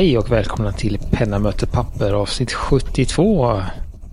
Hej 0.00 0.18
och 0.18 0.32
välkomna 0.32 0.72
till 0.72 0.98
Penna 1.12 1.38
möter 1.38 1.66
papper 1.66 2.12
avsnitt 2.12 2.52
72. 2.52 3.62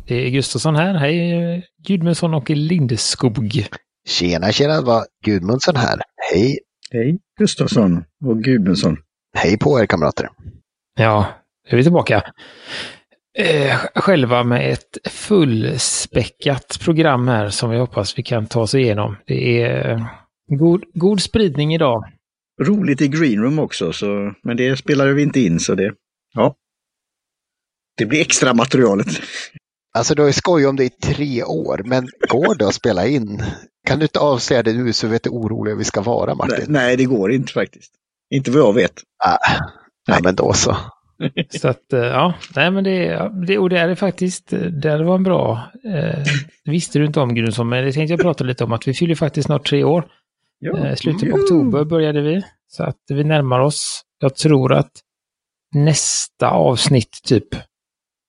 Det 0.07 0.15
är 0.25 0.29
Gustafsson 0.29 0.75
här. 0.75 0.93
Hej 0.93 1.67
Gudmundsson 1.87 2.33
och 2.33 2.49
Lindeskog. 2.49 3.67
Tjena, 4.07 4.51
tjena, 4.51 4.73
det 4.73 4.85
var 4.85 5.05
Gudmundsson 5.25 5.75
här. 5.75 6.01
Hej. 6.31 6.59
Hej 6.91 7.17
Gustafsson 7.39 8.03
och 8.25 8.43
Gudmundsson. 8.43 8.97
Hej 9.37 9.57
på 9.57 9.79
er 9.79 9.85
kamrater. 9.85 10.29
Ja, 10.99 11.25
är 11.67 11.77
vi 11.77 11.83
tillbaka. 11.83 12.23
Eh, 13.37 13.75
själva 13.95 14.43
med 14.43 14.71
ett 14.71 14.97
fullspäckat 15.09 16.79
program 16.81 17.27
här 17.27 17.49
som 17.49 17.69
vi 17.69 17.77
hoppas 17.77 18.17
vi 18.17 18.23
kan 18.23 18.47
ta 18.47 18.61
oss 18.61 18.75
igenom. 18.75 19.15
Det 19.25 19.61
är 19.61 20.05
god, 20.59 20.83
god 20.93 21.21
spridning 21.21 21.73
idag. 21.75 22.03
Roligt 22.61 23.01
i 23.01 23.07
greenroom 23.07 23.59
också, 23.59 23.93
så, 23.93 24.33
men 24.43 24.57
det 24.57 24.77
spelar 24.77 25.07
vi 25.07 25.23
inte 25.23 25.39
in 25.39 25.59
så 25.59 25.75
det, 25.75 25.93
ja. 26.33 26.55
Det 27.97 28.05
blir 28.05 28.21
extra 28.21 28.53
materialet. 28.53 29.07
Alltså 29.97 30.15
du 30.15 30.21
har 30.21 30.27
ju 30.27 30.33
skojat 30.33 30.69
om 30.69 30.75
det 30.75 30.83
i 30.83 30.89
tre 30.89 31.43
år, 31.43 31.81
men 31.85 32.07
går 32.29 32.55
det 32.55 32.67
att 32.67 32.75
spela 32.75 33.07
in? 33.07 33.43
Kan 33.87 33.99
du 33.99 34.05
inte 34.05 34.19
avslöja 34.19 34.63
det 34.63 34.73
nu 34.73 34.93
så 34.93 35.07
vet 35.07 35.23
du 35.23 35.29
oroliga 35.29 35.75
vi 35.75 35.83
ska 35.83 36.01
vara 36.01 36.35
Martin? 36.35 36.55
Nej, 36.57 36.67
nej, 36.67 36.97
det 36.97 37.05
går 37.05 37.31
inte 37.31 37.53
faktiskt. 37.53 37.93
Inte 38.29 38.51
vad 38.51 38.61
jag 38.61 38.73
vet. 38.73 39.01
Ah, 39.25 39.37
ja, 40.07 40.19
men 40.23 40.35
då 40.35 40.53
så. 40.53 40.77
Så 41.49 41.67
att, 41.67 41.93
eh, 41.93 41.99
ja, 41.99 42.33
nej 42.55 42.71
men 42.71 42.83
det, 42.83 43.31
det, 43.47 43.57
och 43.57 43.69
det 43.69 43.79
är 43.79 43.87
det 43.87 43.95
faktiskt, 43.95 44.53
det 44.81 45.03
var 45.03 45.15
en 45.15 45.23
bra, 45.23 45.71
eh, 45.85 46.23
visste 46.65 46.99
du 46.99 47.05
inte 47.05 47.19
om 47.19 47.35
Gudrunson, 47.35 47.69
men 47.69 47.85
det 47.85 47.91
tänkte 47.91 48.13
jag 48.13 48.21
prata 48.21 48.43
lite 48.43 48.63
om 48.63 48.71
att 48.71 48.87
vi 48.87 48.93
fyller 48.93 49.15
faktiskt 49.15 49.45
snart 49.45 49.67
tre 49.67 49.83
år. 49.83 50.07
Ja. 50.59 50.87
Eh, 50.87 50.95
slutet 50.95 51.31
på 51.31 51.35
oktober 51.35 51.83
började 51.83 52.21
vi, 52.21 52.41
så 52.67 52.83
att 52.83 53.01
vi 53.09 53.23
närmar 53.23 53.59
oss. 53.59 54.01
Jag 54.19 54.35
tror 54.35 54.73
att 54.73 54.91
nästa 55.75 56.49
avsnitt 56.49 57.19
typ 57.23 57.47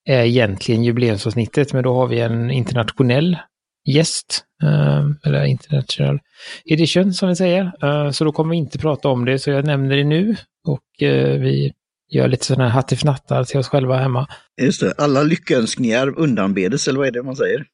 är 0.04 0.24
egentligen 0.24 0.84
jubileumsavsnittet, 0.84 1.72
men 1.72 1.82
då 1.82 1.94
har 1.94 2.06
vi 2.06 2.20
en 2.20 2.50
internationell 2.50 3.38
gäst, 3.84 4.44
eh, 4.62 5.04
eller 5.24 5.44
international 5.44 6.20
edition 6.64 7.14
som 7.14 7.28
vi 7.28 7.36
säger. 7.36 7.72
Eh, 7.82 8.10
så 8.10 8.24
då 8.24 8.32
kommer 8.32 8.50
vi 8.50 8.56
inte 8.56 8.78
prata 8.78 9.08
om 9.08 9.24
det, 9.24 9.38
så 9.38 9.50
jag 9.50 9.64
nämner 9.64 9.96
det 9.96 10.04
nu. 10.04 10.36
Och 10.66 10.84
vi 11.00 11.72
gör 12.10 12.28
lite 12.28 12.44
sådana 12.44 12.64
här 12.64 12.70
hattifnattar 12.70 13.44
till 13.44 13.58
oss 13.58 13.68
själva 13.68 13.96
hemma. 13.96 14.26
Just 14.62 14.80
det, 14.80 14.92
alla 14.98 15.22
lyckönskningar 15.22 16.18
undanbedes, 16.18 16.88
eller 16.88 16.98
vad 16.98 17.08
är 17.08 17.12
det 17.12 17.22
man 17.22 17.36
säger? 17.36 17.66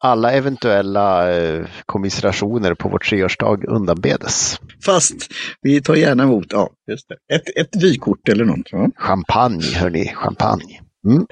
Alla 0.00 0.32
eventuella 0.32 1.32
eh, 1.32 1.66
kommiserationer 1.86 2.74
på 2.74 2.88
vår 2.88 2.98
treårsdag 2.98 3.64
undanbedes. 3.64 4.60
Fast 4.84 5.32
vi 5.60 5.80
tar 5.80 5.94
gärna 5.94 6.22
emot, 6.22 6.46
ja, 6.50 6.70
just 6.90 7.08
det. 7.08 7.34
Ett, 7.34 7.56
ett 7.56 7.82
vykort 7.82 8.28
eller 8.28 8.44
något. 8.44 8.72
Ja. 8.72 8.90
Champagne, 8.96 9.74
hörni, 9.74 10.12
champagne. 10.14 10.80
Mm. 11.06 11.26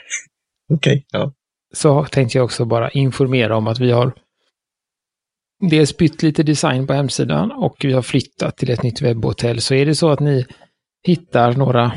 Okej, 0.72 0.92
okay, 0.92 1.02
ja. 1.12 1.32
Så 1.74 2.04
tänkte 2.04 2.38
jag 2.38 2.44
också 2.44 2.64
bara 2.64 2.90
informera 2.90 3.56
om 3.56 3.66
att 3.66 3.78
vi 3.80 3.90
har 3.90 4.12
dels 5.70 5.96
bytt 5.96 6.22
lite 6.22 6.42
design 6.42 6.86
på 6.86 6.92
hemsidan 6.92 7.52
och 7.52 7.76
vi 7.80 7.92
har 7.92 8.02
flyttat 8.02 8.56
till 8.56 8.70
ett 8.70 8.82
nytt 8.82 9.02
webbhotell. 9.02 9.60
Så 9.60 9.74
är 9.74 9.86
det 9.86 9.94
så 9.94 10.10
att 10.10 10.20
ni 10.20 10.46
hittar 11.06 11.52
några, 11.52 11.92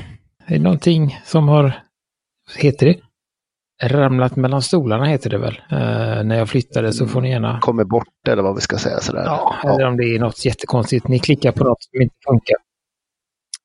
någonting 0.47 1.19
som 1.25 1.47
har, 1.47 1.83
heter 2.57 2.85
det? 2.85 2.99
Ramlat 3.83 4.35
mellan 4.35 4.61
stolarna 4.61 5.05
heter 5.05 5.29
det 5.29 5.37
väl. 5.37 5.61
Uh, 5.71 6.23
när 6.23 6.37
jag 6.37 6.49
flyttade 6.49 6.93
så 6.93 7.07
får 7.07 7.21
ni 7.21 7.29
gärna... 7.29 7.59
Kommer 7.59 7.83
bort 7.83 8.27
eller 8.27 8.43
vad 8.43 8.55
vi 8.55 8.61
ska 8.61 8.77
säga 8.77 8.99
sådär. 8.99 9.23
Ja, 9.25 9.55
eller 9.63 9.87
om 9.87 9.97
det 9.97 10.03
är 10.03 10.19
något 10.19 10.45
jättekonstigt. 10.45 11.07
Ni 11.07 11.19
klickar 11.19 11.51
på 11.51 11.63
något 11.63 11.83
som 11.83 12.01
inte 12.01 12.15
funkar. 12.27 12.57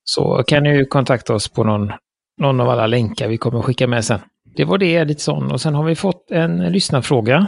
Så 0.04 0.42
kan 0.46 0.62
ni 0.62 0.76
ju 0.76 0.84
kontakta 0.84 1.34
oss 1.34 1.48
på 1.48 1.64
någon, 1.64 1.92
någon 2.40 2.60
av 2.60 2.68
alla 2.68 2.86
länkar 2.86 3.28
vi 3.28 3.36
kommer 3.38 3.62
skicka 3.62 3.86
med 3.86 4.04
sen. 4.04 4.20
Det 4.56 4.64
var 4.64 4.78
det, 4.78 5.04
lite 5.04 5.22
sån. 5.22 5.52
Och 5.52 5.60
sen 5.60 5.74
har 5.74 5.84
vi 5.84 5.94
fått 5.94 6.30
en 6.30 6.72
lyssnarfråga. 6.72 7.46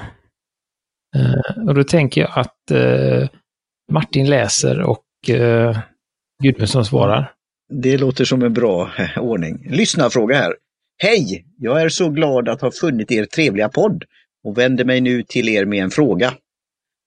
Uh, 1.17 1.69
och 1.69 1.75
då 1.75 1.85
tänker 1.85 2.21
jag 2.21 2.31
att 2.35 2.73
uh, 2.73 3.29
Martin 3.93 4.31
läser 4.31 4.81
och 4.81 5.05
uh, 5.31 5.79
Gudmundsson 6.43 6.85
svarar. 6.85 7.33
Det 7.69 7.99
låter 7.99 8.25
som 8.25 8.43
en 8.43 8.53
bra 8.53 8.91
ordning. 9.17 9.67
Lyssnarfråga 9.71 10.37
här. 10.37 10.55
Hej! 10.99 11.47
Jag 11.59 11.83
är 11.83 11.89
så 11.89 12.09
glad 12.09 12.49
att 12.49 12.61
ha 12.61 12.71
funnit 12.71 13.13
er 13.13 13.25
trevliga 13.25 13.69
podd 13.69 14.05
och 14.45 14.59
vänder 14.59 14.85
mig 14.85 15.01
nu 15.01 15.23
till 15.23 15.49
er 15.49 15.65
med 15.65 15.83
en 15.83 15.91
fråga. 15.91 16.35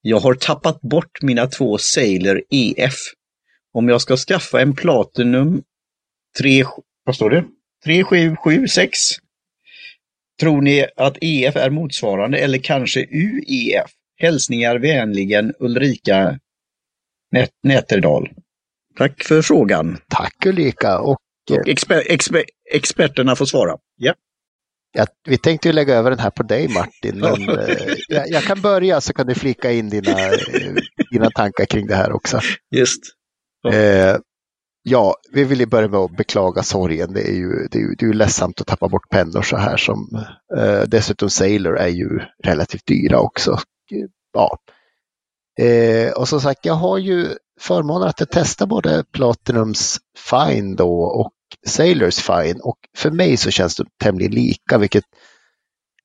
Jag 0.01 0.19
har 0.19 0.33
tappat 0.33 0.81
bort 0.81 1.21
mina 1.21 1.47
två 1.47 1.77
Sailor 1.77 2.43
EF. 2.49 2.95
Om 3.73 3.89
jag 3.89 4.01
ska 4.01 4.17
skaffa 4.17 4.61
en 4.61 4.75
Platinum 4.75 5.63
3, 6.39 6.63
vad 7.03 7.15
står 7.15 7.29
det? 7.29 7.45
3776. 7.85 8.99
Tror 10.39 10.61
ni 10.61 10.85
att 10.95 11.17
EF 11.21 11.55
är 11.55 11.69
motsvarande 11.69 12.37
eller 12.37 12.57
kanske 12.57 12.99
UEF? 12.99 13.91
Hälsningar 14.17 14.75
vänligen 14.75 15.53
Ulrika 15.59 16.39
Nät 17.31 17.51
Näterdal. 17.63 18.29
Tack 18.97 19.23
för 19.23 19.41
frågan. 19.41 19.97
Tack 20.09 20.45
Ulrika. 20.45 20.99
Och, 20.99 21.17
och 21.49 21.67
exper 21.67 22.03
exper 22.11 22.43
experterna 22.71 23.35
får 23.35 23.45
svara. 23.45 23.77
Ja. 23.95 24.13
Ja, 24.91 25.05
vi 25.23 25.37
tänkte 25.37 25.67
ju 25.67 25.73
lägga 25.73 25.95
över 25.95 26.09
den 26.09 26.19
här 26.19 26.29
på 26.29 26.43
dig 26.43 26.67
Martin, 26.67 27.19
men 27.19 27.49
eh, 27.49 27.95
jag, 28.07 28.29
jag, 28.29 28.43
kan 28.43 28.61
börja 28.61 29.01
så 29.01 29.13
kan 29.13 29.27
du 29.27 29.35
flika 29.35 29.71
in 29.71 29.89
dina, 29.89 30.11
eh, 30.11 30.75
dina 31.11 31.29
tankar 31.29 31.65
kring 31.65 31.87
det 31.87 31.95
här 31.95 32.11
också. 32.11 32.39
Just. 32.75 33.03
Ja. 33.61 33.73
Eh, 33.73 34.17
ja, 34.83 35.15
vi 35.31 35.43
vill 35.43 35.59
ju 35.59 35.65
börja 35.65 35.87
med 35.87 35.99
att 35.99 36.17
beklaga 36.17 36.63
sorgen. 36.63 37.13
Det 37.13 37.21
är 37.21 37.33
ju, 37.33 37.67
det 37.71 37.77
är 37.77 37.81
ju, 37.81 37.95
det 37.95 38.05
är 38.05 38.07
ju 38.07 38.13
ledsamt 38.13 38.61
att 38.61 38.67
tappa 38.67 38.87
bort 38.87 39.09
pennor 39.09 39.41
så 39.41 39.57
här 39.57 39.77
som 39.77 40.25
eh, 40.57 40.81
dessutom 40.87 41.29
Sailor 41.29 41.77
är 41.77 41.87
ju 41.87 42.19
relativt 42.43 42.85
dyra 42.85 43.19
också. 43.19 43.59
Ja. 44.33 44.57
Och 46.15 46.27
som 46.27 46.41
sagt, 46.41 46.65
jag 46.65 46.73
har 46.73 46.97
ju 46.97 47.27
förmånen 47.59 48.07
att 48.07 48.31
testa 48.31 48.65
både 48.65 49.03
Platinums 49.11 49.97
Fine 50.29 50.75
då 50.75 51.01
och 51.01 51.31
Sailors 51.67 52.19
Fine 52.19 52.59
och 52.61 52.77
för 52.97 53.11
mig 53.11 53.37
så 53.37 53.51
känns 53.51 53.75
de 53.75 53.85
tämligen 54.03 54.31
lika 54.31 54.77
vilket 54.77 55.03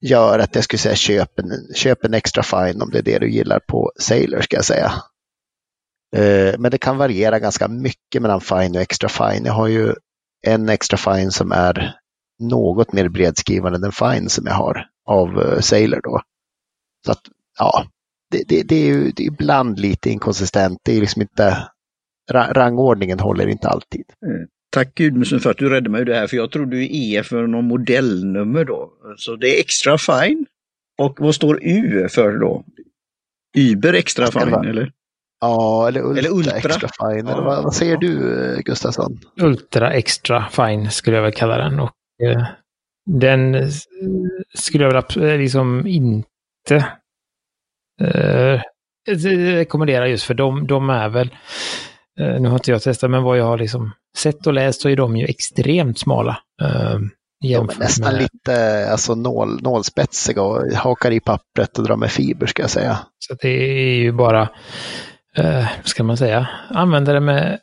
gör 0.00 0.38
att 0.38 0.54
jag 0.54 0.64
skulle 0.64 0.78
säga 0.78 0.94
köp 0.94 1.38
en, 1.38 1.74
köp 1.74 2.04
en 2.04 2.14
extra 2.14 2.42
Fine 2.42 2.82
om 2.82 2.90
det 2.90 2.98
är 2.98 3.02
det 3.02 3.18
du 3.18 3.30
gillar 3.30 3.60
på 3.68 3.92
Sailor 3.98 4.40
ska 4.40 4.56
jag 4.56 4.64
säga. 4.64 4.92
Eh, 6.16 6.54
men 6.58 6.70
det 6.70 6.78
kan 6.78 6.96
variera 6.96 7.38
ganska 7.38 7.68
mycket 7.68 8.22
mellan 8.22 8.40
Fine 8.40 8.76
och 8.76 8.82
extra 8.82 9.08
Fine. 9.08 9.44
Jag 9.44 9.52
har 9.52 9.66
ju 9.68 9.94
en 10.46 10.68
extra 10.68 10.96
Fine 10.96 11.30
som 11.30 11.52
är 11.52 11.94
något 12.38 12.92
mer 12.92 13.08
bredskrivande 13.08 13.76
än 13.76 13.82
den 13.82 13.92
Fine 13.92 14.28
som 14.28 14.46
jag 14.46 14.54
har 14.54 14.86
av 15.06 15.42
eh, 15.42 15.60
Sailor 15.60 16.00
då. 16.02 16.20
Så 17.06 17.12
att 17.12 17.22
ja, 17.58 17.86
det, 18.30 18.44
det, 18.48 18.62
det 18.62 18.76
är 18.76 18.86
ju 18.86 19.10
det 19.10 19.22
är 19.22 19.26
ibland 19.26 19.78
lite 19.78 20.10
inkonsistent. 20.10 20.78
Det 20.84 20.96
är 20.96 21.00
liksom 21.00 21.22
inte, 21.22 21.68
rangordningen 22.30 23.20
håller 23.20 23.46
inte 23.46 23.68
alltid. 23.68 24.04
Mm. 24.26 24.48
Tack 24.74 24.94
Gudmundsson 24.94 25.40
för 25.40 25.50
att 25.50 25.58
du 25.58 25.68
räddade 25.68 25.90
mig 25.90 26.04
det 26.04 26.14
här, 26.14 26.26
för 26.26 26.36
jag 26.36 26.50
trodde 26.50 26.76
ju 26.76 26.88
E 26.90 27.22
för 27.22 27.46
någon 27.46 27.64
modellnummer 27.64 28.64
då. 28.64 28.92
Så 29.16 29.36
det 29.36 29.56
är 29.56 29.60
extra 29.60 29.98
fine. 29.98 30.46
Och 30.98 31.20
vad 31.20 31.34
står 31.34 31.58
U 31.62 32.08
för 32.08 32.38
då? 32.38 32.64
Uber 33.58 33.92
extra 33.92 34.26
fine 34.26 34.64
eller? 34.64 34.92
Ja, 35.40 35.88
eller 35.88 36.00
Ultra, 36.00 36.18
eller 36.18 36.30
ultra. 36.30 36.56
extra 36.56 36.88
fine. 36.88 37.26
Ja, 37.26 37.32
eller 37.32 37.42
vad, 37.42 37.64
vad, 37.64 37.74
säger 37.74 37.96
du 37.96 38.62
Gustafsson? 38.64 39.20
Ultra 39.40 39.92
extra 39.92 40.48
fine 40.48 40.90
skulle 40.90 41.16
jag 41.16 41.22
väl 41.22 41.32
kalla 41.32 41.58
den. 41.58 41.80
Och, 41.80 41.92
eh, 42.22 42.46
den 43.10 43.70
skulle 44.54 44.84
jag 44.84 44.92
väl 45.16 45.38
liksom 45.38 45.86
inte 45.86 46.86
eh, 48.00 48.60
rekommendera 49.36 50.08
just 50.08 50.24
för 50.24 50.34
de, 50.34 50.66
de 50.66 50.90
är 50.90 51.08
väl, 51.08 51.28
eh, 52.20 52.40
nu 52.40 52.48
har 52.48 52.54
inte 52.54 52.70
jag 52.70 52.82
testat, 52.82 53.10
men 53.10 53.22
vad 53.22 53.38
jag 53.38 53.44
har 53.44 53.58
liksom 53.58 53.92
sett 54.16 54.46
och 54.46 54.52
läst 54.52 54.80
så 54.80 54.88
är 54.88 54.96
de 54.96 55.16
ju 55.16 55.26
extremt 55.26 55.98
smala. 55.98 56.38
Eh, 56.62 56.98
de 57.40 57.54
är 57.54 57.78
nästan 57.78 58.12
med... 58.12 58.22
lite 58.22 58.88
alltså, 58.90 59.14
nål, 59.14 59.62
nålspetsiga 59.62 60.42
och 60.42 60.72
hakar 60.72 61.10
i 61.10 61.20
pappret 61.20 61.78
och 61.78 61.84
drar 61.84 61.96
med 61.96 62.10
fiber 62.10 62.46
ska 62.46 62.62
jag 62.62 62.70
säga. 62.70 62.98
Så 63.18 63.34
det 63.34 63.48
är 63.48 63.94
ju 63.94 64.12
bara, 64.12 64.48
eh, 65.36 65.66
ska 65.84 66.04
man 66.04 66.16
säga, 66.16 66.48
användare 66.70 67.20
med 67.20 67.58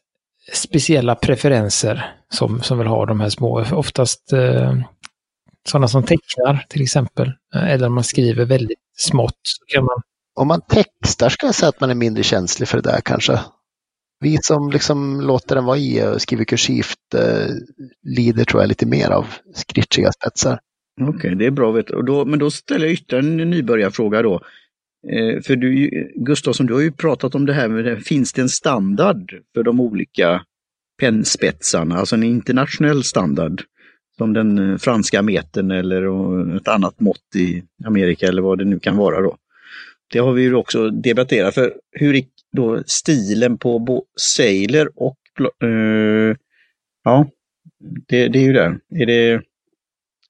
speciella 0.54 1.16
preferenser 1.16 2.16
som, 2.34 2.62
som 2.62 2.78
vill 2.78 2.88
ha 2.88 3.06
de 3.06 3.20
här 3.20 3.30
små, 3.30 3.66
oftast 3.72 4.34
eh, 4.34 4.76
sådana 5.68 5.88
som 5.88 6.04
tecknar 6.04 6.66
till 6.70 6.82
exempel, 6.82 7.32
eh, 7.56 7.72
eller 7.72 7.88
om 7.88 7.94
man 7.94 8.04
skriver 8.04 8.46
väldigt 8.46 8.80
smått. 8.98 9.40
Så 9.44 9.66
kan 9.76 9.86
man... 9.86 10.02
Om 10.36 10.48
man 10.48 10.62
textar 10.62 11.30
ska 11.30 11.46
jag 11.46 11.56
säga 11.56 11.70
att 11.70 11.80
man 11.80 11.90
är 11.90 11.96
mindre 11.96 12.24
känslig 12.24 12.68
för 12.68 12.82
det 12.82 12.92
där 12.92 13.02
kanske. 13.02 13.40
Vi 14.22 14.38
som 14.42 14.70
liksom 14.72 15.22
låter 15.22 15.56
den 15.56 15.66
vara 15.66 15.78
i 15.78 16.04
och 16.04 16.22
skriver 16.22 16.44
kursivt 16.44 17.14
eh, 17.16 17.48
lider 18.18 18.44
tror 18.44 18.62
jag 18.62 18.70
lite 18.70 18.86
mer 18.86 19.10
av 19.10 19.26
skritsiga 19.54 20.12
spetsar. 20.12 20.60
Okej, 21.02 21.16
okay, 21.16 21.36
det 21.36 21.46
är 21.46 21.52
bra. 21.52 21.72
Vet 21.72 21.90
och 21.90 22.06
då, 22.06 22.26
men 22.26 22.40
då 22.40 22.52
ställer 22.52 22.86
jag 22.86 22.94
ytterligare 22.94 23.42
en 23.42 23.50
nybörjarfråga 23.50 24.22
då. 24.22 24.34
Eh, 25.12 25.42
för 25.42 25.56
du, 25.56 25.90
Gustafsson, 26.16 26.66
du 26.66 26.74
har 26.74 26.82
ju 26.82 26.92
pratat 26.92 27.36
om 27.36 27.46
det 27.46 27.54
här 27.54 27.68
med, 27.68 28.04
finns 28.04 28.34
det 28.34 28.42
en 28.42 28.50
standard 28.50 29.34
för 29.54 29.64
de 29.64 29.80
olika 29.80 30.42
pennspetsarna, 31.00 31.98
alltså 31.98 32.16
en 32.16 32.24
internationell 32.24 33.04
standard. 33.04 33.62
Som 34.18 34.34
den 34.34 34.72
eh, 34.72 34.78
franska 34.78 35.22
metern 35.22 35.72
eller 35.72 36.58
ett 36.58 36.68
annat 36.68 37.00
mått 37.00 37.36
i 37.36 37.64
Amerika 37.86 38.28
eller 38.28 38.42
vad 38.42 38.58
det 38.58 38.66
nu 38.66 38.80
kan 38.80 38.98
vara 38.98 39.22
då. 39.22 39.38
Det 40.12 40.20
har 40.20 40.34
vi 40.34 40.42
ju 40.42 40.56
också 40.56 40.90
debatterat 40.90 41.54
för 41.54 41.74
hur 41.92 42.14
då 42.52 42.84
stilen 42.86 43.58
på 43.58 44.04
Sailor 44.20 44.92
och 44.96 45.18
uh, 45.64 46.36
ja, 47.04 47.28
det, 48.08 48.28
det, 48.28 48.40
är 48.40 48.44
ju 48.44 48.54
där. 48.54 48.80
Är 48.96 49.06
det, 49.06 49.42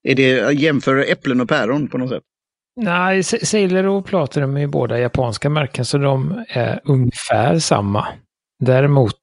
är 0.04 0.16
det 0.16 0.54
jämför 0.54 1.12
äpplen 1.12 1.42
och 1.42 1.50
päron 1.50 1.88
på 1.88 1.98
något 1.98 2.10
sätt? 2.10 2.24
Nej, 2.76 3.24
Sailor 3.24 3.86
och 3.86 4.06
Platinum 4.06 4.56
är 4.58 4.62
ju 4.62 4.68
båda 4.68 5.00
japanska 5.00 5.50
märken 5.50 5.86
så 5.86 5.98
de 5.98 6.46
är 6.48 6.80
ungefär 6.84 7.60
samma. 7.60 8.08
Däremot 8.60 9.16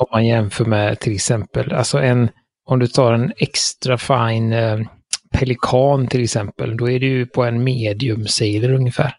om 0.00 0.06
man 0.12 0.26
jämför 0.26 0.64
med 0.64 1.00
till 1.00 1.14
exempel, 1.14 1.72
alltså 1.72 1.98
en, 1.98 2.28
om 2.64 2.78
du 2.78 2.86
tar 2.86 3.12
en 3.12 3.32
extra 3.36 3.98
fine 3.98 4.52
eh, 4.52 4.80
pelikan 5.38 6.06
till 6.06 6.22
exempel, 6.22 6.76
då 6.76 6.90
är 6.90 7.00
det 7.00 7.06
ju 7.06 7.26
på 7.26 7.44
en 7.44 7.64
medium 7.64 8.26
Sailor 8.26 8.72
ungefär. 8.72 9.16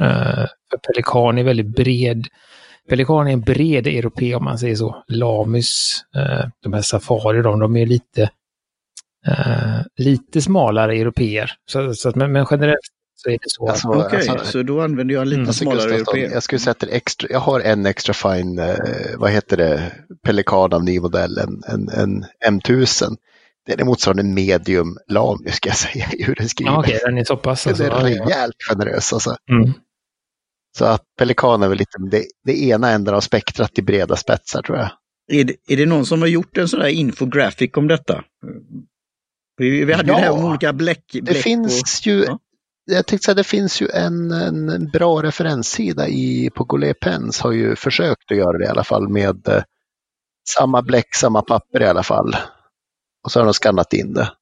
Uh, 0.00 0.46
för 0.70 0.78
pelikan 0.86 1.38
är 1.38 1.42
väldigt 1.42 1.76
bred. 1.76 2.26
Pelikan 2.88 3.28
är 3.28 3.32
en 3.32 3.40
bred 3.40 3.86
europé 3.86 4.34
om 4.34 4.44
man 4.44 4.58
säger 4.58 4.76
så. 4.76 5.04
Lamus, 5.08 6.04
uh, 6.16 6.48
de 6.62 6.72
här 6.72 6.82
Safari, 6.82 7.42
de, 7.42 7.60
de 7.60 7.76
är 7.76 7.86
lite, 7.86 8.22
uh, 9.28 9.80
lite 9.96 10.40
smalare 10.40 10.96
europeer. 10.96 11.52
Så, 11.70 11.94
så, 11.94 12.12
men, 12.14 12.32
men 12.32 12.46
generellt 12.50 12.80
så 13.22 13.30
är 13.30 13.32
det 13.32 13.50
så. 13.50 13.68
Alltså, 13.68 13.88
Okej, 13.88 14.02
okay, 14.02 14.28
alltså, 14.28 14.46
så 14.46 14.62
då 14.62 14.80
använder 14.80 15.14
jag 15.14 15.22
en 15.22 15.28
lite 15.28 15.40
mm, 15.40 15.52
smalare 15.52 15.94
europé. 15.94 16.28
Jag 16.32 16.42
skulle 16.42 16.58
säga 16.58 16.70
att 16.70 16.82
extra, 16.82 17.28
jag 17.30 17.40
har 17.40 17.60
en 17.60 17.86
extra 17.86 18.14
fine, 18.14 18.58
eh, 18.58 18.76
vad 19.16 19.30
heter 19.30 19.56
det, 19.56 19.92
Pelikan 20.24 20.72
av 20.72 20.84
ny 20.84 21.00
modell, 21.00 21.38
en, 21.38 21.62
en, 21.68 21.88
en 21.88 22.60
M1000. 22.60 23.16
Den 23.66 23.80
är 23.80 23.84
motsvarande 23.84 24.22
medium 24.22 24.98
Lamy 25.08 25.50
ska 25.50 25.68
jag 25.68 25.76
säga 25.76 26.06
hur 26.10 26.34
den 26.34 26.48
skriver. 26.48 26.72
Ja, 26.72 26.78
Okej, 26.78 26.96
okay, 26.96 27.10
den 27.10 27.18
är 27.18 27.24
så 27.24 27.36
pass. 27.36 27.66
Alltså. 27.66 27.82
Den 27.82 27.92
är 27.92 28.02
rejält 28.02 28.56
generös 28.70 29.12
alltså. 29.12 29.36
Mm. 29.50 29.72
Så 30.78 30.84
att 30.84 31.02
Pelikan 31.18 31.62
är 31.62 31.68
väl 31.68 31.78
lite 31.78 31.98
det, 32.10 32.24
det 32.44 32.62
ena 32.62 32.90
änden 32.90 33.14
av 33.14 33.20
spektrat 33.20 33.78
i 33.78 33.82
breda 33.82 34.16
spetsar 34.16 34.62
tror 34.62 34.78
jag. 34.78 34.90
Är 35.32 35.44
det, 35.44 35.54
är 35.68 35.76
det 35.76 35.86
någon 35.86 36.06
som 36.06 36.20
har 36.20 36.28
gjort 36.28 36.58
en 36.58 36.68
sån 36.68 36.80
där 36.80 36.88
infographic 36.88 37.70
om 37.76 37.88
detta? 37.88 38.24
Vi, 39.56 39.84
vi 39.84 39.92
hade 39.92 40.08
ja, 40.08 40.14
ju 40.14 40.20
det 40.20 40.26
här 40.26 40.38
om 40.38 40.44
olika 40.44 40.72
bläck. 40.72 41.04
bläck 41.12 41.24
det 41.26 41.34
finns 41.34 42.00
och, 42.00 42.06
ju 42.06 42.24
ja 42.24 42.38
jag 42.90 43.06
tänkte 43.06 43.24
säga 43.24 43.34
det 43.34 43.44
finns 43.44 43.82
ju 43.82 43.88
en, 43.88 44.30
en 44.30 44.90
bra 44.90 45.22
referenssida 45.22 46.08
i, 46.08 46.50
på 46.54 46.64
Goulet 46.64 47.00
Pens 47.00 47.40
har 47.40 47.52
ju 47.52 47.76
försökt 47.76 48.30
att 48.30 48.36
göra 48.36 48.58
det 48.58 48.64
i 48.64 48.68
alla 48.68 48.84
fall 48.84 49.08
med 49.08 49.48
eh, 49.48 49.62
samma 50.58 50.82
bläck, 50.82 51.14
samma 51.14 51.42
papper 51.42 51.82
i 51.82 51.86
alla 51.86 52.02
fall. 52.02 52.36
Och 53.24 53.32
så 53.32 53.40
har 53.40 53.44
de 53.44 53.54
skannat 53.54 53.92
in 53.92 54.12
det. 54.14 54.32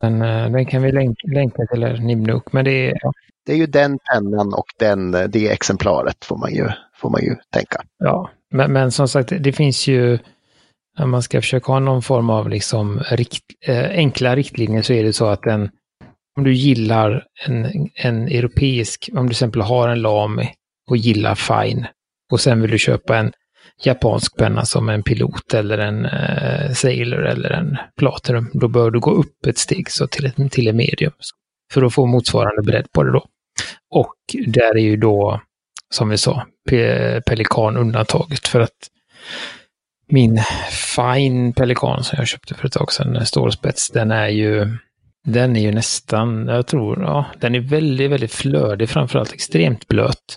Den, 0.00 0.22
eh, 0.22 0.50
den 0.50 0.66
kan 0.66 0.82
vi 0.82 0.92
länka, 0.92 1.28
länka 1.34 1.66
till 1.66 2.02
Nibnook, 2.02 2.52
men 2.52 2.64
det 2.64 2.90
är... 2.90 2.98
Ja. 3.02 3.12
Det 3.46 3.52
är 3.52 3.56
ju 3.56 3.66
den 3.66 3.98
pennan 4.12 4.54
och 4.54 4.66
den, 4.78 5.14
eh, 5.14 5.24
det 5.24 5.48
exemplaret 5.48 6.24
får 6.24 6.36
man 6.36 6.54
ju, 6.54 6.68
får 6.96 7.10
man 7.10 7.22
ju 7.22 7.36
tänka. 7.52 7.82
Ja, 7.98 8.30
men, 8.50 8.72
men 8.72 8.90
som 8.90 9.08
sagt, 9.08 9.32
det 9.40 9.52
finns 9.52 9.86
ju 9.86 10.18
om 10.98 11.10
man 11.10 11.22
ska 11.22 11.40
försöka 11.40 11.72
ha 11.72 11.78
någon 11.78 12.02
form 12.02 12.30
av 12.30 12.48
liksom 12.48 13.00
rikt, 13.10 13.44
äh, 13.66 13.90
enkla 13.90 14.36
riktlinjer 14.36 14.82
så 14.82 14.92
är 14.92 15.04
det 15.04 15.12
så 15.12 15.26
att 15.26 15.42
den, 15.42 15.70
om 16.36 16.44
du 16.44 16.54
gillar 16.54 17.24
en, 17.46 17.88
en 17.94 18.28
europeisk, 18.28 19.10
om 19.12 19.22
du 19.22 19.28
till 19.28 19.30
exempel 19.30 19.62
har 19.62 19.88
en 19.88 20.02
Lamy 20.02 20.48
och 20.90 20.96
gillar 20.96 21.34
Fine 21.34 21.86
och 22.32 22.40
sen 22.40 22.60
vill 22.60 22.70
du 22.70 22.78
köpa 22.78 23.16
en 23.16 23.32
japansk 23.84 24.36
penna 24.36 24.64
som 24.64 24.88
en 24.88 25.02
pilot 25.02 25.54
eller 25.54 25.78
en 25.78 26.04
eh, 26.04 26.72
Sailor 26.72 27.26
eller 27.26 27.50
en 27.50 27.76
Platinum, 27.96 28.50
då 28.52 28.68
bör 28.68 28.90
du 28.90 29.00
gå 29.00 29.10
upp 29.10 29.46
ett 29.46 29.58
steg 29.58 29.90
så 29.90 30.06
till, 30.06 30.26
ett, 30.26 30.52
till 30.52 30.68
en 30.68 30.76
medium 30.76 31.12
för 31.72 31.82
att 31.82 31.94
få 31.94 32.06
motsvarande 32.06 32.62
bredd 32.62 32.92
på 32.92 33.02
det 33.02 33.12
då. 33.12 33.24
Och 33.90 34.14
där 34.46 34.76
är 34.76 34.82
ju 34.82 34.96
då, 34.96 35.40
som 35.90 36.08
vi 36.08 36.18
sa, 36.18 36.46
pe 36.68 37.20
Pelikan 37.20 37.76
undantaget 37.76 38.48
för 38.48 38.60
att 38.60 38.88
min 40.10 40.40
Fine 40.96 41.52
Pelikan 41.52 42.04
som 42.04 42.16
jag 42.18 42.28
köpte 42.28 42.54
för 42.54 42.66
ett 42.66 42.72
tag 42.72 42.92
sedan, 42.92 43.26
stålspets, 43.26 43.90
den 43.90 44.10
är 44.10 44.28
ju 44.28 44.76
den 45.24 45.56
är 45.56 45.60
ju 45.60 45.72
nästan, 45.72 46.48
jag 46.48 46.66
tror, 46.66 47.02
ja, 47.02 47.26
den 47.40 47.54
är 47.54 47.60
väldigt, 47.60 48.10
väldigt 48.10 48.32
flödig, 48.32 48.88
framförallt 48.88 49.32
extremt 49.32 49.88
blöt. 49.88 50.36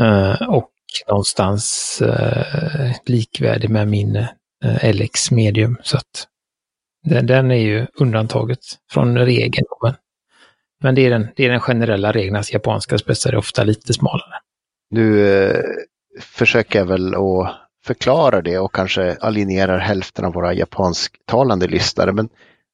Uh, 0.00 0.48
och 0.48 0.71
någonstans 1.08 2.02
eh, 2.02 2.92
likvärdig 3.06 3.70
med 3.70 3.88
min 3.88 4.16
eh, 4.64 4.94
LX 4.94 5.30
medium. 5.30 5.76
Så 5.82 5.96
att 5.96 6.26
den, 7.04 7.26
den, 7.26 7.50
är 7.50 7.56
ju 7.56 7.86
undantaget 7.94 8.58
från 8.90 9.18
regeln. 9.18 9.66
Men, 9.82 9.94
men 10.82 10.94
det, 10.94 11.06
är 11.06 11.10
den, 11.10 11.28
det 11.36 11.44
är 11.44 11.50
den 11.50 11.60
generella 11.60 12.12
regeln, 12.12 12.36
att 12.36 12.52
japanska 12.52 12.98
spetsar 12.98 13.32
är 13.32 13.36
ofta 13.36 13.64
lite 13.64 13.92
smalare. 13.92 14.34
Nu 14.90 15.28
eh, 15.28 15.60
försöker 16.20 16.78
jag 16.78 16.86
väl 16.86 17.14
att 17.14 17.54
förklara 17.84 18.42
det 18.42 18.58
och 18.58 18.74
kanske 18.74 19.16
alienerar 19.20 19.78
hälften 19.78 20.24
av 20.24 20.32
våra 20.32 20.54
japansktalande 20.54 21.66
lyssnare. 21.66 22.12
Men 22.12 22.28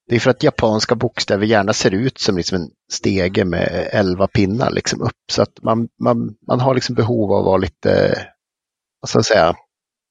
det 0.08 0.16
är 0.16 0.20
för 0.20 0.31
att 0.31 0.43
japanska 0.43 0.94
bokstäver 0.94 1.46
gärna 1.46 1.72
ser 1.72 1.94
ut 1.94 2.19
som 2.19 2.37
liksom 2.37 2.56
en 2.56 2.70
stege 2.93 3.44
med 3.44 3.88
elva 3.93 4.26
pinnar 4.26 4.70
liksom 4.70 5.02
upp. 5.02 5.31
Så 5.32 5.43
att 5.43 5.62
man, 5.62 5.88
man, 6.02 6.34
man 6.49 6.60
har 6.60 6.75
liksom 6.75 6.94
behov 6.94 7.32
av 7.32 7.38
att 7.38 7.44
vara 7.44 7.56
lite, 7.56 8.19
vad 9.00 9.08
ska 9.08 9.19
jag 9.19 9.26
säga, 9.26 9.55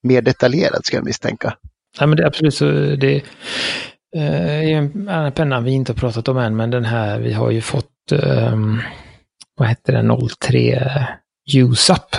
mer 0.03 0.21
detaljerad 0.21 0.85
ska 0.85 0.97
jag 0.97 1.05
misstänka. 1.05 1.53
Ja, 1.99 2.05
men 2.05 2.17
det 2.17 2.23
är 2.23 2.27
absolut 2.27 2.55
så. 2.55 2.65
Det 2.95 3.15
eh, 4.15 4.71
är 4.71 4.77
en 4.77 5.09
annan 5.09 5.31
penna 5.31 5.61
vi 5.61 5.71
inte 5.71 5.91
har 5.91 5.97
pratat 5.97 6.27
om 6.27 6.37
än, 6.37 6.55
men 6.55 6.69
den 6.69 6.85
här, 6.85 7.19
vi 7.19 7.33
har 7.33 7.51
ju 7.51 7.61
fått, 7.61 8.11
um, 8.11 8.81
vad 9.55 9.67
heter 9.67 9.93
den, 9.93 10.27
03 10.39 10.73
eh, 10.73 11.03
USAP 11.55 12.15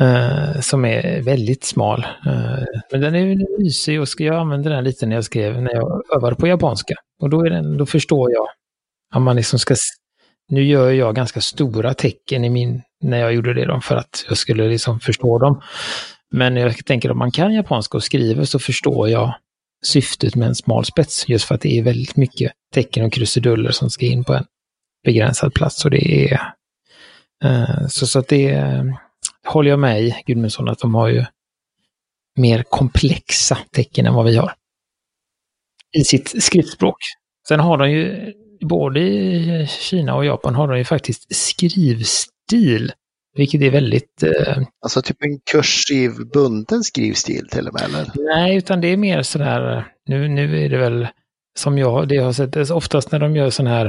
Uh, 0.00 0.60
som 0.60 0.84
är 0.84 1.22
väldigt 1.22 1.64
smal. 1.64 2.06
Uh, 2.26 2.64
men 2.92 3.00
den 3.00 3.14
är 3.14 3.58
mysig 3.58 4.00
och 4.00 4.08
jag 4.18 4.34
använde 4.34 4.70
den 4.70 4.84
lite 4.84 5.06
när 5.06 5.16
jag 5.16 5.24
skrev, 5.24 5.62
när 5.62 5.74
jag 5.74 6.02
övade 6.16 6.36
på 6.36 6.46
japanska. 6.46 6.94
Och 7.22 7.30
då, 7.30 7.46
är 7.46 7.50
den, 7.50 7.76
då 7.76 7.86
förstår 7.86 8.32
jag 8.32 8.46
att 9.14 9.22
man 9.22 9.36
liksom 9.36 9.58
ska... 9.58 9.74
Nu 10.48 10.64
gör 10.64 10.90
jag 10.90 11.14
ganska 11.14 11.40
stora 11.40 11.94
tecken 11.94 12.44
i 12.44 12.50
min, 12.50 12.82
när 13.02 13.18
jag 13.18 13.34
gjorde 13.34 13.54
det 13.54 13.64
då, 13.64 13.80
för 13.80 13.96
att 13.96 14.24
jag 14.28 14.38
skulle 14.38 14.68
liksom 14.68 15.00
förstå 15.00 15.38
dem. 15.38 15.60
Men 16.30 16.56
jag 16.56 16.86
tänker 16.86 17.10
om 17.10 17.18
man 17.18 17.30
kan 17.30 17.54
japanska 17.54 17.96
och 17.96 18.04
skriver 18.04 18.44
så 18.44 18.58
förstår 18.58 19.08
jag 19.08 19.34
syftet 19.84 20.34
med 20.34 20.48
en 20.48 20.54
smal 20.54 20.84
spets. 20.84 21.28
Just 21.28 21.44
för 21.44 21.54
att 21.54 21.60
det 21.60 21.78
är 21.78 21.82
väldigt 21.82 22.16
mycket 22.16 22.52
tecken 22.74 23.04
och 23.04 23.12
krusiduller 23.12 23.70
som 23.70 23.90
ska 23.90 24.06
in 24.06 24.24
på 24.24 24.34
en 24.34 24.44
begränsad 25.04 25.54
plats. 25.54 25.84
Och 25.84 25.90
det 25.90 26.32
är... 26.32 26.40
Uh, 27.44 27.86
så, 27.88 28.06
så 28.06 28.18
att 28.18 28.28
det 28.28 28.50
är 28.50 28.96
håller 29.46 29.70
jag 29.70 29.78
med 29.78 30.02
i 30.02 30.14
Gudmundsson 30.26 30.68
att 30.68 30.78
de 30.78 30.94
har 30.94 31.08
ju 31.08 31.24
mer 32.38 32.62
komplexa 32.62 33.58
tecken 33.72 34.06
än 34.06 34.14
vad 34.14 34.24
vi 34.24 34.36
har. 34.36 34.54
I 35.96 36.04
sitt 36.04 36.42
skriftspråk. 36.42 36.96
Sen 37.48 37.60
har 37.60 37.78
de 37.78 37.90
ju, 37.90 38.32
både 38.60 39.00
i 39.00 39.66
Kina 39.80 40.14
och 40.14 40.24
Japan 40.24 40.54
har 40.54 40.68
de 40.68 40.78
ju 40.78 40.84
faktiskt 40.84 41.36
skrivstil. 41.36 42.92
Vilket 43.36 43.62
är 43.62 43.70
väldigt... 43.70 44.22
Eh... 44.22 44.58
Alltså 44.82 45.02
typ 45.02 45.22
en 45.22 45.40
kursiv 45.52 46.10
bunden 46.32 46.84
skrivstil 46.84 47.48
till 47.48 47.68
och 47.68 47.74
med 47.74 47.82
eller? 47.82 48.10
Nej, 48.14 48.56
utan 48.56 48.80
det 48.80 48.88
är 48.88 48.96
mer 48.96 49.22
sådär, 49.22 49.86
nu, 50.06 50.28
nu 50.28 50.64
är 50.64 50.68
det 50.68 50.78
väl 50.78 51.08
som 51.58 51.78
jag, 51.78 52.08
det 52.08 52.14
jag 52.14 52.24
har 52.24 52.32
sett, 52.32 52.70
oftast 52.70 53.12
när 53.12 53.18
de 53.18 53.36
gör 53.36 53.50
sån 53.50 53.66
här, 53.66 53.86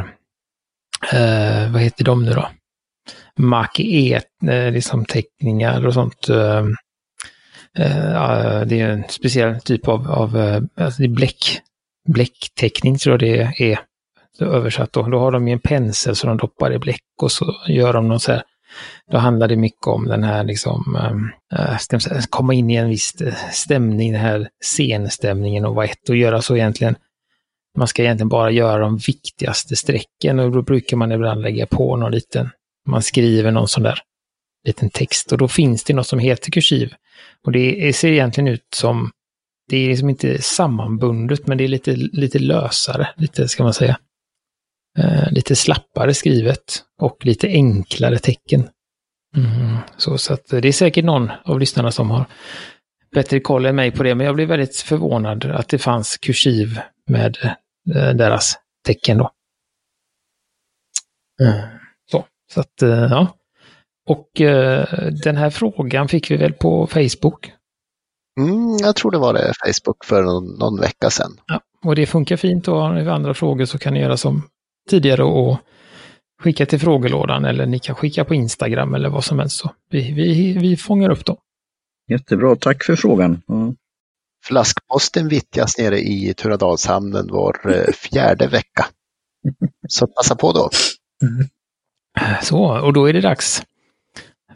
eh, 1.14 1.72
vad 1.72 1.82
heter 1.82 2.06
de 2.06 2.26
nu 2.26 2.32
då? 2.32 2.50
Mac 3.40 3.70
E, 3.80 4.22
eh, 4.48 4.72
liksom 4.72 5.06
teckningar 5.06 5.88
och 5.88 5.94
sånt. 5.94 6.30
Eh, 6.30 6.66
eh, 7.80 8.22
ah, 8.22 8.66
det 8.66 8.82
är 8.82 8.90
en 8.90 9.04
speciell 9.10 9.62
typ 9.62 9.88
av, 9.88 10.12
av 10.12 10.38
alltså 10.76 11.02
det 11.02 11.08
är 11.08 11.16
bläck, 11.16 11.62
bläckteckning 12.08 12.98
tror 12.98 13.14
jag 13.14 13.20
det 13.20 13.64
är 13.70 13.80
översatt. 14.40 14.94
Då. 14.94 15.02
då 15.04 15.20
har 15.20 15.32
de 15.32 15.48
ju 15.48 15.54
en 15.54 15.60
pensel 15.60 16.16
som 16.16 16.28
de 16.28 16.38
doppar 16.38 16.74
i 16.74 16.80
bläck 16.80 17.02
och 17.22 17.32
så 17.32 17.56
gör 17.68 17.94
de 17.94 18.08
något 18.08 18.22
så 18.22 18.32
här 18.32 18.44
då 19.12 19.18
handlar 19.18 19.48
det 19.48 19.56
mycket 19.56 19.88
om 19.88 20.08
den 20.08 20.24
här 20.24 20.44
liksom, 20.44 20.98
äh, 21.54 21.78
säga, 22.00 22.22
komma 22.30 22.54
in 22.54 22.72
i 22.72 22.76
en 22.76 22.90
viss 22.90 23.16
stämning, 23.52 24.12
den 24.12 24.22
här 24.22 24.50
scenstämningen 24.64 25.66
och 25.66 25.76
vara 25.76 25.86
ett 25.86 26.10
och 26.10 26.16
göra 26.16 26.42
så 26.42 26.56
egentligen. 26.56 26.96
Man 27.78 27.88
ska 27.88 28.04
egentligen 28.04 28.30
bara 28.30 28.52
göra 28.52 28.78
de 28.78 28.98
viktigaste 28.98 29.76
strecken 29.76 30.40
och 30.40 30.52
då 30.52 30.62
brukar 30.62 30.98
man 30.98 31.12
ibland 31.12 31.42
lägga 31.42 31.66
på 31.66 31.98
någon 31.98 32.12
liten 32.12 32.50
man 32.88 33.04
skriver 33.04 33.52
någon 33.52 33.68
sån 33.68 33.84
där 33.84 34.00
liten 34.64 34.90
text 34.90 35.32
och 35.32 35.38
då 35.38 35.48
finns 35.48 35.84
det 35.84 35.94
något 35.94 36.08
som 36.08 36.20
heter 36.20 36.52
kursiv. 36.52 36.94
Och 37.46 37.52
det 37.52 37.96
ser 37.96 38.12
egentligen 38.12 38.48
ut 38.48 38.68
som, 38.76 39.12
det 39.70 39.78
är 39.78 39.90
liksom 39.90 40.10
inte 40.10 40.42
sammanbundet 40.42 41.48
men 41.48 41.58
det 41.58 41.64
är 41.64 41.68
lite, 41.68 41.96
lite 41.96 42.40
lösare, 42.40 43.10
lite 43.18 43.48
ska 43.48 43.64
man 43.64 43.74
säga. 43.74 43.98
Eh, 44.98 45.32
lite 45.32 45.56
slappare 45.56 46.14
skrivet 46.14 46.84
och 47.00 47.26
lite 47.26 47.48
enklare 47.48 48.20
tecken. 48.20 48.70
Mm. 49.36 49.78
Så, 49.98 50.18
så 50.18 50.34
att 50.34 50.48
det 50.48 50.68
är 50.68 50.72
säkert 50.72 51.06
någon 51.06 51.32
av 51.46 51.60
lyssnarna 51.60 51.92
som 51.92 52.12
har 52.12 52.26
bättre 53.14 53.40
koll 53.40 53.66
än 53.66 53.76
mig 53.76 53.92
på 53.92 54.04
det, 54.04 54.16
men 54.16 54.26
jag 54.26 54.36
blev 54.36 54.48
väldigt 54.48 54.78
förvånad 54.78 55.46
att 55.46 55.68
det 55.68 55.78
fanns 55.78 56.18
kursiv 56.18 56.80
med 57.08 57.38
eh, 57.96 58.10
deras 58.14 58.58
tecken 58.86 59.18
då. 59.18 59.32
Mm. 61.42 61.83
Så, 62.54 62.60
att, 62.60 62.82
eh, 62.82 62.90
ja. 62.90 63.28
Och 64.10 64.42
eh, 64.42 64.86
den 65.24 65.38
här 65.38 65.50
frågan 65.50 66.08
fick 66.08 66.32
vi 66.32 66.38
väl 66.38 66.54
på 66.54 66.88
Facebook. 66.88 67.52
Mm, 68.40 68.78
jag 68.80 68.96
tror 68.96 69.12
det 69.12 69.18
var 69.18 69.34
det 69.34 69.54
Facebook 69.66 70.06
för 70.06 70.24
någon, 70.24 70.60
någon 70.60 70.80
vecka 70.80 71.10
sedan. 71.10 71.32
Ja, 71.48 71.62
och 71.86 71.96
det 71.96 72.06
funkar 72.06 72.38
fint 72.38 72.68
och 72.68 72.78
har 72.78 72.94
ni 72.94 73.10
andra 73.10 73.34
frågor 73.34 73.66
så 73.66 73.78
kan 73.78 73.94
ni 73.94 74.00
göra 74.00 74.18
som 74.18 74.42
tidigare 74.90 75.24
och 75.24 75.58
skicka 76.42 76.66
till 76.66 76.80
frågelådan 76.80 77.46
eller 77.46 77.66
ni 77.66 77.80
kan 77.80 77.96
skicka 77.96 78.26
på 78.26 78.34
Instagram 78.36 78.94
eller 78.96 79.10
vad 79.10 79.24
som 79.24 79.40
helst. 79.40 79.58
Så 79.58 79.72
vi, 79.90 80.12
vi, 80.12 80.58
vi 80.58 80.78
fångar 80.78 81.10
upp 81.10 81.26
dem. 81.26 81.38
Jättebra, 82.12 82.56
tack 82.56 82.84
för 82.84 82.96
frågan. 82.96 83.42
Mm. 83.50 83.76
Flaskposten 84.46 85.28
vittjas 85.28 85.78
nere 85.78 86.00
i 86.00 86.34
Turadalshamnen 86.34 87.28
var 87.32 87.74
eh, 87.74 87.94
fjärde 87.94 88.48
vecka. 88.48 88.86
Så 89.88 90.08
passa 90.08 90.36
på 90.36 90.52
då. 90.52 90.70
Mm. 91.28 91.48
Så, 92.42 92.82
och 92.82 92.94
då 92.94 93.10
är 93.10 93.14
det 93.14 93.22
dags 93.22 93.64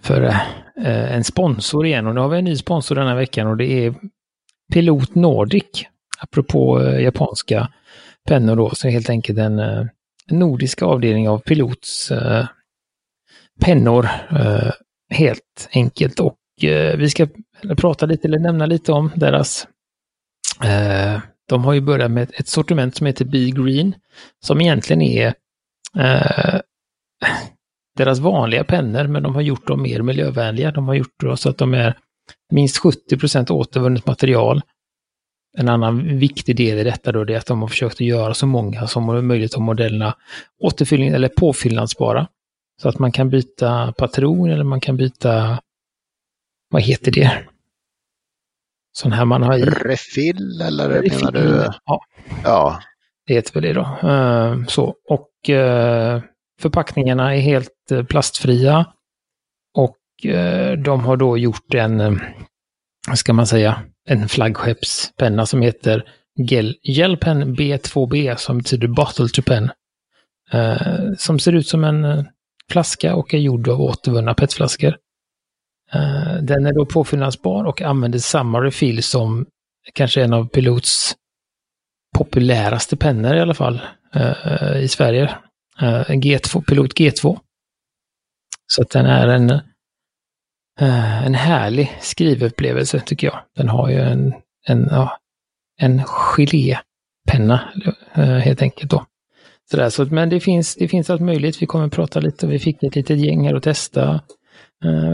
för 0.01 0.21
eh, 0.21 1.13
en 1.15 1.23
sponsor 1.23 1.85
igen. 1.85 2.07
Och 2.07 2.15
nu 2.15 2.21
har 2.21 2.29
vi 2.29 2.37
en 2.37 2.43
ny 2.43 2.55
sponsor 2.55 2.95
denna 2.95 3.15
veckan 3.15 3.47
och 3.47 3.57
det 3.57 3.85
är 3.85 3.95
Pilot 4.73 5.15
Nordic. 5.15 5.85
Apropå 6.19 6.81
eh, 6.81 7.01
japanska 7.01 7.71
pennor 8.27 8.55
då, 8.55 8.69
så 8.69 8.87
är 8.87 8.91
helt 8.91 9.09
enkelt 9.09 9.39
en 9.39 9.59
eh, 9.59 9.85
nordisk 10.29 10.81
avdelning 10.81 11.29
av 11.29 11.39
Pilots 11.39 12.11
eh, 12.11 12.45
pennor. 13.61 14.09
Eh, 14.31 14.71
helt 15.09 15.69
enkelt. 15.71 16.19
Och 16.19 16.63
eh, 16.63 16.97
vi 16.97 17.09
ska 17.09 17.27
prata 17.77 18.05
lite, 18.05 18.27
eller 18.27 18.39
nämna 18.39 18.65
lite 18.65 18.91
om 18.91 19.11
deras 19.15 19.67
eh, 20.63 21.19
de 21.49 21.63
har 21.63 21.73
ju 21.73 21.81
börjat 21.81 22.11
med 22.11 22.31
ett 22.33 22.47
sortiment 22.47 22.95
som 22.95 23.07
heter 23.07 23.25
Be 23.25 23.49
Green, 23.49 23.95
som 24.39 24.61
egentligen 24.61 25.01
är 25.01 25.33
eh, 25.99 26.59
deras 27.97 28.19
vanliga 28.19 28.63
pennor, 28.63 29.07
men 29.07 29.23
de 29.23 29.35
har 29.35 29.41
gjort 29.41 29.67
dem 29.67 29.81
mer 29.81 30.01
miljövänliga. 30.01 30.71
De 30.71 30.87
har 30.87 30.95
gjort 30.95 31.19
det 31.19 31.37
så 31.37 31.49
att 31.49 31.57
de 31.57 31.73
är 31.73 31.97
minst 32.51 32.83
70% 32.83 33.51
återvunnet 33.51 34.05
material. 34.05 34.61
En 35.57 35.69
annan 35.69 36.17
viktig 36.17 36.55
del 36.55 36.77
i 36.77 36.83
detta 36.83 37.11
då 37.11 37.21
är 37.21 37.37
att 37.37 37.45
de 37.45 37.61
har 37.61 37.67
försökt 37.67 37.95
att 37.95 38.01
göra 38.01 38.33
så 38.33 38.47
många 38.47 38.87
som 38.87 39.27
möjligt 39.27 39.55
av 39.55 39.61
modellerna 39.61 40.15
återfyllning 40.63 41.09
eller 41.09 41.27
påfyllnadsbara. 41.27 42.27
Så 42.81 42.89
att 42.89 42.99
man 42.99 43.11
kan 43.11 43.29
byta 43.29 43.93
patron 43.97 44.49
eller 44.49 44.63
man 44.63 44.81
kan 44.81 44.97
byta, 44.97 45.59
vad 46.69 46.81
heter 46.81 47.11
det? 47.11 47.43
Sån 48.91 49.11
här 49.11 49.25
man 49.25 49.43
har 49.43 49.57
i. 49.57 49.61
Refill 49.61 50.61
eller 50.61 50.89
Refill, 50.89 51.25
menar 51.25 51.31
du? 51.31 51.69
Ja. 51.85 52.01
ja. 52.43 52.79
Det 53.27 53.33
heter 53.33 53.53
väl 53.53 53.63
det 53.63 53.73
då. 53.73 54.09
Uh, 54.09 54.65
så, 54.65 54.95
och 55.09 55.29
uh, 55.49 56.21
Förpackningarna 56.61 57.35
är 57.35 57.39
helt 57.39 57.91
eh, 57.91 58.03
plastfria. 58.03 58.85
Och 59.73 60.25
eh, 60.25 60.77
de 60.77 61.05
har 61.05 61.17
då 61.17 61.37
gjort 61.37 61.73
en, 61.73 61.99
eh, 61.99 62.13
vad 63.07 63.17
ska 63.17 63.33
man 63.33 63.47
säga, 63.47 63.83
en 64.05 64.29
flaggskeppspenna 64.29 65.45
som 65.45 65.61
heter 65.61 66.03
Gelpen 66.83 67.55
B2B 67.55 68.35
som 68.35 68.57
betyder 68.57 68.87
Bottle 68.87 69.27
to 69.27 69.41
Pen. 69.41 69.71
Som 71.17 71.39
ser 71.39 71.55
ut 71.55 71.67
som 71.67 71.83
en 71.83 72.25
flaska 72.71 73.15
och 73.15 73.33
är 73.33 73.37
gjord 73.37 73.67
av 73.67 73.81
återvunna 73.81 74.33
petflaskor. 74.33 74.97
Den 76.41 76.65
är 76.65 76.73
då 76.73 76.85
påfyllnadsbar 76.85 77.63
och 77.63 77.81
använder 77.81 78.19
samma 78.19 78.63
refill 78.63 79.03
som 79.03 79.45
kanske 79.93 80.23
en 80.23 80.33
av 80.33 80.47
Pilots 80.47 81.15
populäraste 82.17 82.97
pennor 82.97 83.35
i 83.35 83.39
alla 83.39 83.53
fall 83.53 83.81
i 84.81 84.87
Sverige. 84.87 85.35
Eh, 85.81 86.05
G2, 86.09 86.61
Pilot 86.61 86.93
G2. 86.99 87.39
Så 88.67 88.81
att 88.81 88.89
den 88.89 89.05
är 89.05 89.27
en, 89.27 89.49
eh, 90.79 91.25
en 91.25 91.35
härlig 91.35 91.97
skrivupplevelse 92.01 92.99
tycker 92.99 93.27
jag. 93.27 93.39
Den 93.55 93.69
har 93.69 93.89
ju 93.89 93.99
en, 93.99 94.33
en, 94.67 94.87
ja, 94.91 95.17
en 95.77 96.03
gelépenna 96.03 97.73
eh, 98.13 98.23
helt 98.23 98.61
enkelt 98.61 98.91
då. 98.91 99.05
Sådär, 99.71 99.89
så, 99.89 100.05
men 100.05 100.29
det 100.29 100.39
finns, 100.39 100.75
det 100.75 100.87
finns 100.87 101.09
allt 101.09 101.21
möjligt. 101.21 101.61
Vi 101.61 101.65
kommer 101.65 101.89
prata 101.89 102.19
lite, 102.19 102.47
vi 102.47 102.59
fick 102.59 102.83
ett 102.83 102.95
litet 102.95 103.19
gäng 103.19 103.47
här 103.47 103.55
att 103.55 103.63
testa. 103.63 104.21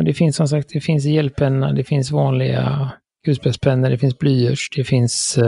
Det 0.06 0.14
finns 0.14 0.36
som 0.36 0.48
sagt, 0.48 0.70
det 0.74 0.82
finns 0.82 1.06
hjälppenna, 1.06 1.74
det 1.74 1.84
finns 1.84 2.12
vanliga 2.12 2.92
kulspetspennor, 3.26 3.90
det 3.90 3.98
finns 3.98 4.18
blyerts, 4.18 4.70
det 4.76 4.84
finns 4.84 5.40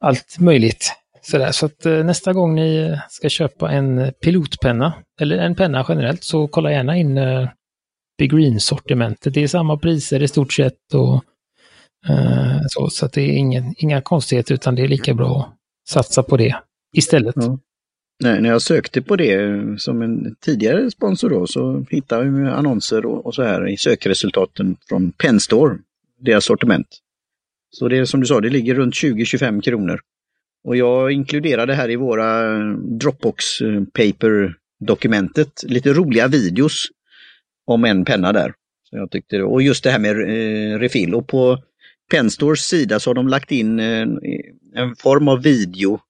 allt 0.00 0.38
möjligt. 0.38 0.99
Sådär, 1.22 1.52
så 1.52 1.66
att 1.66 1.86
eh, 1.86 2.04
nästa 2.04 2.32
gång 2.32 2.54
ni 2.54 2.98
ska 3.08 3.28
köpa 3.28 3.70
en 3.70 4.12
pilotpenna, 4.22 4.94
eller 5.20 5.38
en 5.38 5.54
penna 5.54 5.86
generellt, 5.88 6.24
så 6.24 6.48
kolla 6.48 6.72
gärna 6.72 6.96
in 6.96 7.18
eh, 7.18 7.48
Big 8.18 8.30
Green-sortimentet. 8.30 9.34
Det 9.34 9.42
är 9.42 9.48
samma 9.48 9.76
priser 9.76 10.22
i 10.22 10.28
stort 10.28 10.52
sett 10.52 10.94
och 10.94 11.24
eh, 12.08 12.60
så, 12.68 12.90
så 12.90 13.06
att 13.06 13.12
det 13.12 13.22
är 13.22 13.32
ingen, 13.32 13.74
inga 13.76 14.02
konstigheter 14.02 14.54
utan 14.54 14.74
det 14.74 14.82
är 14.82 14.88
lika 14.88 15.14
bra 15.14 15.40
att 15.40 15.88
satsa 15.88 16.22
på 16.22 16.36
det 16.36 16.56
istället. 16.96 17.34
Ja. 17.38 17.58
Nej, 18.22 18.40
när 18.40 18.50
jag 18.50 18.62
sökte 18.62 19.02
på 19.02 19.16
det 19.16 19.32
eh, 19.32 19.76
som 19.76 20.02
en 20.02 20.36
tidigare 20.40 20.90
sponsor 20.90 21.30
då 21.30 21.46
så 21.46 21.84
hittade 21.90 22.40
jag 22.40 22.58
annonser 22.58 23.06
och, 23.06 23.26
och 23.26 23.34
så 23.34 23.42
här 23.42 23.68
i 23.68 23.76
sökresultaten 23.76 24.76
från 24.88 25.12
Penstore, 25.12 25.78
deras 26.18 26.44
sortiment. 26.44 26.86
Så 27.70 27.88
det 27.88 27.98
är 27.98 28.04
som 28.04 28.20
du 28.20 28.26
sa, 28.26 28.40
det 28.40 28.50
ligger 28.50 28.74
runt 28.74 28.94
20-25 28.94 29.60
kronor. 29.60 30.00
Och 30.64 30.76
jag 30.76 31.12
inkluderade 31.12 31.74
här 31.74 31.90
i 31.90 31.96
våra 31.96 32.58
Dropbox 32.76 33.44
paper-dokumentet 33.92 35.62
lite 35.62 35.92
roliga 35.92 36.28
videos 36.28 36.86
om 37.66 37.84
en 37.84 38.04
penna 38.04 38.32
där. 38.32 38.54
Så 38.90 38.96
jag 38.96 39.10
tyckte, 39.10 39.42
och 39.42 39.62
just 39.62 39.84
det 39.84 39.90
här 39.90 39.98
med 39.98 40.10
eh, 40.10 40.78
refill. 40.78 41.14
Och 41.14 41.26
på 41.26 41.58
Penstores 42.10 42.60
sida 42.60 43.00
så 43.00 43.10
har 43.10 43.14
de 43.14 43.28
lagt 43.28 43.52
in 43.52 43.80
en, 43.80 44.20
en 44.74 44.96
form 44.96 45.28
av 45.28 45.42
video 45.42 46.00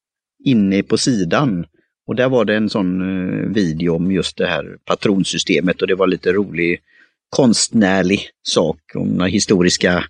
inne 0.45 0.83
på 0.83 0.99
sidan. 0.99 1.67
Och 2.07 2.17
där 2.17 2.29
var 2.29 2.45
det 2.45 2.57
en 2.57 2.71
sån 2.71 3.01
eh, 3.01 3.49
video 3.49 3.95
om 3.95 4.13
just 4.13 4.37
det 4.37 4.47
här 4.47 4.77
patronsystemet 4.85 5.83
och 5.83 5.89
det 5.89 5.95
var 5.95 6.07
lite 6.07 6.33
rolig 6.33 6.81
konstnärlig 7.29 8.21
sak 8.43 8.81
om 8.95 9.09
några 9.09 9.29
historiska 9.29 10.05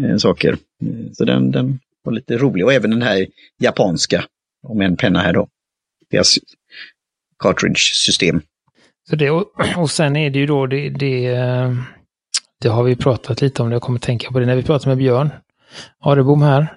eh, 0.00 0.16
saker. 0.16 0.56
Så 1.12 1.24
den, 1.24 1.50
den 1.50 1.78
var 2.02 2.12
lite 2.12 2.36
rolig. 2.36 2.64
Och 2.64 2.72
även 2.72 2.90
den 2.90 3.02
här 3.02 3.26
japanska, 3.58 4.24
om 4.62 4.80
en 4.80 4.96
penna 4.96 5.20
här 5.20 5.32
då. 5.32 5.48
Deras 6.10 6.38
cartridge-system. 7.38 8.40
Så 9.10 9.16
det, 9.16 9.30
och 9.76 9.90
sen 9.90 10.16
är 10.16 10.30
det 10.30 10.38
ju 10.38 10.46
då 10.46 10.66
det, 10.66 10.90
det, 10.90 11.26
eh, 11.26 11.74
det 12.60 12.68
har 12.68 12.82
vi 12.82 12.96
pratat 12.96 13.40
lite 13.40 13.62
om, 13.62 13.72
jag 13.72 13.82
kommer 13.82 13.98
tänka 13.98 14.30
på 14.30 14.40
det 14.40 14.46
när 14.46 14.56
vi 14.56 14.62
pratade 14.62 14.88
med 14.88 14.98
Björn 14.98 15.30
Arebom 16.00 16.42
här. 16.42 16.76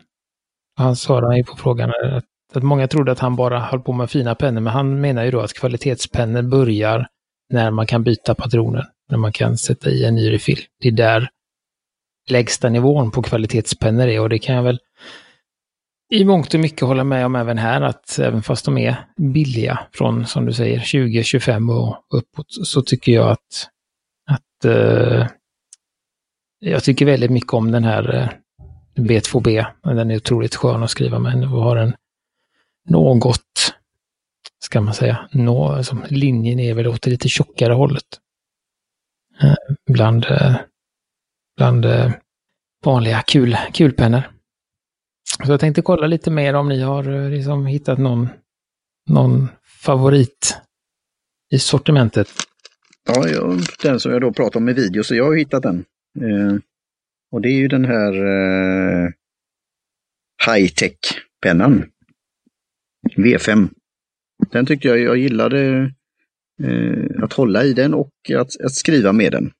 Han 0.77 0.95
svarade 0.95 1.37
ju 1.37 1.43
på 1.43 1.55
frågan 1.57 1.89
att, 1.89 2.23
att 2.53 2.63
många 2.63 2.87
trodde 2.87 3.11
att 3.11 3.19
han 3.19 3.35
bara 3.35 3.59
höll 3.59 3.79
på 3.79 3.93
med 3.93 4.09
fina 4.09 4.35
pennor, 4.35 4.61
men 4.61 4.73
han 4.73 5.01
menar 5.01 5.23
ju 5.23 5.31
då 5.31 5.41
att 5.41 5.53
kvalitetspennor 5.53 6.41
börjar 6.41 7.07
när 7.49 7.71
man 7.71 7.87
kan 7.87 8.03
byta 8.03 8.35
patroner, 8.35 8.85
när 9.09 9.17
man 9.17 9.31
kan 9.31 9.57
sätta 9.57 9.89
i 9.89 10.05
en 10.05 10.15
ny 10.15 10.31
refill. 10.31 10.59
Det 10.81 10.87
är 10.87 10.91
där 10.91 11.29
lägsta 12.29 12.69
nivån 12.69 13.11
på 13.11 13.21
kvalitetspennor 13.21 14.07
är 14.07 14.19
och 14.19 14.29
det 14.29 14.39
kan 14.39 14.55
jag 14.55 14.63
väl 14.63 14.79
i 16.15 16.25
mångt 16.25 16.53
och 16.53 16.59
mycket 16.59 16.81
hålla 16.81 17.03
med 17.03 17.25
om 17.25 17.35
även 17.35 17.57
här 17.57 17.81
att 17.81 18.19
även 18.19 18.43
fast 18.43 18.65
de 18.65 18.77
är 18.77 19.05
billiga 19.17 19.79
från, 19.91 20.25
som 20.25 20.45
du 20.45 20.53
säger, 20.53 20.79
20-25 20.79 21.71
och 21.71 22.17
uppåt, 22.17 22.47
så 22.49 22.81
tycker 22.81 23.11
jag 23.11 23.29
att, 23.29 23.69
att 24.29 24.65
uh, 24.65 25.27
jag 26.59 26.83
tycker 26.83 27.05
väldigt 27.05 27.31
mycket 27.31 27.53
om 27.53 27.71
den 27.71 27.83
här 27.83 28.15
eh, 28.15 28.29
uh, 28.99 29.05
B2B. 29.05 29.65
Den 29.83 30.11
är 30.11 30.15
otroligt 30.15 30.55
skön 30.55 30.83
att 30.83 30.89
skriva 30.89 31.19
med. 31.19 31.43
och 31.43 31.63
har 31.63 31.75
en 31.75 31.95
något, 32.89 33.75
ska 34.63 34.81
man 34.81 34.93
säga, 34.93 35.29
nå, 35.31 35.71
alltså, 35.71 35.97
linjen 36.09 36.59
är 36.59 36.73
väl 36.73 36.87
åt 36.87 37.01
det 37.01 37.09
lite 37.09 37.29
tjockare 37.29 37.73
hållet. 37.73 38.19
Uh, 39.43 39.75
bland, 39.91 40.25
bland 41.57 41.85
vanliga 42.85 43.21
kul, 43.21 43.57
kulpennor. 43.73 44.34
Så 45.45 45.51
jag 45.51 45.59
tänkte 45.59 45.81
kolla 45.81 46.07
lite 46.07 46.31
mer 46.31 46.53
om 46.53 46.69
ni 46.69 46.81
har 46.81 47.13
eh, 47.13 47.29
liksom 47.29 47.65
hittat 47.65 47.99
någon, 47.99 48.27
någon 49.09 49.47
favorit 49.83 50.57
i 51.51 51.59
sortimentet. 51.59 52.29
Ja, 53.07 53.27
jag, 53.27 53.59
den 53.83 53.99
som 53.99 54.11
jag 54.11 54.21
då 54.21 54.33
pratar 54.33 54.59
om 54.59 54.69
i 54.69 54.73
video, 54.73 55.03
så 55.03 55.15
jag 55.15 55.25
har 55.25 55.35
hittat 55.35 55.63
den. 55.63 55.85
Eh, 56.21 56.57
och 57.31 57.41
det 57.41 57.49
är 57.49 57.57
ju 57.57 57.67
den 57.67 57.85
här 57.85 58.13
eh, 58.13 59.09
high-tech-pennan. 60.47 61.85
V5. 63.17 63.69
Den 64.51 64.65
tyckte 64.65 64.87
jag, 64.87 64.99
jag 64.99 65.17
gillade 65.17 65.91
eh, 66.63 67.23
att 67.23 67.33
hålla 67.33 67.63
i 67.63 67.73
den 67.73 67.93
och 67.93 68.11
att, 68.35 68.61
att 68.65 68.73
skriva 68.73 69.11
med 69.11 69.31
den. 69.31 69.51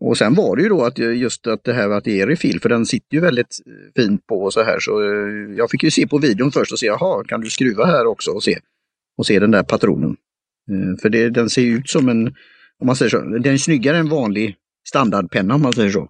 Och 0.00 0.18
sen 0.18 0.34
var 0.34 0.56
det 0.56 0.62
ju 0.62 0.68
då 0.68 0.84
att 0.84 0.98
eh, 0.98 1.16
just 1.16 1.46
att 1.46 1.64
det 1.64 1.72
här 1.72 1.90
att 1.90 2.04
det 2.04 2.20
är 2.20 2.26
refill, 2.26 2.60
för 2.60 2.68
den 2.68 2.86
sitter 2.86 3.14
ju 3.14 3.20
väldigt 3.20 3.56
eh, 3.66 4.02
fint 4.02 4.26
på 4.26 4.42
och 4.42 4.52
så 4.52 4.62
här. 4.62 4.80
Så 4.80 5.00
eh, 5.02 5.56
jag 5.56 5.70
fick 5.70 5.82
ju 5.82 5.90
se 5.90 6.06
på 6.06 6.18
videon 6.18 6.52
först 6.52 6.72
och 6.72 6.78
se, 6.78 6.86
jaha, 6.86 7.24
kan 7.24 7.40
du 7.40 7.50
skruva 7.50 7.84
här 7.84 8.06
också 8.06 8.30
och 8.30 8.42
se? 8.42 8.58
Och 9.18 9.26
se 9.26 9.38
den 9.38 9.50
där 9.50 9.62
patronen. 9.62 10.16
För 11.02 11.08
det, 11.08 11.30
den 11.30 11.50
ser 11.50 11.62
ut 11.62 11.88
som 11.88 12.08
en, 12.08 12.26
om 12.78 12.86
man 12.86 12.96
säger 12.96 13.10
så, 13.10 13.20
den 13.20 13.54
är 13.54 13.56
snyggare 13.56 13.96
än 13.96 14.08
vanlig 14.08 14.54
standardpenna 14.88 15.54
om 15.54 15.62
man 15.62 15.72
säger 15.72 15.90
så. 15.90 16.08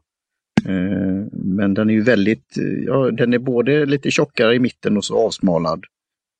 Men 1.32 1.74
den 1.74 1.90
är 1.90 1.94
ju 1.94 2.00
väldigt, 2.00 2.54
ja 2.86 3.10
den 3.10 3.32
är 3.32 3.38
både 3.38 3.86
lite 3.86 4.10
tjockare 4.10 4.54
i 4.54 4.58
mitten 4.58 4.96
och 4.96 5.04
så 5.04 5.26
avsmalad. 5.26 5.84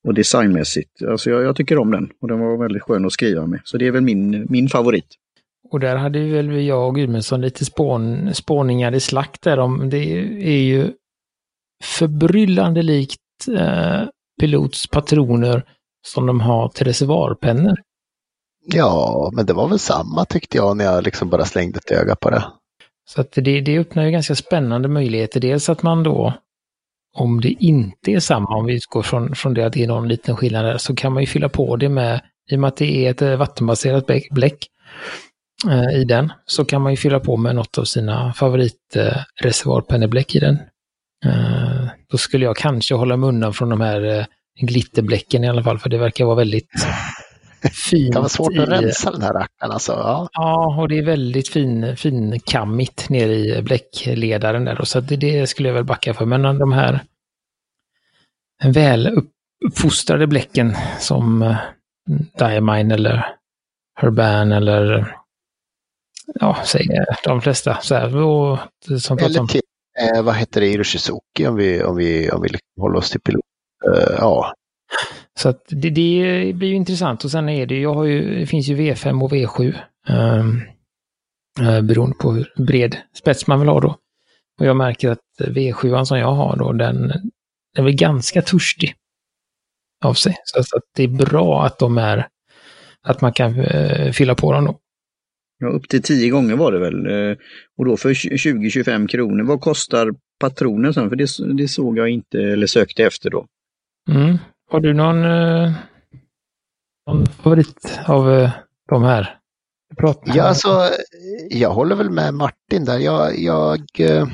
Och 0.07 0.15
designmässigt, 0.15 1.03
alltså 1.03 1.31
jag, 1.31 1.43
jag 1.43 1.57
tycker 1.57 1.79
om 1.79 1.91
den 1.91 2.09
och 2.21 2.29
den 2.29 2.41
var 2.41 2.57
väldigt 2.57 2.83
skön 2.83 3.05
att 3.05 3.13
skriva 3.13 3.47
med. 3.47 3.61
Så 3.65 3.79
det 3.79 3.87
är 3.87 3.91
väl 3.91 4.03
min, 4.03 4.47
min 4.51 4.69
favorit. 4.69 5.07
Och 5.71 5.81
där 5.81 5.97
hade 5.97 6.25
väl 6.25 6.65
jag 6.65 6.89
och 6.89 6.95
Gudmundsson 6.95 7.41
lite 7.41 7.65
spån, 7.65 8.35
spåningar 8.35 8.95
i 8.95 9.01
slakt 9.01 9.43
där 9.43 9.59
om 9.59 9.91
det 9.91 10.19
är 10.49 10.63
ju 10.63 10.93
förbryllande 11.85 12.83
likt 12.83 13.21
eh, 13.59 14.03
Pilots 14.41 14.87
patroner 14.87 15.65
som 16.07 16.27
de 16.27 16.41
har 16.41 16.69
till 16.69 16.87
reservoarpennor. 16.87 17.77
Ja, 18.65 19.31
men 19.33 19.47
det 19.47 19.53
var 19.53 19.69
väl 19.69 19.79
samma 19.79 20.25
tyckte 20.25 20.57
jag 20.57 20.77
när 20.77 20.85
jag 20.85 21.05
liksom 21.05 21.29
bara 21.31 21.45
slängde 21.45 21.79
ett 21.79 21.91
öga 21.91 22.17
på 22.17 22.31
det. 22.31 22.45
Så 23.09 23.21
att 23.21 23.33
det, 23.33 23.61
det 23.61 23.79
öppnar 23.79 24.05
ju 24.05 24.11
ganska 24.11 24.35
spännande 24.35 24.89
möjligheter. 24.89 25.41
Dels 25.41 25.69
att 25.69 25.83
man 25.83 26.03
då, 26.03 26.33
om 27.17 27.41
det 27.41 27.49
inte 27.49 28.11
är 28.13 28.21
samma, 28.21 28.57
om 28.57 28.67
vi 28.67 28.75
utgår 28.75 29.03
från, 29.03 29.35
från 29.35 29.55
det 29.55 29.67
att 29.67 29.73
det 29.73 29.85
är 29.85 29.89
någon 29.89 30.09
liten 30.09 30.37
skillnad 30.37 30.65
där, 30.65 30.79
så 30.79 30.95
kan 30.95 31.13
man 31.13 31.23
ju 31.23 31.27
fylla 31.27 31.49
på 31.49 31.77
det 31.77 31.89
med, 31.89 32.21
i 32.51 32.57
och 32.57 32.61
med 32.61 32.69
att 32.69 32.77
det 32.77 33.07
är 33.07 33.11
ett 33.11 33.23
eh, 33.23 33.37
vattenbaserat 33.37 34.07
bläck 34.31 34.67
i 35.93 36.05
den, 36.05 36.33
så 36.47 36.65
kan 36.65 36.83
man 36.83 36.93
ju 36.93 36.97
fylla 36.97 37.21
på 37.21 37.37
med 37.37 37.55
något 37.55 37.79
av 37.79 37.85
sina 37.85 38.33
favoritreservoarpennebläck 38.33 40.35
eh, 40.35 40.37
i 40.37 40.41
den. 40.41 40.59
Eh, 41.25 41.89
då 42.11 42.19
skulle 42.19 42.45
jag 42.45 42.57
kanske 42.57 42.95
hålla 42.95 43.17
mig 43.17 43.29
undan 43.29 43.53
från 43.53 43.69
de 43.69 43.81
här 43.81 44.19
eh, 44.19 44.25
glitterbläcken 44.61 45.45
i 45.45 45.49
alla 45.49 45.63
fall, 45.63 45.79
för 45.79 45.91
det 45.91 45.99
verkar 45.99 46.25
vara 46.25 46.37
väldigt 46.37 46.71
fint. 47.91 48.13
Det 48.13 48.19
vara 48.19 48.29
svårt 48.29 48.59
att 48.59 48.69
rensa 48.69 49.11
den 49.11 49.23
här 49.23 49.33
rackaren 49.33 49.73
alltså. 49.73 49.93
Ja. 49.93 50.29
ja, 50.33 50.81
och 50.81 50.89
det 50.89 50.99
är 50.99 51.03
väldigt 51.03 51.49
fin, 51.49 51.97
finkammigt 51.97 53.09
nere 53.09 53.35
i 53.35 53.63
bläckledaren 53.63 54.65
där. 54.65 54.85
Så 54.85 55.01
det, 55.01 55.17
det, 55.17 55.47
skulle 55.47 55.69
jag 55.69 55.75
väl 55.75 55.85
backa 55.85 56.15
för. 56.15 56.27
Men 56.27 56.59
de 56.59 56.73
här 56.73 57.01
väl 58.65 59.23
uppfostrade 59.67 60.27
bläcken 60.27 60.77
som 61.01 61.57
Diamine 62.39 62.95
eller 62.95 63.27
Herban 63.95 64.53
eller 64.53 65.17
ja, 66.35 66.57
säger 66.65 67.05
de 67.25 67.41
flesta. 67.41 67.79
Så 67.81 67.95
här, 67.95 68.17
och, 68.17 68.59
som 69.01 69.19
eller 69.19 69.47
till, 69.47 69.61
eh, 70.01 70.23
vad 70.23 70.35
heter 70.35 70.61
det, 70.61 70.69
Iroshizuki 70.69 71.47
om 71.47 71.57
vi, 71.57 71.83
om 71.83 71.97
vi, 71.97 72.31
om 72.31 72.43
vi 72.43 72.49
håller 72.81 72.99
oss 72.99 73.11
till 73.11 73.21
pilot. 73.21 73.45
Uh, 73.89 74.17
ja, 74.19 74.53
så 75.39 75.49
att 75.49 75.65
det, 75.69 75.91
det, 75.91 76.53
blir 76.55 76.69
ju 76.69 76.75
intressant 76.75 77.25
och 77.25 77.31
sen 77.31 77.49
är 77.49 77.67
det, 77.67 77.81
jag 77.81 77.95
har 77.95 78.05
ju, 78.05 78.41
det 78.41 78.47
finns 78.47 78.67
ju 78.67 78.77
V5 78.77 79.25
och 79.25 79.33
V7. 79.33 79.75
Um, 80.09 80.63
uh, 81.61 81.81
beroende 81.81 82.17
på 82.17 82.33
hur 82.33 82.53
bred 82.57 82.97
spets 83.15 83.47
man 83.47 83.61
vill 83.61 83.69
ha 83.69 83.81
då. 83.81 83.97
Och 84.61 84.67
jag 84.67 84.77
märker 84.77 85.11
att 85.11 85.19
V7 85.41 86.05
som 86.05 86.19
jag 86.19 86.33
har 86.33 86.57
då, 86.57 86.73
den, 86.73 87.09
den 87.09 87.31
är 87.77 87.83
väl 87.83 87.97
ganska 87.97 88.43
törstig 88.43 88.95
av 90.05 90.15
sig. 90.15 90.37
Så, 90.45 90.63
så 90.63 90.77
att 90.77 90.85
det 90.97 91.03
är 91.03 91.09
bra 91.09 91.65
att 91.65 91.79
de 91.79 91.99
är, 91.99 92.29
att 93.03 93.21
man 93.21 93.33
kan 93.33 93.59
uh, 93.59 94.13
fylla 94.13 94.35
på 94.35 94.53
dem 94.53 94.65
då. 94.65 94.79
Ja, 95.59 95.69
upp 95.69 95.89
till 95.89 96.03
tio 96.03 96.31
gånger 96.31 96.57
var 96.57 96.73
det 96.73 96.79
väl. 96.79 97.07
Uh, 97.07 97.37
och 97.79 97.85
då 97.85 97.97
för 97.97 98.11
20-25 98.11 99.07
kronor. 99.09 99.45
Vad 99.45 99.61
kostar 99.61 100.15
patronen 100.41 100.95
sen? 100.95 101.09
För 101.09 101.17
det, 101.17 101.29
det 101.57 101.69
såg 101.69 101.99
jag 101.99 102.09
inte 102.09 102.39
eller 102.39 102.67
sökte 102.67 103.05
efter 103.05 103.31
då. 103.31 103.47
Mm. 104.11 104.39
Har 104.71 104.81
du 104.81 104.95
någon, 104.95 105.25
eh, 105.25 105.73
någon 107.07 107.27
favorit 107.27 108.01
av 108.07 108.33
eh, 108.33 108.51
de 108.89 109.03
här? 109.03 109.39
Ja, 110.25 110.43
alltså, 110.43 110.91
jag 111.51 111.71
håller 111.71 111.97
väl 111.97 112.11
med 112.11 112.35
Martin 112.35 112.85
där. 112.85 112.99
Jag, 112.99 113.39
jag, 113.39 113.81
eh, 113.99 114.27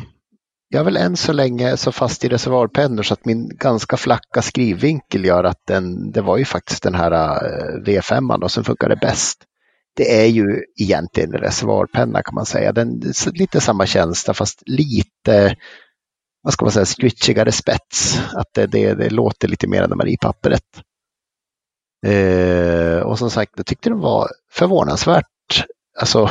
jag 0.68 0.81
är 0.81 0.85
väl 0.85 0.97
än 0.97 1.16
så 1.16 1.33
länge 1.33 1.77
så 1.77 1.92
fast 1.92 2.25
i 2.25 2.29
reservoarpennor 2.29 3.03
så 3.03 3.14
att 3.14 3.25
min 3.25 3.49
ganska 3.49 3.97
flacka 3.97 4.42
skrivvinkel 4.42 5.25
gör 5.25 5.44
att 5.44 5.66
den, 5.66 6.12
det 6.12 6.20
var 6.20 6.38
ju 6.38 6.44
faktiskt 6.44 6.83
den 6.83 6.94
här 6.94 7.12
eh, 7.12 7.81
V5 7.81 8.40
då, 8.40 8.49
som 8.49 8.64
funkade 8.64 8.97
bäst. 8.97 9.44
Det 9.94 10.22
är 10.22 10.26
ju 10.26 10.64
egentligen 10.76 11.35
en 11.35 11.40
reservoarpenna 11.40 12.22
kan 12.22 12.35
man 12.35 12.46
säga. 12.46 12.72
Den, 12.72 13.02
lite 13.33 13.61
samma 13.61 13.87
känsla 13.87 14.35
fast 14.35 14.62
lite 14.66 15.57
vad 16.42 16.52
ska 16.52 16.64
man 16.64 16.72
säga, 16.72 16.85
scritchigare 16.85 17.52
spets. 17.52 18.20
Att 18.35 18.48
det, 18.55 18.66
det, 18.66 18.94
det 18.94 19.11
låter 19.11 19.48
lite 19.48 19.66
mer 19.66 19.83
än 19.83 20.09
i 20.09 20.16
pappret. 20.16 20.83
Eh, 22.07 22.98
och 22.98 23.18
som 23.18 23.31
sagt, 23.31 23.52
jag 23.57 23.66
tyckte 23.66 23.88
den 23.88 24.00
var 24.00 24.28
förvånansvärt 24.50 25.26
alltså, 26.00 26.31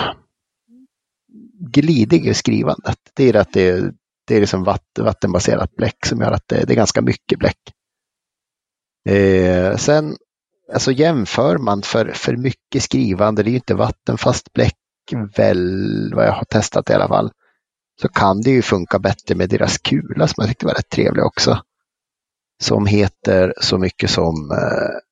glidig 1.59 2.27
i 2.27 2.33
skrivandet. 2.33 2.97
Det 3.15 3.29
är 3.29 3.35
att 3.35 3.53
det, 3.53 3.93
det 4.27 4.35
är 4.35 4.39
liksom 4.39 4.63
vatt, 4.63 4.99
vattenbaserat 4.99 5.75
bläck 5.75 6.05
som 6.05 6.21
gör 6.21 6.31
att 6.31 6.47
det, 6.47 6.65
det 6.65 6.73
är 6.73 6.75
ganska 6.75 7.01
mycket 7.01 7.39
bläck. 7.39 7.59
Eh, 9.09 9.75
sen 9.75 10.17
alltså 10.73 10.91
jämför 10.91 11.57
man 11.57 11.81
för, 11.81 12.11
för 12.13 12.37
mycket 12.37 12.83
skrivande, 12.83 13.43
det 13.43 13.49
är 13.49 13.51
ju 13.51 13.57
inte 13.57 13.75
vattenfast 13.75 14.53
bläck 14.53 14.75
väl 15.37 16.13
vad 16.15 16.25
jag 16.25 16.31
har 16.31 16.43
testat 16.43 16.89
i 16.89 16.93
alla 16.93 17.07
fall 17.07 17.31
så 18.01 18.09
kan 18.09 18.41
det 18.41 18.49
ju 18.49 18.61
funka 18.61 18.99
bättre 18.99 19.35
med 19.35 19.49
deras 19.49 19.77
kula 19.77 20.27
som 20.27 20.35
jag 20.37 20.47
tyckte 20.47 20.65
var 20.65 20.73
rätt 20.73 20.89
trevlig 20.89 21.23
också. 21.25 21.61
Som 22.63 22.85
heter 22.85 23.53
så 23.61 23.77
mycket 23.77 24.09
som, 24.09 24.49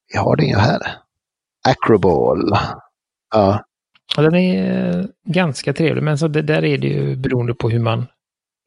vi 0.08 0.16
jag 0.16 0.22
har 0.22 0.36
den 0.36 0.48
ju 0.48 0.56
här, 0.56 0.82
Acroball. 1.68 2.50
Ja. 3.34 3.66
ja. 4.16 4.22
Den 4.22 4.36
är 4.36 4.98
eh, 4.98 5.06
ganska 5.26 5.74
trevlig, 5.74 6.04
men 6.04 6.18
så 6.18 6.28
det 6.28 6.42
där 6.42 6.66
är 6.66 6.78
det 6.78 6.88
ju 6.88 7.16
beroende 7.16 7.54
på 7.54 7.70
hur 7.70 7.80
man, 7.80 8.08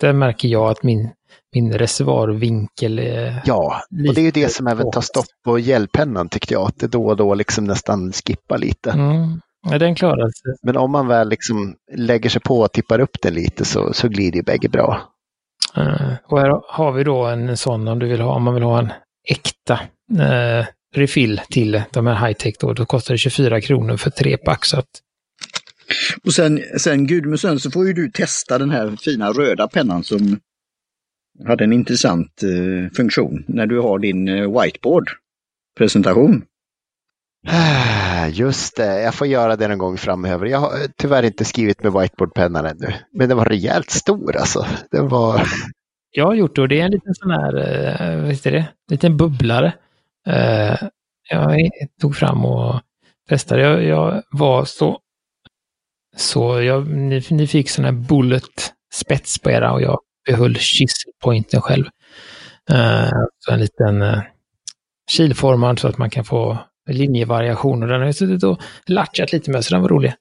där 0.07 0.13
märker 0.13 0.49
jag 0.49 0.71
att 0.71 0.83
min, 0.83 1.11
min 1.55 1.73
reservoarvinkel 1.73 2.99
är 2.99 3.43
Ja, 3.45 3.83
och 4.09 4.15
det 4.15 4.21
är 4.21 4.25
ju 4.25 4.31
det 4.31 4.49
som 4.49 4.67
även 4.67 4.91
tar 4.91 5.01
stopp 5.01 5.27
på 5.45 5.59
gällpennan 5.59 6.29
tyckte 6.29 6.55
jag, 6.55 6.69
att 6.69 6.79
det 6.79 6.87
då 6.87 7.07
och 7.07 7.17
då 7.17 7.35
liksom 7.35 7.65
nästan 7.65 8.13
skippar 8.13 8.59
lite. 8.59 8.91
Mm. 8.91 9.41
Ja, 9.71 9.79
den 9.79 9.95
klarar 9.95 10.27
sig. 10.27 10.55
Men 10.63 10.77
om 10.77 10.91
man 10.93 11.07
väl 11.07 11.29
liksom 11.29 11.75
lägger 11.97 12.31
sig 12.31 12.41
på 12.41 12.61
och 12.61 12.73
tippar 12.73 12.99
upp 12.99 13.23
den 13.23 13.35
lite 13.35 13.65
så, 13.65 13.93
så 13.93 14.09
glider 14.09 14.37
ju 14.37 14.43
bägge 14.43 14.69
bra. 14.69 15.01
Uh, 15.79 16.13
och 16.25 16.41
här 16.41 16.61
har 16.69 16.93
vi 16.93 17.05
då 17.05 17.25
en 17.25 17.57
sån 17.57 17.89
om 17.89 17.99
du 17.99 18.09
vill 18.09 18.21
ha, 18.21 18.35
om 18.35 18.43
man 18.43 18.55
vill 18.55 18.63
ha 18.63 18.79
en 18.79 18.93
äkta 19.29 19.81
uh, 20.21 20.67
refill 20.95 21.41
till 21.51 21.83
de 21.91 22.07
här 22.07 22.27
high-tech 22.27 22.55
då, 22.61 22.73
då 22.73 22.85
kostar 22.85 23.15
det 23.15 23.19
24 23.19 23.61
kronor 23.61 23.97
för 23.97 24.11
tre 24.11 24.37
pack. 24.37 24.65
Så 24.65 24.79
att... 24.79 24.89
Och 26.25 26.33
sen, 26.33 26.63
sen 26.79 27.07
Gudmundsson 27.07 27.61
så 27.61 27.71
får 27.71 27.87
ju 27.87 27.93
du 27.93 28.11
testa 28.11 28.59
den 28.59 28.71
här 28.71 28.97
fina 28.97 29.33
röda 29.33 29.69
pennan 29.69 30.05
som 30.05 30.41
hade 31.47 31.65
en 31.65 31.73
intressant 31.73 32.43
uh, 32.45 32.91
funktion 32.91 33.45
när 33.49 33.67
du 33.67 33.81
har 33.81 33.99
din 33.99 34.27
whiteboard-presentation. 34.27 36.43
Just 38.33 38.77
det, 38.77 39.03
jag 39.03 39.15
får 39.15 39.27
göra 39.27 39.57
det 39.57 39.69
någon 39.69 39.79
gång 39.79 39.97
framöver. 39.97 40.47
Jag 40.47 40.59
har 40.59 40.71
tyvärr 40.97 41.23
inte 41.23 41.45
skrivit 41.45 41.83
med 41.83 41.93
whiteboardpennan 41.93 42.67
ännu, 42.67 42.95
men 43.13 43.29
den 43.29 43.39
var 43.39 43.45
rejält 43.45 43.91
stor 43.91 44.37
alltså. 44.37 44.67
Den 44.91 45.09
var... 45.09 45.43
Jag 46.11 46.27
har 46.27 46.35
gjort 46.35 46.57
det 46.57 46.63
och 46.63 46.69
det 46.69 46.81
är 46.81 46.85
en 46.85 46.91
liten 46.91 47.15
sån 47.15 47.31
här, 47.31 47.57
äh, 47.57 48.23
vad 48.23 48.31
är 48.31 48.51
det, 48.51 48.59
en 48.59 48.65
liten 48.91 49.17
bubblare. 49.17 49.75
Jag 51.31 51.71
tog 52.01 52.17
fram 52.17 52.45
och 52.45 52.81
testade. 53.29 53.63
Jag, 53.63 53.85
jag 53.85 54.23
var 54.31 54.65
så, 54.65 54.99
så 56.17 56.63
jag, 56.63 56.89
ni, 56.89 57.23
ni 57.31 57.47
fick 57.47 57.71
sån 57.71 57.85
här 57.85 57.93
bullet 57.93 58.73
spets 58.93 59.39
på 59.39 59.51
era 59.51 59.73
och 59.73 59.83
jag 59.83 59.99
behöll 60.27 60.57
pointen 61.23 61.61
själv. 61.61 61.85
Uh, 62.71 63.11
så 63.39 63.53
en 63.53 63.61
liten 63.61 64.03
uh, 64.03 64.23
kilformad 65.11 65.79
så 65.79 65.89
att 65.89 65.99
man 65.99 66.11
kan 66.11 66.25
få 66.25 66.59
linjevariationer. 66.91 67.87
Den 67.87 68.01
har 68.01 68.07
jag 68.07 68.15
suttit 68.15 68.45
och 68.45 68.63
latchat 68.87 69.33
lite 69.33 69.51
med, 69.51 69.65
så 69.65 69.75
den 69.75 69.83
var 69.83 69.89
rolig. 69.89 70.15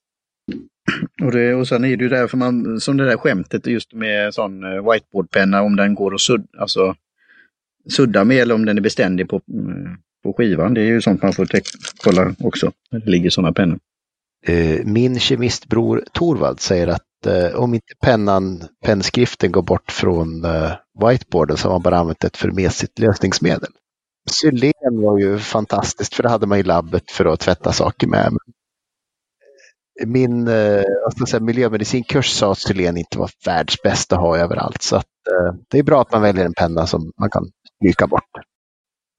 Och, 1.22 1.32
det, 1.32 1.54
och 1.54 1.68
sen 1.68 1.86
är 1.86 1.98
det 1.98 2.04
ju 2.04 2.10
därför 2.10 2.38
man, 2.38 2.80
som 2.80 2.98
det 2.98 3.06
där 3.06 3.18
skämtet 3.18 3.68
just 3.68 3.94
med 3.94 4.34
sån 4.34 4.64
eh, 4.64 4.92
whiteboardpenna, 4.92 5.62
om 5.62 5.76
den 5.76 5.96
går 5.96 6.14
att 6.14 6.22
sudda, 6.22 6.48
alltså, 6.60 6.96
sudda 7.90 8.24
med 8.24 8.38
eller 8.38 8.56
om 8.56 8.66
den 8.66 8.78
är 8.78 8.82
beständig 8.82 9.30
på, 9.30 9.42
mm, 9.54 9.98
på 10.24 10.34
skivan. 10.34 10.74
Det 10.74 10.82
är 10.82 10.86
ju 10.86 11.02
sånt 11.02 11.24
man 11.24 11.34
får 11.34 11.48
kolla 12.04 12.36
också, 12.40 12.72
när 12.92 13.00
det 13.00 13.12
ligger 13.12 13.30
sådana 13.30 13.54
pennor. 13.54 13.80
Eh, 14.48 14.86
min 14.86 15.20
kemistbror 15.20 16.04
Torvald 16.14 16.60
säger 16.60 16.88
att 16.88 17.26
eh, 17.26 17.56
om 17.56 17.74
inte 17.74 17.94
pennan, 18.02 18.64
pennskriften 18.86 19.52
går 19.52 19.62
bort 19.62 19.92
från 19.92 20.46
whiteboarden 21.06 21.58
så 21.58 21.68
har 21.68 21.74
man 21.74 21.82
bara 21.82 21.98
använt 21.98 22.24
ett 22.24 22.38
för 22.38 22.52
mesigt 22.52 23.00
lösningsmedel. 23.00 23.72
Xylen 24.30 25.02
var 25.02 25.20
ju 25.20 25.40
fantastiskt 25.40 26.16
för 26.16 26.24
det 26.24 26.30
hade 26.30 26.48
man 26.48 26.58
i 26.58 26.64
labbet 26.64 27.12
för 27.12 27.26
att 27.26 27.40
tvätta 27.40 27.72
saker 27.72 28.08
med. 28.08 28.38
min 30.06 30.48
eh, 30.48 30.84
jag 31.18 31.30
säga, 31.30 31.44
miljömedicinkurs 31.44 32.30
sa 32.30 32.52
att 32.52 32.60
stylen 32.60 32.98
inte 32.98 33.18
var 33.18 33.30
världsbäst 33.46 34.14
att 34.14 34.20
ha 34.20 34.38
överallt. 34.38 34.82
Så 34.82 34.96
att, 34.96 35.06
eh, 35.32 35.56
det 35.70 35.80
är 35.80 35.84
bra 35.84 36.02
att 36.02 36.12
man 36.12 36.22
väljer 36.22 36.46
en 36.46 36.54
penna 36.54 36.88
som 36.88 37.12
man 37.20 37.30
kan 37.30 37.44
stryka 37.78 38.08
bort. 38.08 38.30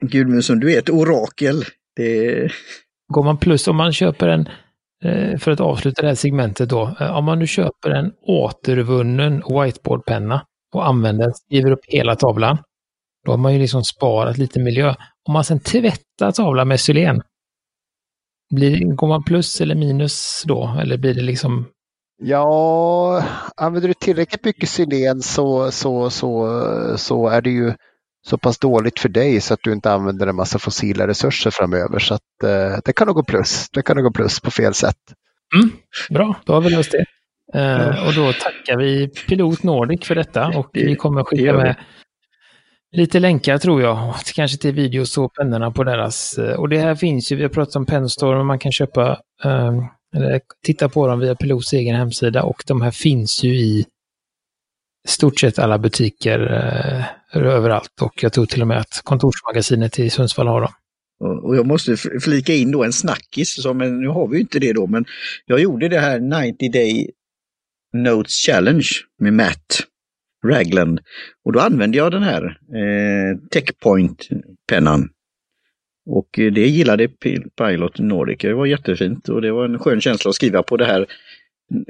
Gudmundsson, 0.03 0.61
du 0.61 0.73
är 0.73 0.79
ett 0.79 0.91
orakel. 0.91 1.65
Det... 1.97 2.49
Går 3.13 3.23
man 3.23 3.39
plus, 3.39 3.69
om 3.69 3.77
man 3.77 3.93
köper 3.93 4.29
en, 4.29 4.41
eh, 4.41 4.53
Eh, 5.05 5.38
för 5.38 5.51
att 5.51 5.61
avsluta 5.61 6.03
det 6.03 6.09
här 6.09 6.15
segmentet 6.15 6.69
då, 6.69 6.97
eh, 7.01 7.17
om 7.17 7.25
man 7.25 7.38
nu 7.38 7.47
köper 7.47 7.91
en 7.91 8.12
återvunnen 8.23 9.43
whiteboardpenna 9.49 10.47
och 10.75 10.87
använder 10.87 11.25
den, 11.25 11.35
skriver 11.35 11.71
upp 11.71 11.85
hela 11.88 12.17
tavlan, 12.17 12.59
då 13.25 13.33
har 13.33 13.38
man 13.38 13.53
ju 13.53 13.59
liksom 13.59 13.85
sparat 13.85 14.38
lite 14.38 14.61
miljö. 14.61 14.95
Om 15.29 15.33
man 15.33 15.45
sen 15.45 15.61
tvättar 15.61 16.33
tavlan 16.33 16.69
med 16.69 16.81
xylen, 16.81 17.23
blir, 18.55 18.95
går 18.95 19.09
man 19.09 19.25
plus 19.25 19.61
eller 19.61 19.75
minus 19.75 20.43
då? 20.47 20.77
Eller 20.81 20.99
blir 20.99 21.15
det 21.15 21.23
liksom... 21.23 21.69
Ja, 22.23 23.25
använder 23.57 23.88
du 23.88 23.95
tillräckligt 23.95 24.45
mycket 24.45 24.69
xylen 24.69 25.23
så, 25.23 25.71
så, 25.71 26.11
så, 26.11 26.62
så 26.97 27.29
är 27.29 27.43
det 27.43 27.51
ju 27.51 27.75
så 28.27 28.39
pass 28.39 28.59
dåligt 28.59 29.01
för 29.01 29.09
dig 29.09 29.41
så 29.41 29.55
att 29.55 29.61
du 29.63 29.73
inte 29.73 29.93
använder 29.93 30.27
en 30.27 30.37
massa 30.37 30.59
fossila 30.59 31.07
resurser 31.07 31.51
framöver. 31.51 31.99
Så 31.99 32.15
att, 32.15 32.43
eh, 32.45 32.79
det 32.85 32.93
kan 32.93 33.07
nog 33.07 33.17
gå 33.17 33.23
plus. 33.23 33.69
Det 33.73 33.83
kan 33.83 33.97
nog 33.97 34.05
gå 34.05 34.13
plus 34.13 34.41
på 34.41 34.51
fel 34.51 34.75
sätt. 34.75 34.97
Mm, 35.55 35.71
bra, 36.11 36.37
då 36.45 36.53
har 36.53 36.61
vi 36.61 36.71
löst 36.71 36.93
det. 36.93 37.05
Eh, 37.55 38.07
och 38.07 38.15
då 38.15 38.33
tackar 38.33 38.77
vi 38.79 39.09
Pilot 39.09 39.63
Nordic 39.63 40.05
för 40.07 40.15
detta 40.15 40.47
och 40.47 40.69
vi 40.73 40.97
kommer 40.97 41.25
skicka 41.25 41.53
med 41.53 41.77
lite 42.93 43.21
länkar 43.21 43.59
tror 43.59 43.83
jag, 43.83 44.15
kanske 44.35 44.59
till 44.59 44.75
videos 44.75 45.19
och 45.19 45.35
pennorna 45.35 45.71
på 45.71 45.85
deras. 45.85 46.39
Eh, 46.39 46.55
och 46.55 46.69
det 46.69 46.79
här 46.79 46.95
finns 46.95 47.33
ju, 47.33 47.37
vi 47.37 47.43
har 47.43 47.51
pratat 47.51 47.77
om 47.77 47.87
Penstore, 47.87 48.45
man 48.45 48.59
kan 48.59 48.73
köpa 48.73 49.19
um, 49.45 49.87
eller 50.17 50.41
titta 50.67 50.89
på 50.89 51.07
dem 51.07 51.21
via 51.21 51.35
Pilots 51.35 51.73
egen 51.73 51.97
hemsida 51.97 52.43
och 52.43 52.63
de 52.67 52.83
här 52.83 52.91
finns 52.91 53.45
ju 53.45 53.55
i 53.55 53.87
stort 55.09 55.41
sett 55.41 55.59
alla 55.59 55.79
butiker 55.79 56.41
eh, 56.41 57.05
överallt 57.43 58.03
och 58.03 58.23
jag 58.23 58.33
tror 58.33 58.47
till 58.47 58.62
och 58.62 58.69
med 58.69 58.79
att 58.79 59.01
kontorsmagasinet 59.05 59.99
i 59.99 60.11
Sundsvall 60.11 60.47
har 60.47 60.61
dem. 60.61 60.73
Och 61.43 61.57
jag 61.57 61.67
måste 61.67 61.97
flika 61.97 62.55
in 62.55 62.71
då 62.71 62.85
en 62.85 62.93
snackis, 62.93 63.62
som, 63.62 63.79
nu 63.79 64.09
har 64.09 64.29
vi 64.29 64.37
ju 64.37 64.41
inte 64.41 64.59
det 64.59 64.73
då, 64.73 64.87
men 64.87 65.05
jag 65.47 65.61
gjorde 65.61 65.88
det 65.88 66.01
här 66.01 66.21
90 66.21 66.71
Day 66.73 67.11
Notes 67.93 68.33
Challenge 68.33 68.88
med 69.19 69.33
Matt 69.33 69.83
Ragland. 70.47 71.01
Och 71.45 71.53
då 71.53 71.61
använde 71.61 71.99
jag 71.99 72.12
den 72.12 72.23
här 72.23 72.59
eh, 72.75 73.38
Techpoint-pennan. 73.51 75.09
Och 76.07 76.38
eh, 76.38 76.53
det 76.53 76.67
gillade 76.67 77.09
Pilot 77.59 77.99
Nordic. 77.99 78.38
Det 78.41 78.55
var 78.55 78.67
jättefint 78.67 79.29
och 79.29 79.43
det 79.43 79.53
var 79.53 79.65
en 79.65 79.79
skön 79.79 80.01
känsla 80.01 80.29
att 80.29 80.35
skriva 80.35 80.62
på 80.62 80.77
det 80.77 80.85
här 80.85 81.07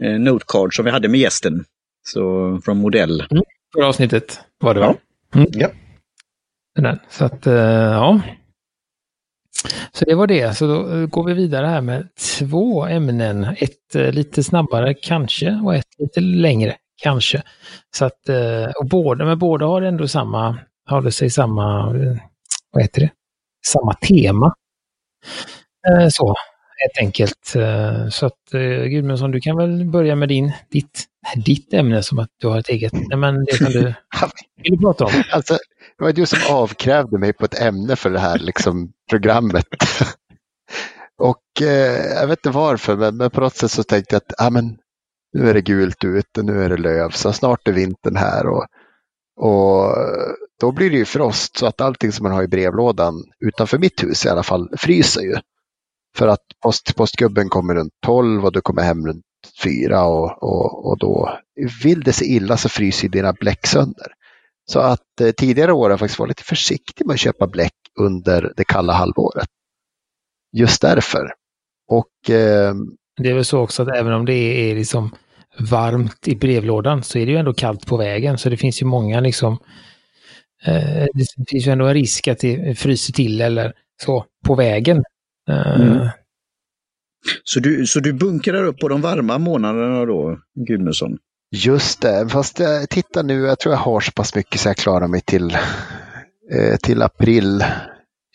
eh, 0.03 0.19
notecard 0.19 0.77
som 0.77 0.85
vi 0.85 0.91
hade 0.91 1.09
med 1.09 1.21
gästen. 1.21 1.65
Så 2.03 2.59
från 2.65 2.77
modell. 2.77 3.21
Mm, 3.31 3.45
förra 3.75 3.87
avsnittet 3.87 4.41
var 4.61 4.75
det 4.75 4.81
va? 4.81 4.95
Mm. 5.35 5.47
Ja. 5.53 5.69
Den. 6.75 6.99
Så 7.09 7.25
att, 7.25 7.47
uh, 7.47 7.55
ja. 7.55 8.21
Så 9.93 10.05
det 10.05 10.15
var 10.15 10.27
det. 10.27 10.57
Så 10.57 10.67
då 10.67 10.91
eh, 10.91 11.07
går 11.07 11.25
vi 11.25 11.35
vidare 11.35 11.67
här 11.67 11.81
med 11.81 12.09
två 12.39 12.87
ämnen. 12.87 13.45
Ett 13.45 13.97
uh, 13.97 14.13
lite 14.13 14.43
snabbare 14.43 14.95
kanske 14.95 15.61
och 15.65 15.75
ett 15.75 15.99
lite 15.99 16.21
längre 16.21 16.77
kanske. 17.03 17.43
Så 17.97 18.05
att, 18.05 18.29
eh, 18.29 18.71
och 18.81 18.87
båda, 18.87 19.25
men 19.25 19.39
båda 19.39 19.67
har 19.67 19.83
ändå 19.83 20.09
samma, 20.09 20.59
håller 20.89 21.11
sig 21.11 21.31
samma, 21.31 21.97
eh, 21.97 22.17
vad 22.71 22.83
heter 22.83 23.01
det, 23.01 23.11
samma 23.67 23.95
tema. 23.95 24.55
Eh, 25.89 26.09
så, 26.09 26.35
helt 26.79 27.07
enkelt. 27.07 27.57
Så 28.11 28.27
att 28.27 28.51
Gudmundsson, 28.91 29.31
du 29.31 29.41
kan 29.41 29.57
väl 29.57 29.85
börja 29.85 30.17
med 30.17 30.29
din, 30.29 30.53
ditt, 30.71 31.05
ditt 31.37 31.73
ämne 31.73 32.03
som 32.03 32.19
att 32.19 32.29
du 32.41 32.47
har 32.47 32.59
ett 32.59 32.69
eget. 32.69 32.93
Nej, 32.93 33.19
men 33.19 33.45
det 33.45 33.59
kan 33.59 33.73
du, 33.73 33.83
vill 34.63 34.73
du 34.73 34.79
prata 34.79 35.05
om. 35.05 35.23
Alltså, 35.33 35.59
det 35.99 36.05
var 36.05 36.13
du 36.13 36.27
som 36.27 36.39
avkrävde 36.51 37.19
mig 37.19 37.33
på 37.33 37.45
ett 37.45 37.61
ämne 37.61 37.97
för 37.97 38.11
det 38.11 38.19
här 38.19 38.39
liksom, 38.39 38.93
programmet. 39.11 39.67
Och 41.19 41.63
eh, 41.63 42.15
jag 42.21 42.27
vet 42.27 42.39
inte 42.39 42.59
varför, 42.59 42.97
men, 42.97 43.17
men 43.17 43.31
på 43.31 43.41
något 43.41 43.57
sätt 43.57 43.71
så 43.71 43.83
tänkte 43.83 44.15
jag 44.15 44.21
att 44.21 44.47
ah, 44.47 44.51
men, 44.51 44.79
nu 45.33 45.51
är 45.51 45.55
det 45.55 45.61
gult 45.61 46.05
ute, 46.05 46.43
nu 46.43 46.65
är 46.65 46.69
det 46.69 46.77
löv, 46.77 47.11
så 47.11 47.33
snart 47.33 47.69
är 47.69 47.73
vintern 47.73 48.17
här. 48.17 48.47
Och, 48.47 48.67
och 49.37 49.95
då 50.61 50.73
blir 50.73 50.91
det 50.91 50.97
ju 50.97 51.05
frost 51.05 51.59
så 51.59 51.67
att 51.67 51.81
allting 51.81 52.13
som 52.13 52.23
man 52.23 52.33
har 52.33 52.43
i 52.43 52.49
brevlådan 52.49 53.15
utanför 53.41 53.79
mitt 53.79 54.03
hus 54.03 54.27
i 54.27 54.29
alla 54.29 54.43
fall 54.43 54.69
fryser 54.79 55.21
ju. 55.21 55.37
För 56.17 56.29
att 56.29 56.45
post, 56.63 56.97
postgubben 56.97 57.49
kommer 57.49 57.75
runt 57.75 57.93
12 58.07 58.45
och 58.45 58.53
du 58.53 58.61
kommer 58.61 58.83
hem 58.83 59.07
runt 59.07 59.25
4 59.65 60.05
och, 60.05 60.43
och, 60.43 60.87
och 60.87 60.99
då 60.99 61.39
vill 61.85 62.01
det 62.01 62.13
sig 62.13 62.37
illa 62.37 62.57
så 62.57 62.69
fryser 62.69 63.09
dina 63.09 63.33
bläck 63.33 63.67
sönder. 63.67 64.13
Så 64.65 64.81
att 64.81 65.21
eh, 65.21 65.31
tidigare 65.31 65.73
år 65.73 65.83
har 65.85 65.91
jag 65.91 65.99
faktiskt 65.99 66.19
varit 66.19 66.29
lite 66.29 66.45
försiktig 66.45 67.07
med 67.07 67.15
att 67.15 67.21
köpa 67.21 67.47
bläck 67.47 67.73
under 68.01 68.53
det 68.57 68.65
kalla 68.65 68.93
halvåret. 68.93 69.49
Just 70.57 70.83
därför. 70.83 71.33
Och 71.89 72.31
eh, 72.31 72.75
det 73.17 73.31
är 73.31 73.35
väl 73.35 73.45
så 73.45 73.59
också 73.59 73.83
att 73.83 73.97
även 73.97 74.13
om 74.13 74.27
det 74.27 74.35
är 74.35 74.75
liksom 74.75 75.15
varmt 75.59 76.29
i 76.29 76.37
brevlådan 76.37 77.03
så 77.03 77.19
är 77.19 77.27
det 77.27 77.33
ju 77.33 77.39
ändå 77.39 77.55
kallt 77.55 77.87
på 77.87 77.97
vägen. 77.97 78.39
Så 78.39 78.49
det 78.49 78.57
finns 78.57 78.83
ju 78.83 78.87
många 78.87 79.21
liksom... 79.21 79.59
Eh, 80.65 81.07
det 81.15 81.27
finns 81.49 81.67
ju 81.67 81.73
ändå 81.73 81.87
en 81.87 81.95
risk 81.95 82.29
att 82.29 82.39
det 82.39 82.79
fryser 82.79 83.13
till 83.13 83.41
eller 83.41 83.73
så 84.03 84.25
på 84.47 84.55
vägen. 84.55 85.05
Eh. 85.49 85.81
Mm. 85.81 86.09
Så, 87.45 87.61
du, 87.61 87.87
så 87.87 88.01
du 88.01 88.13
bunkrar 88.13 88.65
upp 88.65 88.79
på 88.79 88.89
de 88.89 89.01
varma 89.01 89.39
månaderna 89.39 90.05
då, 90.05 90.39
Gudmundsson? 90.67 91.19
Just 91.55 92.03
det, 92.03 92.29
fast 92.29 92.61
eh, 92.61 92.83
titta 92.91 93.23
nu, 93.23 93.41
jag 93.41 93.59
tror 93.59 93.75
jag 93.75 93.81
har 93.81 94.01
så 94.01 94.13
pass 94.13 94.35
mycket 94.35 94.61
så 94.61 94.69
jag 94.69 94.77
klarar 94.77 95.09
mig 95.09 95.21
till, 95.21 95.51
eh, 96.53 96.77
till 96.83 97.03
april 97.03 97.65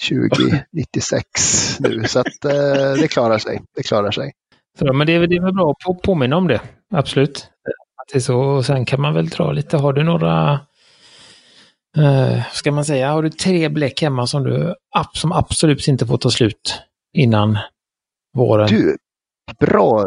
2096 0.10 1.80
nu. 1.80 2.04
Så 2.04 2.19
att 2.19 2.45
eh, 2.45 2.93
det 3.02 3.08
klarar 3.08 3.38
sig. 3.38 3.62
Det 3.76 3.84
klarar 3.84 4.12
sig. 4.12 4.34
Så, 4.80 4.93
men 4.93 5.08
det 5.08 5.13
är, 5.13 5.28
det 5.28 5.36
är 5.36 5.41
väl 5.41 5.54
bra 5.54 5.76
att 5.89 6.02
påminna 6.02 6.38
om 6.38 6.47
det, 6.47 6.62
absolut. 6.93 7.38
Att 8.02 8.13
det 8.13 8.17
är 8.17 8.21
så. 8.21 8.39
Och 8.39 8.65
sen 8.65 8.86
kan 8.86 9.02
man 9.02 9.13
väl 9.13 9.30
dra 9.30 9.52
lite, 9.52 9.78
har 9.78 9.93
du 9.93 10.04
några, 10.04 10.60
eh, 11.97 12.43
ska 12.52 12.71
man 12.71 12.86
säga, 12.86 13.12
har 13.12 13.23
du 13.23 13.30
tre 13.30 13.69
bläck 13.69 14.02
hemma 14.02 14.28
som 14.28 14.43
du 14.43 14.76
som 15.13 15.32
absolut 15.32 15.88
inte 15.88 16.06
får 16.06 16.17
ta 16.17 16.30
slut 16.30 16.82
innan 17.13 17.58
våren? 18.38 18.67
Du, 18.67 18.97
bra, 19.60 20.06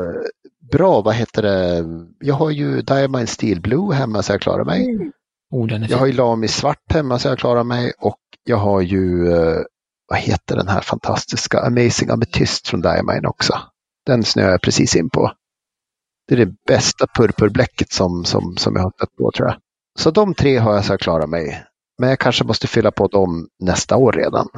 bra, 0.72 1.00
vad 1.00 1.14
heter 1.14 1.42
det, 1.42 1.84
jag 2.20 2.34
har 2.34 2.50
ju 2.50 2.82
Diamond 2.82 3.28
Steel 3.28 3.60
Blue 3.60 3.94
hemma 3.94 4.22
så 4.22 4.32
jag 4.32 4.40
klarar 4.40 4.64
mig. 4.64 4.90
Mm. 4.90 5.12
Oh, 5.50 5.90
jag 5.90 5.98
har 5.98 6.06
ju 6.06 6.12
Lami 6.12 6.48
Svart 6.48 6.92
hemma 6.92 7.18
så 7.18 7.28
jag 7.28 7.38
klarar 7.38 7.64
mig 7.64 7.92
och 7.98 8.20
jag 8.44 8.56
har 8.56 8.80
ju, 8.80 9.32
eh, 9.32 9.58
vad 10.08 10.18
heter 10.18 10.56
den 10.56 10.68
här 10.68 10.80
fantastiska 10.80 11.60
Amazing 11.60 12.10
Amethyst 12.10 12.68
från 12.68 12.80
Diamond 12.80 13.26
också. 13.26 13.58
Den 14.06 14.24
snöar 14.24 14.50
jag 14.50 14.62
precis 14.62 14.96
in 14.96 15.10
på. 15.10 15.32
Det 16.28 16.34
är 16.34 16.46
det 16.46 16.54
bästa 16.66 17.06
purpurbläcket 17.06 17.92
som, 17.92 18.24
som, 18.24 18.56
som 18.56 18.76
jag 18.76 18.82
har 18.82 18.90
stött 18.90 19.16
på 19.16 19.30
tror 19.30 19.48
jag. 19.48 19.56
Så 19.98 20.10
de 20.10 20.34
tre 20.34 20.58
har 20.58 20.74
jag 20.74 20.84
så 20.84 20.92
jag 20.92 21.00
klarar 21.00 21.26
mig. 21.26 21.64
Men 21.98 22.08
jag 22.08 22.18
kanske 22.18 22.44
måste 22.44 22.66
fylla 22.66 22.90
på 22.90 23.06
dem 23.06 23.48
nästa 23.58 23.96
år 23.96 24.12
redan. 24.12 24.48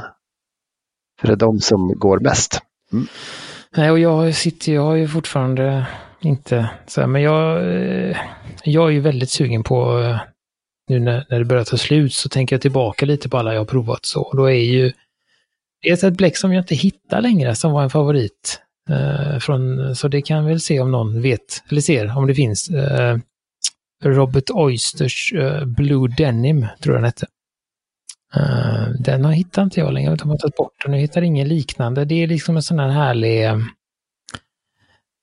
För 1.20 1.26
det 1.26 1.32
är 1.32 1.36
de 1.36 1.60
som 1.60 1.98
går 1.98 2.18
mest. 2.18 2.60
Mm. 2.92 3.06
Nej, 3.76 3.90
och 3.90 3.98
jag 3.98 4.34
sitter, 4.34 4.72
jag 4.72 4.82
har 4.82 4.94
ju 4.94 5.08
fortfarande 5.08 5.86
inte 6.20 6.70
så 6.86 7.00
här, 7.00 7.08
men 7.08 7.22
jag, 7.22 7.56
eh, 7.56 8.16
jag 8.64 8.88
är 8.88 8.92
ju 8.92 9.00
väldigt 9.00 9.30
sugen 9.30 9.62
på 9.62 9.98
eh, 10.00 10.20
nu 10.88 10.98
när, 10.98 11.26
när 11.30 11.38
det 11.38 11.44
börjar 11.44 11.64
ta 11.64 11.76
slut 11.76 12.14
så 12.14 12.28
tänker 12.28 12.56
jag 12.56 12.62
tillbaka 12.62 13.06
lite 13.06 13.28
på 13.28 13.38
alla 13.38 13.52
jag 13.52 13.60
har 13.60 13.64
provat 13.64 14.04
så. 14.04 14.22
Och 14.22 14.36
då 14.36 14.44
är 14.44 14.64
ju 14.64 14.92
det 15.82 15.88
är 15.88 16.08
ett 16.08 16.16
bläck 16.16 16.36
som 16.36 16.52
jag 16.52 16.62
inte 16.62 16.74
hittar 16.74 17.20
längre 17.20 17.54
som 17.54 17.72
var 17.72 17.82
en 17.82 17.90
favorit. 17.90 18.60
Eh, 18.90 19.38
från, 19.38 19.96
så 19.96 20.08
det 20.08 20.22
kan 20.22 20.46
väl 20.46 20.60
se 20.60 20.80
om 20.80 20.90
någon 20.90 21.22
vet, 21.22 21.62
eller 21.70 21.80
ser 21.80 22.16
om 22.16 22.26
det 22.26 22.34
finns. 22.34 22.70
Eh, 22.70 23.18
Robert 24.04 24.50
Oysters 24.50 25.32
eh, 25.32 25.64
Blue 25.64 26.08
Denim, 26.16 26.66
tror 26.80 26.94
jag 26.94 27.02
den 27.02 27.04
hette. 27.04 27.26
Eh, 28.36 28.88
den 28.98 29.24
har 29.24 29.32
hittat 29.32 29.62
inte 29.62 29.80
jag 29.80 29.92
längre, 29.92 30.16
de 30.16 30.30
har 30.30 30.36
tagit 30.36 30.56
bort 30.56 30.82
den. 30.84 30.92
Jag 30.92 31.00
hittar 31.00 31.22
ingen 31.22 31.48
liknande. 31.48 32.04
Det 32.04 32.22
är 32.22 32.26
liksom 32.26 32.56
en 32.56 32.62
sån 32.62 32.78
här 32.78 32.88
härlig... 32.88 33.44
Eh, 33.44 33.58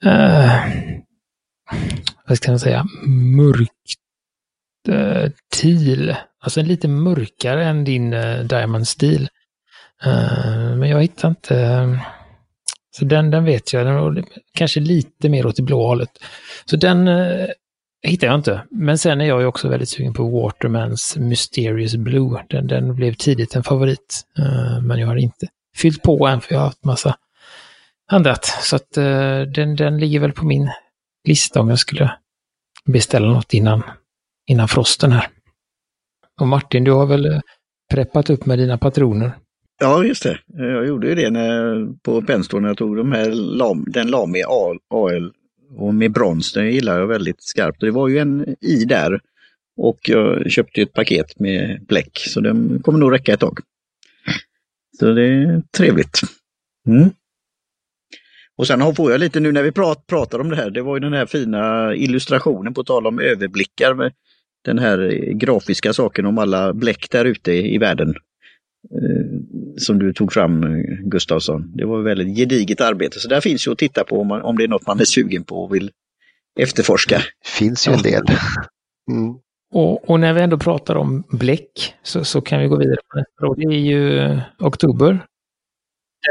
eh, 0.06 0.62
vad 2.28 2.38
ska 2.38 2.52
man 2.52 2.60
säga? 2.60 2.86
Mörkt 3.36 3.72
teal. 5.62 6.15
Alltså 6.41 6.62
lite 6.62 6.88
mörkare 6.88 7.65
än 7.65 7.84
din 7.84 8.15
Diamond 8.43 8.88
Steel. 8.88 9.30
men 10.78 10.89
jag 10.89 11.02
hittar 11.02 11.30
inte 11.30 12.00
så 12.91 13.06
den, 13.06 13.32
den 13.32 13.45
vet 13.45 13.74
jag, 13.74 13.86
den 13.86 14.26
kanske 14.54 14.80
lite 14.80 15.30
mer 15.30 15.45
åt 15.45 15.56
det 15.56 15.63
blå 15.63 15.88
hållet. 15.88 16.10
Så 16.65 16.78
den 16.78 17.08
hittar 18.03 18.27
jag 18.27 18.35
inte. 18.35 18.62
Men 18.71 18.97
sen 18.97 19.21
är 19.21 19.25
jag 19.25 19.41
ju 19.41 19.47
också 19.47 19.69
väldigt 19.69 19.89
sugen 19.89 20.13
på 20.13 20.29
Watermans 20.29 21.17
Mysterious 21.17 21.95
Blue. 21.95 22.45
Den, 22.49 22.67
den 22.67 22.95
blev 22.95 23.13
tidigt 23.13 23.55
en 23.55 23.63
favorit. 23.63 24.25
uh, 24.39 24.81
men 24.81 24.99
jag 24.99 25.07
har 25.07 25.15
inte 25.15 25.47
fyllt 25.77 26.01
på 26.01 26.27
än 26.27 26.41
för 26.41 26.53
jag 26.53 26.59
har 26.59 26.65
haft 26.65 26.85
massa 26.85 27.15
annat. 28.12 28.45
Så 28.45 28.75
att 28.75 28.97
uh, 28.97 29.41
den, 29.41 29.75
den 29.75 29.97
ligger 29.97 30.19
väl 30.19 30.31
på 30.31 30.45
min 30.45 30.69
lista 31.27 31.59
om 31.59 31.69
jag 31.69 31.79
skulle 31.79 32.12
beställa 32.85 33.27
något 33.27 33.53
innan, 33.53 33.83
innan 34.47 34.67
frosten 34.67 35.12
här. 35.12 35.27
Och 36.39 36.47
Martin, 36.47 36.83
du 36.83 36.91
har 36.91 37.05
väl 37.05 37.25
eh, 37.25 37.39
preppat 37.91 38.29
upp 38.29 38.45
med 38.45 38.59
dina 38.59 38.77
patroner? 38.77 39.31
Ja, 39.81 40.03
just 40.03 40.23
det. 40.23 40.39
Jag 40.45 40.88
gjorde 40.88 41.07
ju 41.07 41.15
det 41.15 41.29
när, 41.29 41.88
på 42.03 42.21
Penstore 42.21 42.62
när 42.62 42.67
jag 42.67 42.77
tog 42.77 42.97
de 42.97 43.12
här 43.12 43.91
den 43.91 44.07
Lami 44.07 44.43
AL 44.89 45.31
och 45.77 45.93
med 45.93 46.12
brons. 46.12 46.53
Den 46.53 46.71
gillar 46.73 46.99
jag 46.99 47.08
väldigt 47.08 47.43
skarpt. 47.43 47.79
Det 47.79 47.91
var 47.91 48.08
ju 48.08 48.17
en 48.17 48.55
i 48.62 48.86
där 48.86 49.19
och 49.77 49.99
jag 50.03 50.51
köpte 50.51 50.82
ett 50.82 50.93
paket 50.93 51.39
med 51.39 51.86
bläck 51.86 52.19
så 52.27 52.39
den 52.39 52.82
kommer 52.84 52.99
nog 52.99 53.13
räcka 53.13 53.34
ett 53.34 53.39
tag. 53.39 53.60
Så 54.99 55.13
det 55.13 55.25
är 55.25 55.62
trevligt. 55.77 56.21
Mm. 56.88 57.10
Och 58.58 58.67
sen 58.67 58.95
får 58.95 59.12
jag 59.12 59.19
lite 59.19 59.39
nu 59.39 59.51
när 59.51 59.63
vi 59.63 59.71
prat, 59.71 60.08
pratar 60.08 60.39
om 60.39 60.49
det 60.49 60.55
här, 60.55 60.69
det 60.69 60.82
var 60.82 60.95
ju 60.95 60.99
den 60.99 61.13
här 61.13 61.25
fina 61.25 61.95
illustrationen 61.95 62.73
på 62.73 62.84
tal 62.84 63.08
om 63.08 63.19
överblickar 63.19 63.93
med 63.93 64.13
den 64.65 64.79
här 64.79 65.10
grafiska 65.34 65.93
saken 65.93 66.25
om 66.25 66.38
alla 66.38 66.73
bläck 66.73 67.10
där 67.12 67.25
ute 67.25 67.51
i 67.51 67.77
världen. 67.77 68.15
Som 69.77 69.99
du 69.99 70.13
tog 70.13 70.33
fram 70.33 70.83
Gustavsson. 71.09 71.71
Det 71.75 71.85
var 71.85 72.01
väldigt 72.01 72.37
gediget 72.37 72.81
arbete. 72.81 73.19
Så 73.19 73.27
där 73.27 73.41
finns 73.41 73.67
ju 73.67 73.71
att 73.71 73.77
titta 73.77 74.03
på 74.03 74.21
om, 74.21 74.27
man, 74.27 74.41
om 74.41 74.57
det 74.57 74.63
är 74.63 74.67
något 74.67 74.87
man 74.87 74.99
är 74.99 75.05
sugen 75.05 75.43
på 75.43 75.63
och 75.63 75.75
vill 75.75 75.91
efterforska. 76.59 77.17
Det 77.17 77.49
finns 77.49 77.87
ju 77.87 77.91
en 77.91 78.01
del. 78.01 78.23
Mm. 79.11 79.35
Och, 79.73 80.09
och, 80.09 80.19
när 80.19 80.33
vi 80.33 80.41
ändå 80.41 80.57
pratar 80.57 80.95
om 80.95 81.23
bläck 81.29 81.95
så, 82.03 82.23
så 82.23 82.41
kan 82.41 82.59
vi 82.59 82.67
gå 82.67 82.77
vidare 82.77 82.99
på 83.11 83.17
nästa. 83.17 83.55
Det 83.55 83.75
är 83.75 83.79
ju 83.79 84.39
oktober. 84.59 85.25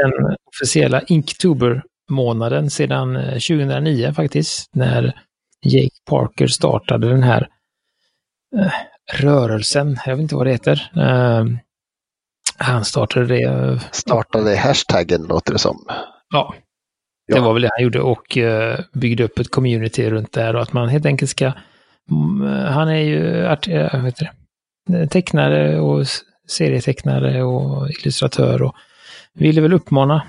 Den 0.01 0.35
officiella 0.45 1.01
Inktober-månaden 1.01 2.69
sedan 2.69 3.15
2009 3.15 4.05
eh, 4.05 4.13
faktiskt. 4.13 4.75
När 4.75 5.03
Jake 5.65 5.95
Parker 6.09 6.47
startade 6.47 7.09
den 7.09 7.23
här 7.23 7.49
eh, 8.57 8.71
rörelsen. 9.21 9.97
Jag 10.05 10.15
vet 10.15 10.21
inte 10.21 10.35
vad 10.35 10.45
det 10.45 10.51
heter. 10.51 10.91
Eh, 10.95 11.45
han 12.59 12.85
startade 12.85 13.25
det. 13.25 13.79
Startade 13.91 14.57
hashtaggen 14.57 15.23
låter 15.23 15.53
det 15.53 15.59
som. 15.59 15.85
Ja, 16.29 16.55
det 17.27 17.35
ja. 17.35 17.41
var 17.41 17.53
väl 17.53 17.61
det 17.61 17.69
han 17.77 17.83
gjorde 17.83 18.01
och 18.01 18.37
uh, 18.37 18.79
byggde 18.93 19.23
upp 19.23 19.39
ett 19.39 19.51
community 19.51 20.09
runt 20.09 20.31
det 20.31 20.49
och 20.49 20.61
att 20.61 20.73
man 20.73 20.89
helt 20.89 21.05
enkelt 21.05 21.31
ska... 21.31 21.51
Um, 22.11 22.41
han 22.51 22.89
är 22.89 23.01
ju 23.01 23.45
art, 23.47 23.67
uh, 23.67 24.03
vet 24.03 24.15
det, 24.87 25.07
tecknare 25.07 25.79
och 25.79 26.05
serietecknare 26.47 27.43
och 27.43 27.89
illustratör 27.89 28.61
och 28.61 28.75
ville 29.33 29.61
väl 29.61 29.73
uppmana 29.73 30.23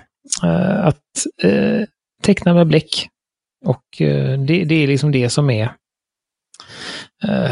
att 0.83 1.03
teckna 2.23 2.55
med 2.55 2.66
bläck. 2.66 3.09
Och 3.66 3.85
det, 4.47 4.64
det, 4.64 4.75
är 4.75 4.87
liksom 4.87 5.12
det 5.12 5.31
som 5.31 5.51
är 5.51 5.73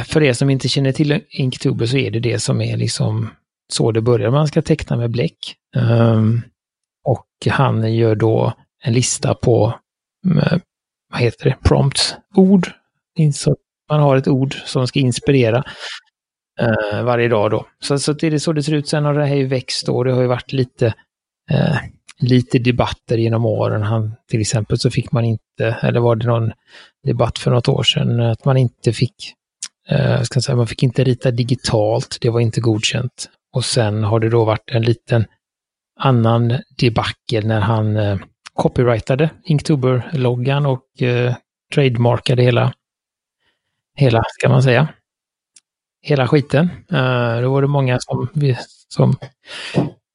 för 0.05 0.23
er 0.23 0.33
som 0.33 0.51
inte 0.51 0.69
känner 0.69 0.93
till 0.93 1.21
Inktober 1.31 1.87
så 1.87 1.97
är 1.97 2.11
det 2.11 2.21
det 2.21 2.39
som 2.39 2.61
är 2.61 2.77
liksom 2.77 3.31
så 3.73 3.93
det 3.93 4.01
börjar. 4.01 4.31
Man 4.31 4.49
ska 4.49 4.63
teckna 4.63 4.97
med 4.97 5.11
bläck. 5.11 5.57
Ehm, 5.77 6.43
och 7.05 7.53
han 7.53 7.95
gör 7.95 8.15
då 8.15 8.53
en 8.85 8.93
lista 8.93 9.35
på, 9.35 9.75
eh, 10.43 10.59
vad 11.13 11.21
heter 11.21 11.45
det, 11.45 11.57
prompts, 11.65 12.17
ord. 12.35 12.69
Man 13.91 14.01
har 14.01 14.17
ett 14.17 14.29
ord 14.29 14.55
som 14.65 14.87
ska 14.87 15.01
inspirera 15.01 15.65
eh, 16.61 17.03
varje 17.03 17.29
dag 17.29 17.51
då. 17.51 17.67
Så, 17.81 17.99
så 17.99 18.13
det 18.13 18.27
är 18.27 18.39
så 18.39 18.53
det 18.53 18.63
ser 18.63 18.75
ut. 18.75 18.89
Sen 18.89 19.05
har 19.05 19.15
det 19.15 19.27
här 19.27 19.37
ju 19.37 19.47
växt 19.47 19.87
då. 19.87 20.05
Det 20.05 20.13
har 20.13 20.23
ju 20.23 20.27
varit 20.27 20.53
lite, 20.53 20.87
eh, 21.51 21.77
lite 22.21 22.59
debatter 22.59 23.19
genom 23.19 23.45
åren. 23.47 23.83
Han, 23.83 24.13
till 24.31 24.41
exempel 24.41 24.79
så 24.79 24.91
fick 24.91 25.13
man 25.13 25.25
inte, 25.25 25.65
eller 25.83 26.01
var 26.01 26.17
det 26.17 26.27
någon 26.27 26.53
debatt 27.07 27.39
för 27.39 27.51
något 27.51 27.69
år 27.69 27.83
sedan, 27.83 28.21
att 28.21 28.45
man 28.45 28.57
inte 28.57 28.93
fick 28.93 29.35
Uh, 29.93 30.23
ska 30.23 30.41
säga, 30.41 30.57
man 30.57 30.67
fick 30.67 30.83
inte 30.83 31.05
rita 31.05 31.31
digitalt, 31.31 32.19
det 32.21 32.31
var 32.31 32.41
inte 32.41 32.61
godkänt. 32.61 33.31
Och 33.59 33.65
sen 33.65 34.05
har 34.05 34.21
det 34.21 34.29
då 34.29 34.45
varit 34.45 34.71
en 34.71 34.83
liten 34.83 35.25
annan 35.97 36.59
debacle 36.79 37.41
när 37.41 37.61
han 37.61 37.97
eh, 37.97 38.19
copyrightade 38.55 39.31
Inktober-loggan 39.45 40.67
och 40.67 41.03
eh, 41.03 41.35
trademarkade 41.75 42.43
hela, 42.43 42.73
hela, 43.95 44.23
ska 44.27 44.49
man 44.49 44.63
säga, 44.63 44.89
hela 46.03 46.29
skiten. 46.29 46.71
Eh, 46.93 47.41
då 47.41 47.53
var 47.53 47.63
det 47.63 47.69
många 47.69 47.99
som, 48.01 48.29
som 48.89 49.17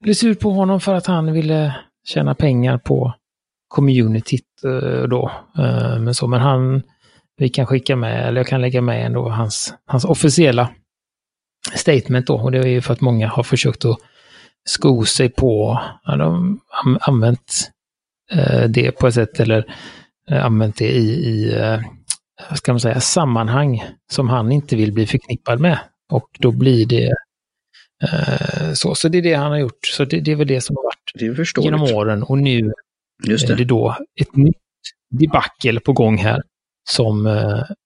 blev 0.02 0.14
sur 0.14 0.36
på 0.36 0.50
honom 0.50 0.80
för 0.80 0.94
att 0.94 1.06
han 1.06 1.34
ville 1.34 1.76
tjäna 2.06 2.36
pengar 2.36 2.78
på 2.78 3.14
communityt 3.68 4.64
eh, 4.64 5.04
då. 5.04 5.32
Eh, 5.58 6.00
men 6.00 6.16
så, 6.16 6.28
men 6.28 6.42
han, 6.42 6.84
vi 7.38 7.50
kan 7.50 7.66
skicka 7.66 7.96
med, 7.96 8.28
eller 8.28 8.40
jag 8.40 8.48
kan 8.48 8.62
lägga 8.62 8.82
med 8.82 9.06
ändå 9.06 9.30
hans, 9.30 9.74
hans 9.86 10.06
officiella 10.06 10.70
statement 11.76 12.28
då. 12.28 12.36
Och 12.36 12.52
det 12.52 12.58
är 12.58 12.68
ju 12.68 12.82
för 12.82 12.94
att 12.94 13.02
många 13.02 13.28
har 13.28 13.44
försökt 13.44 13.86
att 13.86 13.98
sko 14.66 15.06
sig 15.06 15.30
på, 15.30 15.80
ja, 16.04 16.16
de 16.16 16.60
har 16.68 16.98
använt 17.02 17.72
eh, 18.32 18.64
det 18.64 18.92
på 18.92 19.08
ett 19.08 19.14
sätt 19.14 19.40
eller 19.40 19.66
eh, 20.30 20.46
använt 20.46 20.78
det 20.78 20.92
i, 20.92 21.10
i 21.10 21.56
eh, 21.56 21.80
ska 22.56 22.74
man 22.74 22.80
säga, 22.80 23.00
sammanhang 23.00 23.84
som 24.12 24.30
han 24.30 24.52
inte 24.52 24.76
vill 24.76 24.94
bli 24.94 25.08
förknippad 25.08 25.60
med. 25.60 25.80
Och 26.12 26.30
då 26.40 26.52
blir 26.52 26.86
det 26.86 27.14
eh, 28.04 28.74
så. 28.74 28.96
Så 28.96 29.08
det 29.08 29.18
är 29.18 29.22
det 29.22 29.34
han 29.34 29.52
har 29.52 29.60
gjort. 29.60 29.86
Så 29.86 30.06
det, 30.06 30.20
det 30.20 30.32
är 30.32 30.36
väl 30.36 30.48
det 30.48 30.62
som 30.62 30.76
har 30.76 30.84
varit 30.84 31.66
genom 31.66 31.82
åren. 31.82 32.24
Och 32.24 32.38
nu 32.38 32.72
Just 33.24 33.48
det. 33.48 33.54
är 33.54 33.58
det 33.58 33.66
då 33.66 33.98
ett 34.22 34.36
nytt 34.36 34.58
debacle 35.10 35.80
på 35.80 35.94
gång 35.94 36.18
här. 36.18 36.44
Som 36.90 37.26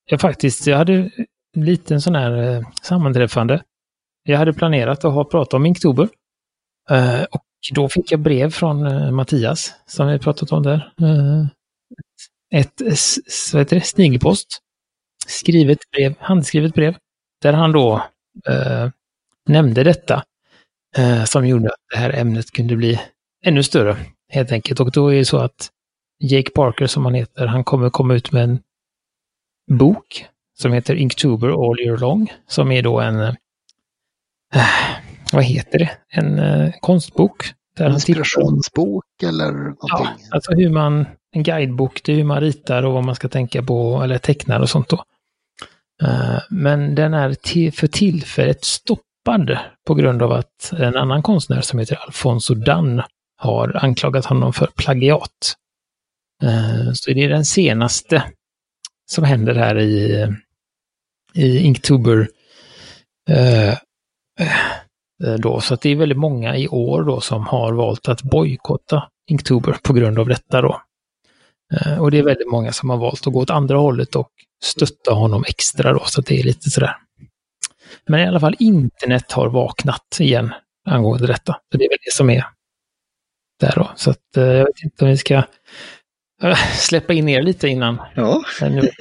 jag 0.10 0.22
faktiskt, 0.22 0.68
jag 0.68 0.78
hade 0.78 1.12
liten 1.64 2.02
sån 2.02 2.16
här 2.16 2.38
eh, 2.38 2.62
sammanträffande 2.82 3.62
jag 4.30 4.38
hade 4.38 4.54
planerat 4.54 5.06
att 5.06 5.14
ha 5.14 5.24
pratat 5.24 5.54
om 5.54 5.66
Inktober. 5.66 6.10
Eh, 6.90 7.24
och 7.24 7.44
då 7.74 7.90
fick 7.90 8.12
jag 8.12 8.20
brev 8.20 8.50
från 8.50 8.88
eh, 8.88 9.12
Mattias, 9.12 9.74
som 9.86 10.08
vi 10.08 10.20
pratat 10.20 10.52
om 10.52 10.64
där. 10.64 10.94
Eh, 11.02 11.46
ett 12.60 12.82
vad 13.54 13.62
heter 13.62 13.76
det, 13.76 13.82
snigelpost. 13.82 14.60
Skrivet 15.28 15.80
brev, 15.92 16.16
handskrivet 16.20 16.74
brev. 16.74 16.96
Där 17.42 17.54
han 17.54 17.72
då 17.72 18.04
nämnde 19.50 19.84
detta. 19.84 20.24
som 21.26 21.48
gjorde 21.48 21.68
att 21.68 21.80
det 21.94 21.98
här 21.98 22.14
ämnet 22.14 22.52
kunde 22.52 22.76
bli 22.76 23.00
ännu 23.46 23.64
större, 23.64 23.98
helt 24.30 24.52
enkelt. 24.52 24.80
Och 24.80 24.92
då 24.92 25.14
är 25.14 25.16
det 25.16 25.26
så 25.26 25.38
att 25.38 25.70
Jake 26.20 26.52
Parker, 26.52 26.88
som 26.88 27.06
han 27.06 27.14
heter, 27.14 27.46
han 27.46 27.64
kommer 27.64 27.90
komma 27.90 28.14
ut 28.14 28.32
med 28.32 28.44
en 28.44 28.60
bok 29.72 30.26
som 30.62 30.74
heter 30.74 30.96
Inktober 30.96 31.48
All 31.48 31.80
Year 31.80 31.98
Long, 31.98 32.34
som 32.48 32.72
är 32.72 32.82
då 32.82 33.00
en 33.00 33.20
äh, 33.20 33.36
vad 35.32 35.44
heter 35.44 35.80
det, 35.80 35.90
en 36.10 36.40
äh, 36.40 36.72
konstbok. 36.80 37.54
Där 37.78 37.90
Inspirationsbok 37.90 39.06
eller 39.24 39.52
någonting? 39.52 39.78
Ja, 39.90 40.10
alltså 40.32 40.52
hur 40.52 40.70
man, 40.70 41.06
en 41.32 41.44
guidebok 41.44 42.02
till 42.02 42.16
hur 42.16 42.24
man 42.24 42.42
ritar 42.42 42.84
och 42.84 42.94
vad 42.94 43.04
man 43.04 43.16
ska 43.16 43.28
tänka 43.28 43.64
på 43.64 44.02
eller 44.04 44.18
tecknar 44.18 44.60
och 44.60 44.70
sånt 44.70 44.90
då. 44.90 45.04
Uh, 46.04 46.40
men 46.50 46.96
den 46.96 47.14
är 47.14 47.34
till, 47.34 47.74
för 47.74 47.88
tillfället 47.88 48.64
stoppad 48.64 49.58
på 49.88 49.94
grund 49.94 50.22
av 50.22 50.32
att 50.32 50.74
en 50.78 50.96
annan 50.96 51.24
konstnär 51.24 51.62
som 51.62 51.80
heter 51.80 51.96
Alfonso 51.96 52.54
Dan 52.54 53.02
har 53.38 53.80
anklagat 53.84 54.26
honom 54.26 54.54
för 54.54 54.68
plagiat. 54.76 55.56
Så 56.94 57.12
det 57.12 57.24
är 57.24 57.30
den 57.30 57.46
senaste 57.46 58.24
som 59.06 59.24
händer 59.24 59.56
här 59.56 59.78
i, 59.80 60.28
i 61.38 61.60
Inktober 61.60 62.30
eh, 63.30 63.72
eh, 65.24 65.36
då. 65.40 65.62
Så 65.62 65.76
det 65.76 65.90
är 65.90 65.96
väldigt 65.96 66.18
många 66.18 66.58
i 66.58 66.68
år 66.68 67.04
då 67.04 67.22
som 67.22 67.48
har 67.48 67.74
valt 67.74 68.08
att 68.08 68.22
bojkotta 68.22 69.10
Inktober 69.30 69.78
på 69.84 69.94
grund 69.94 70.20
av 70.20 70.28
detta 70.28 70.62
då. 70.62 70.82
Eh, 71.74 72.00
och 72.00 72.12
det 72.12 72.18
är 72.18 72.24
väldigt 72.24 72.52
många 72.52 72.72
som 72.72 72.90
har 72.90 72.98
valt 72.98 73.28
att 73.28 73.34
gå 73.34 73.40
åt 73.40 73.50
andra 73.50 73.78
hållet 73.78 74.16
och 74.16 74.30
stötta 74.64 75.12
honom 75.12 75.44
extra 75.48 75.94
då, 75.94 76.04
så 76.06 76.22
det 76.22 76.40
är 76.40 76.44
lite 76.44 76.70
sådär. 76.70 76.96
Men 78.08 78.20
i 78.20 78.28
alla 78.28 78.40
fall 78.40 78.56
internet 78.60 79.32
har 79.32 79.50
vaknat 79.50 80.18
igen 80.20 80.54
angående 80.86 81.28
detta. 81.28 81.54
Så 81.72 81.78
det 81.78 81.86
är 81.86 81.90
väl 81.90 81.98
det 82.06 82.14
som 82.14 82.30
är 82.30 82.46
där 83.60 83.74
då. 83.76 83.92
Så 83.96 84.12
att 84.12 84.38
eh, 84.38 84.44
jag 84.44 84.66
vet 84.66 84.84
inte 84.84 85.06
om 85.06 85.12
vi 85.12 85.18
ska 85.18 85.44
släppa 86.78 87.14
in 87.14 87.30
er 87.30 87.42
lite 87.42 87.68
innan. 87.68 87.98
Ja. 88.16 88.44
Nu, 88.62 88.82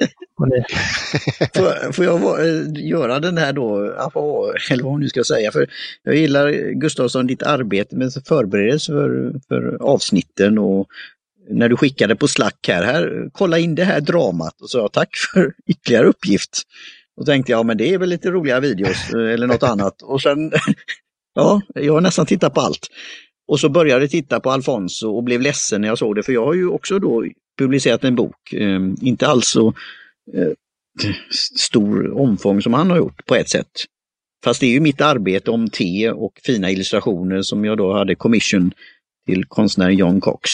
får, 1.55 1.91
får 1.93 2.05
jag 2.05 2.77
göra 2.77 3.19
den 3.19 3.37
här 3.37 3.53
då, 3.53 3.77
eller 4.71 4.83
vad 4.83 4.99
nu 4.99 5.09
ska 5.09 5.23
säga, 5.23 5.51
för 5.51 5.67
jag 6.03 6.15
gillar 6.15 6.73
Gustavsson 6.73 7.27
ditt 7.27 7.43
arbete 7.43 7.95
med 7.95 8.13
förberedelse 8.25 8.91
för, 8.91 9.33
för 9.47 9.77
avsnitten 9.81 10.57
och 10.57 10.87
när 11.49 11.69
du 11.69 11.77
skickade 11.77 12.15
på 12.15 12.27
Slack 12.27 12.67
här, 12.67 12.83
här, 12.83 13.29
kolla 13.31 13.59
in 13.59 13.75
det 13.75 13.83
här 13.83 14.01
dramat 14.01 14.61
och 14.61 14.69
så 14.69 14.87
tack 14.87 15.09
för 15.33 15.53
ytterligare 15.67 16.07
uppgift. 16.07 16.61
Då 17.17 17.25
tänkte 17.25 17.51
jag, 17.51 17.65
men 17.65 17.77
det 17.77 17.93
är 17.93 17.97
väl 17.97 18.09
lite 18.09 18.31
roliga 18.31 18.59
videos 18.59 19.09
eller 19.09 19.47
något 19.47 19.63
annat 19.63 20.01
och 20.01 20.21
sen, 20.21 20.51
ja, 21.35 21.61
jag 21.75 21.93
har 21.93 22.01
nästan 22.01 22.25
tittat 22.25 22.53
på 22.53 22.61
allt. 22.61 22.87
Och 23.47 23.59
så 23.59 23.69
började 23.69 24.03
jag 24.03 24.11
titta 24.11 24.39
på 24.39 24.51
Alfonso 24.51 25.09
och 25.09 25.23
blev 25.23 25.41
ledsen 25.41 25.81
när 25.81 25.87
jag 25.87 25.97
såg 25.97 26.15
det, 26.15 26.23
för 26.23 26.33
jag 26.33 26.45
har 26.45 26.53
ju 26.53 26.67
också 26.67 26.99
då 26.99 27.25
publicerat 27.59 28.03
en 28.03 28.15
bok, 28.15 28.53
eh, 28.53 28.79
inte 29.01 29.27
alls 29.27 29.47
så 29.47 29.67
eh, 30.33 30.51
stor 31.55 32.19
omfång 32.19 32.61
som 32.61 32.73
han 32.73 32.89
har 32.89 32.97
gjort 32.97 33.25
på 33.25 33.35
ett 33.35 33.49
sätt. 33.49 33.71
Fast 34.43 34.59
det 34.59 34.65
är 34.65 34.71
ju 34.71 34.79
mitt 34.79 35.01
arbete 35.01 35.51
om 35.51 35.69
te 35.69 36.11
och 36.11 36.39
fina 36.43 36.71
illustrationer 36.71 37.41
som 37.41 37.65
jag 37.65 37.77
då 37.77 37.93
hade 37.93 38.15
commission 38.15 38.71
till 39.27 39.45
konstnären 39.45 39.95
John 39.95 40.21
Cox. 40.21 40.51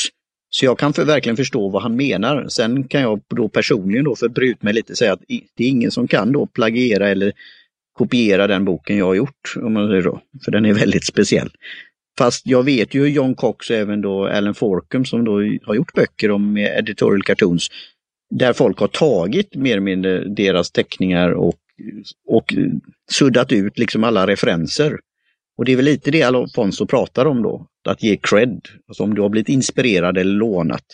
Så 0.49 0.65
jag 0.65 0.79
kan 0.79 0.93
för, 0.93 1.05
verkligen 1.05 1.37
förstå 1.37 1.69
vad 1.69 1.81
han 1.81 1.95
menar. 1.95 2.47
Sen 2.47 2.83
kan 2.83 3.01
jag 3.01 3.21
då 3.27 3.49
personligen 3.49 4.05
då 4.05 4.15
förbrut 4.15 4.63
mig 4.63 4.73
lite 4.73 4.95
säga 4.95 5.13
att 5.13 5.21
det 5.55 5.63
är 5.63 5.67
ingen 5.67 5.91
som 5.91 6.07
kan 6.07 6.31
då 6.31 6.45
plagiera 6.45 7.09
eller 7.09 7.33
kopiera 7.93 8.47
den 8.47 8.65
boken 8.65 8.97
jag 8.97 9.05
har 9.05 9.13
gjort, 9.13 9.53
om 9.55 9.73
man 9.73 9.87
säger 9.87 10.01
så. 10.01 10.21
För 10.45 10.51
den 10.51 10.65
är 10.65 10.73
väldigt 10.73 11.05
speciell. 11.05 11.49
Fast 12.17 12.47
jag 12.47 12.63
vet 12.63 12.93
ju 12.93 13.07
John 13.07 13.35
Cox 13.35 13.69
och 13.69 13.75
även 13.75 14.01
då 14.01 14.27
Alan 14.27 14.55
Forkum 14.55 15.05
som 15.05 15.23
då 15.23 15.31
har 15.63 15.75
gjort 15.75 15.93
böcker 15.93 16.31
om 16.31 16.57
editorial 16.57 17.23
cartoons. 17.23 17.67
Där 18.35 18.53
folk 18.53 18.79
har 18.79 18.87
tagit 18.87 19.55
mer 19.55 19.71
eller 19.71 19.81
mindre 19.81 20.27
deras 20.27 20.71
teckningar 20.71 21.31
och, 21.31 21.55
och 22.27 22.53
suddat 23.11 23.51
ut 23.51 23.79
liksom 23.79 24.03
alla 24.03 24.27
referenser. 24.27 24.99
Och 25.57 25.65
det 25.65 25.71
är 25.71 25.75
väl 25.75 25.85
lite 25.85 26.11
det 26.11 26.23
Alfonso 26.23 26.85
pratar 26.85 27.25
om 27.25 27.41
då, 27.41 27.67
att 27.89 28.03
ge 28.03 28.17
cred, 28.17 28.61
alltså 28.87 29.03
om 29.03 29.15
du 29.15 29.21
har 29.21 29.29
blivit 29.29 29.49
inspirerad 29.49 30.17
eller 30.17 30.33
lånat. 30.33 30.85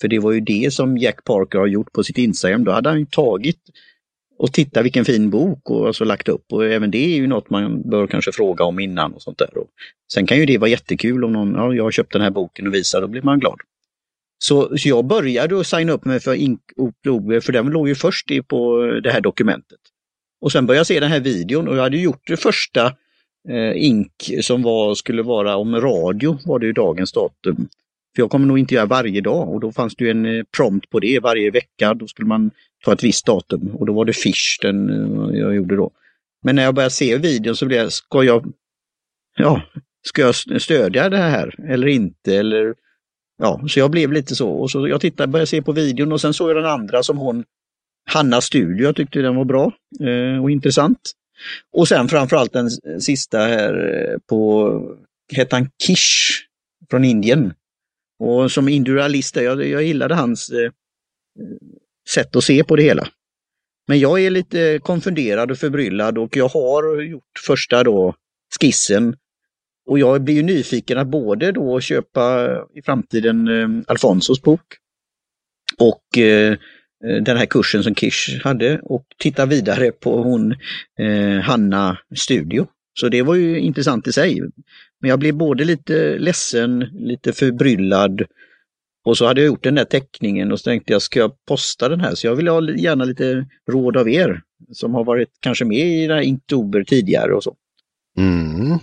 För 0.00 0.08
det 0.08 0.18
var 0.18 0.32
ju 0.32 0.40
det 0.40 0.72
som 0.72 0.98
Jack 0.98 1.24
Parker 1.24 1.58
har 1.58 1.66
gjort 1.66 1.92
på 1.92 2.02
sitt 2.04 2.18
Instagram, 2.18 2.64
då 2.64 2.72
hade 2.72 2.88
han 2.88 3.06
tagit 3.06 3.60
och 4.38 4.52
titta 4.52 4.82
vilken 4.82 5.04
fin 5.04 5.30
bok 5.30 5.70
och 5.70 5.86
alltså 5.86 6.04
lagt 6.04 6.28
upp 6.28 6.52
och 6.52 6.64
även 6.66 6.90
det 6.90 6.98
är 6.98 7.16
ju 7.16 7.26
något 7.26 7.50
man 7.50 7.90
bör 7.90 8.06
kanske 8.06 8.32
fråga 8.32 8.64
om 8.64 8.80
innan 8.80 9.14
och 9.14 9.22
sånt 9.22 9.38
där. 9.38 9.58
Och 9.58 9.68
sen 10.12 10.26
kan 10.26 10.38
ju 10.38 10.46
det 10.46 10.58
vara 10.58 10.70
jättekul 10.70 11.24
om 11.24 11.32
någon, 11.32 11.54
ja, 11.54 11.74
jag 11.74 11.84
har 11.84 11.90
köpt 11.90 12.12
den 12.12 12.22
här 12.22 12.30
boken 12.30 12.66
och 12.66 12.74
visar, 12.74 13.00
då 13.00 13.08
blir 13.08 13.22
man 13.22 13.40
glad. 13.40 13.60
Så, 14.38 14.78
så 14.78 14.88
jag 14.88 15.04
började 15.04 15.60
att 15.60 15.66
signa 15.66 15.92
upp 15.92 16.04
mig 16.04 16.20
för 16.20 16.34
Ink 16.34 16.60
för 17.42 17.52
den 17.52 17.66
låg 17.66 17.88
ju 17.88 17.94
först 17.94 18.26
på 18.48 18.86
det 19.02 19.10
här 19.10 19.20
dokumentet. 19.20 19.78
Och 20.40 20.52
sen 20.52 20.66
började 20.66 20.78
jag 20.78 20.86
se 20.86 21.00
den 21.00 21.10
här 21.10 21.20
videon 21.20 21.68
och 21.68 21.76
jag 21.76 21.82
hade 21.82 21.96
gjort 21.98 22.22
det 22.26 22.36
första 22.36 22.86
eh, 23.48 23.72
Ink 23.74 24.12
som 24.42 24.62
var, 24.62 24.94
skulle 24.94 25.22
vara 25.22 25.56
om 25.56 25.80
radio, 25.80 26.38
var 26.44 26.58
det 26.58 26.66
ju 26.66 26.72
dagens 26.72 27.12
datum. 27.12 27.68
För 28.16 28.22
jag 28.22 28.30
kommer 28.30 28.46
nog 28.46 28.58
inte 28.58 28.74
göra 28.74 28.86
varje 28.86 29.20
dag 29.20 29.48
och 29.48 29.60
då 29.60 29.72
fanns 29.72 29.96
det 29.96 30.10
en 30.10 30.26
eh, 30.26 30.44
prompt 30.56 30.90
på 30.90 31.00
det 31.00 31.20
varje 31.20 31.50
vecka. 31.50 31.94
Då 31.94 32.06
skulle 32.06 32.28
man 32.28 32.50
ta 32.84 32.92
ett 32.92 33.04
visst 33.04 33.26
datum 33.26 33.68
och 33.74 33.86
då 33.86 33.92
var 33.92 34.04
det 34.04 34.12
Fish 34.12 34.58
den 34.62 34.90
eh, 34.90 35.38
jag 35.38 35.54
gjorde 35.54 35.76
då. 35.76 35.90
Men 36.42 36.56
när 36.56 36.62
jag 36.62 36.74
började 36.74 36.90
se 36.90 37.16
videon 37.16 37.56
så 37.56 37.66
blev 37.66 37.78
jag, 37.78 37.92
ska 37.92 38.24
jag, 38.24 38.52
ja, 39.36 39.62
ska 40.06 40.22
jag 40.22 40.62
stödja 40.62 41.08
det 41.08 41.16
här 41.16 41.54
eller 41.68 41.86
inte? 41.86 42.36
Eller, 42.36 42.74
ja, 43.38 43.60
så 43.68 43.78
jag 43.78 43.90
blev 43.90 44.12
lite 44.12 44.34
så. 44.34 44.50
Och 44.50 44.70
så 44.70 44.88
jag 44.88 45.00
tittade, 45.00 45.32
började 45.32 45.46
se 45.46 45.62
på 45.62 45.72
videon 45.72 46.12
och 46.12 46.20
sen 46.20 46.34
såg 46.34 46.50
jag 46.50 46.56
den 46.56 46.66
andra 46.66 47.02
som 47.02 47.18
hon, 47.18 47.44
Hanna 48.10 48.40
Studio, 48.40 48.84
jag 48.84 48.96
tyckte 48.96 49.18
den 49.18 49.36
var 49.36 49.44
bra 49.44 49.72
eh, 50.00 50.42
och 50.42 50.50
intressant. 50.50 51.12
Och 51.72 51.88
sen 51.88 52.08
framförallt 52.08 52.52
den 52.52 52.70
sista 53.00 53.38
här 53.38 53.74
eh, 53.74 54.18
på, 54.28 54.96
hette 55.32 55.56
han 55.56 55.70
Kish 55.86 56.46
från 56.90 57.04
Indien. 57.04 57.52
Och 58.18 58.52
som 58.52 58.68
individualist, 58.68 59.36
jag, 59.36 59.66
jag 59.66 59.82
gillade 59.82 60.14
hans 60.14 60.50
eh, 60.50 60.70
sätt 62.14 62.36
att 62.36 62.44
se 62.44 62.64
på 62.64 62.76
det 62.76 62.82
hela. 62.82 63.08
Men 63.88 63.98
jag 63.98 64.22
är 64.22 64.30
lite 64.30 64.78
konfunderad 64.82 65.50
och 65.50 65.58
förbryllad 65.58 66.18
och 66.18 66.36
jag 66.36 66.48
har 66.48 67.02
gjort 67.02 67.40
första 67.46 67.84
då 67.84 68.14
skissen. 68.60 69.16
Och 69.86 69.98
jag 69.98 70.22
blir 70.22 70.34
ju 70.34 70.42
nyfiken 70.42 70.98
att 70.98 71.08
både 71.08 71.52
då 71.52 71.80
köpa 71.80 72.44
eh, 72.44 72.78
i 72.78 72.82
framtiden 72.82 73.48
eh, 73.48 73.68
Alfonsos 73.86 74.42
bok 74.42 74.76
och 75.78 76.18
eh, 76.18 76.52
eh, 77.04 77.22
den 77.22 77.36
här 77.36 77.46
kursen 77.46 77.82
som 77.82 77.94
Kish 77.94 78.40
hade 78.44 78.80
och 78.82 79.06
titta 79.18 79.46
vidare 79.46 79.92
på 79.92 80.22
hon 80.22 80.52
eh, 80.98 81.40
Hanna 81.42 81.98
Studio. 82.16 82.66
Så 83.00 83.08
det 83.08 83.22
var 83.22 83.34
ju 83.34 83.58
intressant 83.60 84.06
i 84.06 84.12
sig. 84.12 84.40
Men 85.00 85.10
jag 85.10 85.18
blev 85.18 85.34
både 85.34 85.64
lite 85.64 86.18
ledsen, 86.18 86.78
lite 86.94 87.32
förbryllad 87.32 88.22
och 89.06 89.18
så 89.18 89.26
hade 89.26 89.40
jag 89.40 89.46
gjort 89.46 89.64
den 89.64 89.74
där 89.74 89.84
teckningen 89.84 90.52
och 90.52 90.60
så 90.60 90.64
tänkte 90.64 90.92
jag, 90.92 91.02
ska 91.02 91.18
jag 91.18 91.32
posta 91.48 91.88
den 91.88 92.00
här? 92.00 92.14
Så 92.14 92.26
jag 92.26 92.34
vill 92.34 92.48
ha 92.48 92.70
gärna 92.70 93.04
lite 93.04 93.46
råd 93.70 93.96
av 93.96 94.08
er 94.08 94.40
som 94.72 94.94
har 94.94 95.04
varit 95.04 95.28
kanske 95.40 95.64
med 95.64 95.88
i 95.88 96.06
den 96.06 96.16
här 96.16 96.24
Inktober 96.24 96.84
tidigare 96.84 97.34
och 97.34 97.42
så. 97.42 97.54
Mm. 98.18 98.78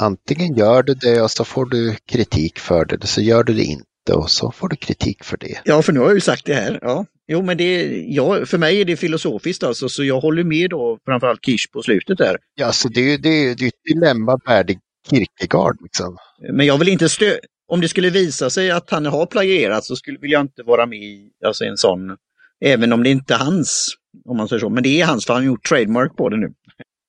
Antingen 0.00 0.54
gör 0.54 0.82
du 0.82 0.94
det 0.94 1.20
och 1.20 1.30
så 1.30 1.44
får 1.44 1.66
du 1.66 1.96
kritik 2.06 2.58
för 2.58 2.84
det, 2.84 3.06
så 3.06 3.20
gör 3.20 3.44
du 3.44 3.54
det 3.54 3.64
inte 3.64 4.12
och 4.12 4.30
så 4.30 4.50
får 4.50 4.68
du 4.68 4.76
kritik 4.76 5.24
för 5.24 5.36
det. 5.36 5.60
Ja, 5.64 5.82
för 5.82 5.92
nu 5.92 6.00
har 6.00 6.06
jag 6.06 6.14
ju 6.14 6.20
sagt 6.20 6.46
det 6.46 6.54
här. 6.54 6.78
Ja. 6.82 7.06
Jo, 7.26 7.42
men 7.42 7.56
det, 7.56 8.02
ja, 8.08 8.46
för 8.46 8.58
mig 8.58 8.80
är 8.80 8.84
det 8.84 8.96
filosofiskt 8.96 9.62
alltså, 9.62 9.88
så 9.88 10.04
jag 10.04 10.20
håller 10.20 10.44
med 10.44 10.70
då 10.70 10.98
framförallt 11.04 11.44
Kish 11.44 11.72
på 11.72 11.82
slutet 11.82 12.18
där. 12.18 12.36
Ja, 12.54 12.72
så 12.72 12.88
det, 12.88 13.00
är, 13.00 13.18
det, 13.18 13.28
är, 13.28 13.54
det 13.54 13.64
är 13.64 13.68
ett 13.68 13.94
dilemma 13.94 14.38
värdig 14.46 14.78
Kierkegaard. 15.10 15.76
Liksom. 15.82 16.16
Men 16.52 16.66
jag 16.66 16.78
vill 16.78 16.88
inte 16.88 17.08
stö 17.08 17.38
om 17.68 17.80
det 17.80 17.88
skulle 17.88 18.10
visa 18.10 18.50
sig 18.50 18.70
att 18.70 18.90
han 18.90 19.06
har 19.06 19.26
plagierat 19.26 19.84
så 19.84 19.96
skulle, 19.96 20.18
vill 20.18 20.30
jag 20.30 20.40
inte 20.40 20.62
vara 20.62 20.86
med 20.86 20.98
i 20.98 21.30
alltså 21.44 21.64
en 21.64 21.76
sån, 21.76 22.16
även 22.64 22.92
om 22.92 23.02
det 23.02 23.10
inte 23.10 23.34
är 23.34 23.38
hans, 23.38 23.94
om 24.24 24.36
man 24.36 24.48
säger 24.48 24.60
så. 24.60 24.68
Men 24.68 24.82
det 24.82 25.00
är 25.00 25.06
hans 25.06 25.26
för 25.26 25.34
han 25.34 25.42
har 25.42 25.46
gjort 25.46 25.68
trademark 25.68 26.16
på 26.16 26.28
det 26.28 26.36
nu. 26.36 26.52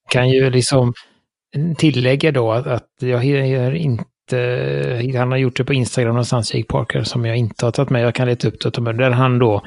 Kan 0.09 0.29
ju 0.29 0.49
liksom 0.49 0.93
tillägga 1.77 2.31
då 2.31 2.51
att, 2.51 2.67
att 2.67 2.89
jag 2.99 3.25
är 3.25 3.71
inte, 3.71 5.17
han 5.17 5.31
har 5.31 5.37
gjort 5.37 5.57
det 5.57 5.63
på 5.65 5.73
Instagram 5.73 6.13
någonstans, 6.13 6.53
Jake 6.53 6.67
Parker, 6.67 7.03
som 7.03 7.25
jag 7.25 7.37
inte 7.37 7.65
har 7.65 7.71
tagit 7.71 7.89
med. 7.89 8.01
Jag 8.01 8.15
kan 8.15 8.27
leta 8.27 8.47
upp 8.47 8.61
det, 8.61 8.93
där 8.93 9.11
han 9.11 9.39
då, 9.39 9.65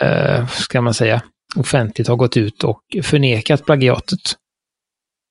eh, 0.00 0.46
ska 0.46 0.80
man 0.80 0.94
säga, 0.94 1.22
offentligt 1.56 2.08
har 2.08 2.16
gått 2.16 2.36
ut 2.36 2.64
och 2.64 2.82
förnekat 3.02 3.64
plagiatet. 3.64 4.20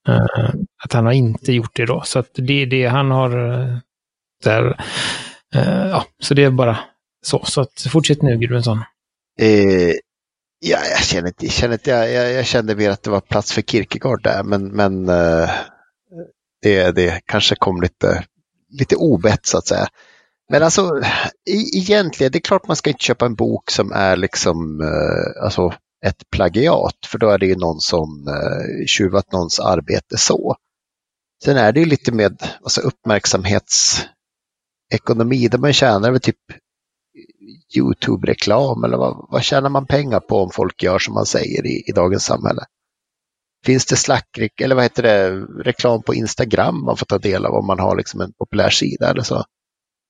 Uh, 0.10 0.50
att 0.84 0.94
han 0.94 1.06
har 1.06 1.14
inte 1.14 1.54
gjort 1.54 1.76
det 1.76 1.86
då. 1.86 2.02
Så 2.06 2.20
att 2.20 2.30
det 2.34 2.62
är 2.62 2.66
det 2.66 2.86
han 2.86 3.12
har 3.12 3.38
uh, 3.38 3.78
där. 4.44 4.64
Uh, 5.56 5.88
ja, 5.88 6.06
så 6.20 6.34
det 6.34 6.44
är 6.44 6.52
bara 6.52 6.80
så. 7.26 7.46
Så 7.46 7.62
att 7.62 7.88
fortsätt 7.92 8.22
nu 8.22 8.38
Gudmundsson. 8.38 8.84
Eh, 9.40 9.94
ja, 10.60 10.80
jag 10.92 11.00
känner 11.00 11.28
inte, 11.28 11.46
jag 11.46 11.54
känner 11.54 11.74
inte, 11.74 11.90
jag, 11.90 12.12
jag, 12.12 12.32
jag, 12.34 12.46
kände 12.46 12.76
mer 12.76 12.90
att 12.90 13.04
det 13.04 13.10
var 13.10 13.22
plats 13.22 13.52
för 13.52 13.62
Kierkegaard 13.62 14.24
där, 14.24 14.44
men, 14.44 14.68
men 14.68 15.06
det, 16.62 16.92
det 16.92 17.22
kanske 17.26 17.56
kom 17.56 17.82
lite, 17.82 18.24
lite 18.70 18.96
obett 18.96 19.46
så 19.46 19.58
att 19.58 19.68
säga. 19.68 19.88
Men 20.50 20.64
alltså, 20.64 21.02
e 21.50 21.78
egentligen, 21.78 22.32
det 22.32 22.38
är 22.38 22.42
klart 22.42 22.68
man 22.68 22.76
ska 22.76 22.90
inte 22.90 23.04
köpa 23.04 23.26
en 23.26 23.36
bok 23.36 23.72
som 23.72 23.92
är 23.92 24.18
liksom, 24.18 24.82
alltså 25.44 25.74
ett 26.06 26.30
plagiat, 26.32 27.06
för 27.06 27.18
då 27.18 27.30
är 27.30 27.38
det 27.38 27.46
ju 27.46 27.56
någon 27.56 27.80
som 27.80 28.28
eh, 28.28 28.86
tjuvat 28.86 29.32
någons 29.32 29.60
arbete 29.60 30.18
så. 30.18 30.56
Sen 31.44 31.58
är 31.58 31.72
det 31.72 31.80
ju 31.80 31.86
lite 31.86 32.12
med 32.12 32.44
alltså, 32.62 32.82
uppmärksamhetsekonomi 32.82 35.48
där 35.48 35.58
man 35.58 35.74
tjänar 35.74 36.12
väl 36.12 36.20
typ 36.20 36.40
Youtube-reklam 37.78 38.84
eller 38.84 38.98
vad, 38.98 39.28
vad 39.30 39.44
tjänar 39.44 39.70
man 39.70 39.86
pengar 39.86 40.20
på 40.20 40.38
om 40.38 40.52
folk 40.52 40.84
gör 40.84 41.00
som 41.00 41.14
man 41.14 41.26
säger 41.26 41.66
i, 41.66 41.84
i 41.88 41.92
dagens 41.92 42.24
samhälle? 42.24 42.62
Finns 43.66 43.86
det 43.86 43.96
slack, 43.96 44.38
eller 44.62 44.76
vad 44.76 44.84
heter 44.84 45.04
det, 45.04 45.30
reklam 45.64 46.04
på 46.04 46.14
Instagram 46.14 46.86
man 46.86 46.98
får 46.98 47.06
ta 47.06 47.18
del 47.18 47.46
av 47.46 47.54
om 47.54 47.68
man 47.68 47.80
har 47.80 47.98
liksom 47.98 48.22
en 48.22 48.34
populär 48.34 48.70
sida 48.70 49.10
eller 49.10 49.24
så? 49.24 49.44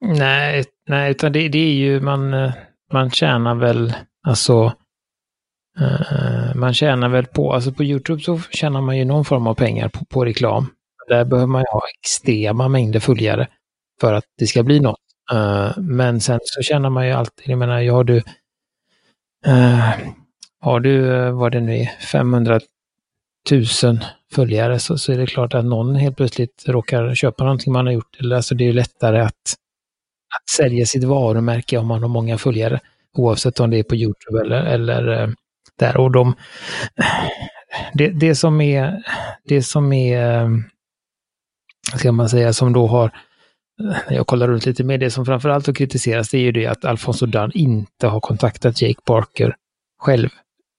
Nej, 0.06 0.66
nej 0.90 1.12
utan 1.12 1.32
det, 1.32 1.50
det 1.50 1.58
är 1.58 1.74
ju 1.74 2.02
man, 2.02 2.34
eh, 2.34 2.54
man 2.94 3.12
tjänar 3.12 3.56
väl, 3.56 3.94
alltså 4.28 4.74
Uh, 5.82 6.56
man 6.56 6.74
tjänar 6.74 7.10
väl 7.10 7.26
på, 7.26 7.54
alltså 7.54 7.72
på 7.72 7.84
Youtube 7.84 8.22
så 8.22 8.40
tjänar 8.40 8.82
man 8.82 8.98
ju 8.98 9.06
någon 9.06 9.26
form 9.26 9.48
av 9.48 9.54
pengar 9.54 9.90
på, 9.90 10.06
på 10.06 10.26
reklam. 10.26 10.70
Där 11.08 11.26
behöver 11.26 11.48
man 11.48 11.62
ju 11.62 11.66
ha 11.72 11.82
extrema 12.00 12.68
mängder 12.68 13.00
följare 13.00 13.48
för 14.02 14.14
att 14.14 14.24
det 14.38 14.48
ska 14.48 14.64
bli 14.64 14.80
något. 14.80 15.00
Uh, 15.34 15.78
men 15.78 16.22
sen 16.22 16.40
så 16.44 16.62
tjänar 16.62 16.90
man 16.90 17.08
ju 17.08 17.14
alltid, 17.14 17.50
jag 17.50 17.60
menar, 17.60 17.92
har 17.92 18.04
du, 18.04 18.16
uh, 19.48 19.92
har 20.60 20.80
du 20.80 21.30
vad 21.32 21.52
det 21.52 21.60
nu 21.60 21.78
är, 21.78 21.86
500 21.86 22.60
000 23.52 24.00
följare 24.34 24.80
så, 24.80 24.98
så 24.98 25.12
är 25.12 25.18
det 25.18 25.26
klart 25.26 25.54
att 25.54 25.66
någon 25.66 25.96
helt 25.96 26.18
plötsligt 26.18 26.64
råkar 26.68 27.16
köpa 27.16 27.44
någonting 27.44 27.74
man 27.74 27.86
har 27.86 27.94
gjort. 27.94 28.18
Eller, 28.20 28.36
alltså 28.36 28.56
det 28.56 28.68
är 28.68 28.74
lättare 28.74 29.20
att, 29.20 29.56
att 30.38 30.50
sälja 30.50 30.86
sitt 30.86 31.04
varumärke 31.04 31.78
om 31.78 31.88
man 31.88 32.02
har 32.02 32.10
många 32.10 32.38
följare. 32.38 32.80
Oavsett 33.14 33.60
om 33.60 33.70
det 33.70 33.80
är 33.80 33.84
på 33.84 33.96
Youtube 33.96 34.42
eller, 34.42 34.64
eller 34.64 35.34
där. 35.80 35.98
Och 35.98 36.12
de, 36.12 36.36
det, 37.94 38.10
det 38.10 38.36
som 38.36 38.62
är, 38.62 39.04
det 39.46 39.64
som 39.64 39.94
är, 39.94 40.50
ska 41.96 42.12
man 42.12 42.30
säga, 42.30 42.54
som 42.54 42.74
då 42.74 42.88
har, 42.88 43.12
jag 44.10 44.28
kollar 44.28 44.48
runt 44.48 44.66
lite 44.66 44.84
mer, 44.84 44.98
det 44.98 45.12
som 45.12 45.26
framförallt 45.26 45.68
har 45.68 45.74
kritiserats 45.74 46.30
det 46.30 46.38
är 46.38 46.42
ju 46.42 46.52
det 46.52 46.68
att 46.68 46.86
Alfonso 46.86 47.26
Dunn 47.26 47.52
inte 47.54 48.08
har 48.08 48.20
kontaktat 48.20 48.82
Jake 48.82 49.02
Parker 49.06 49.56
själv, 50.00 50.30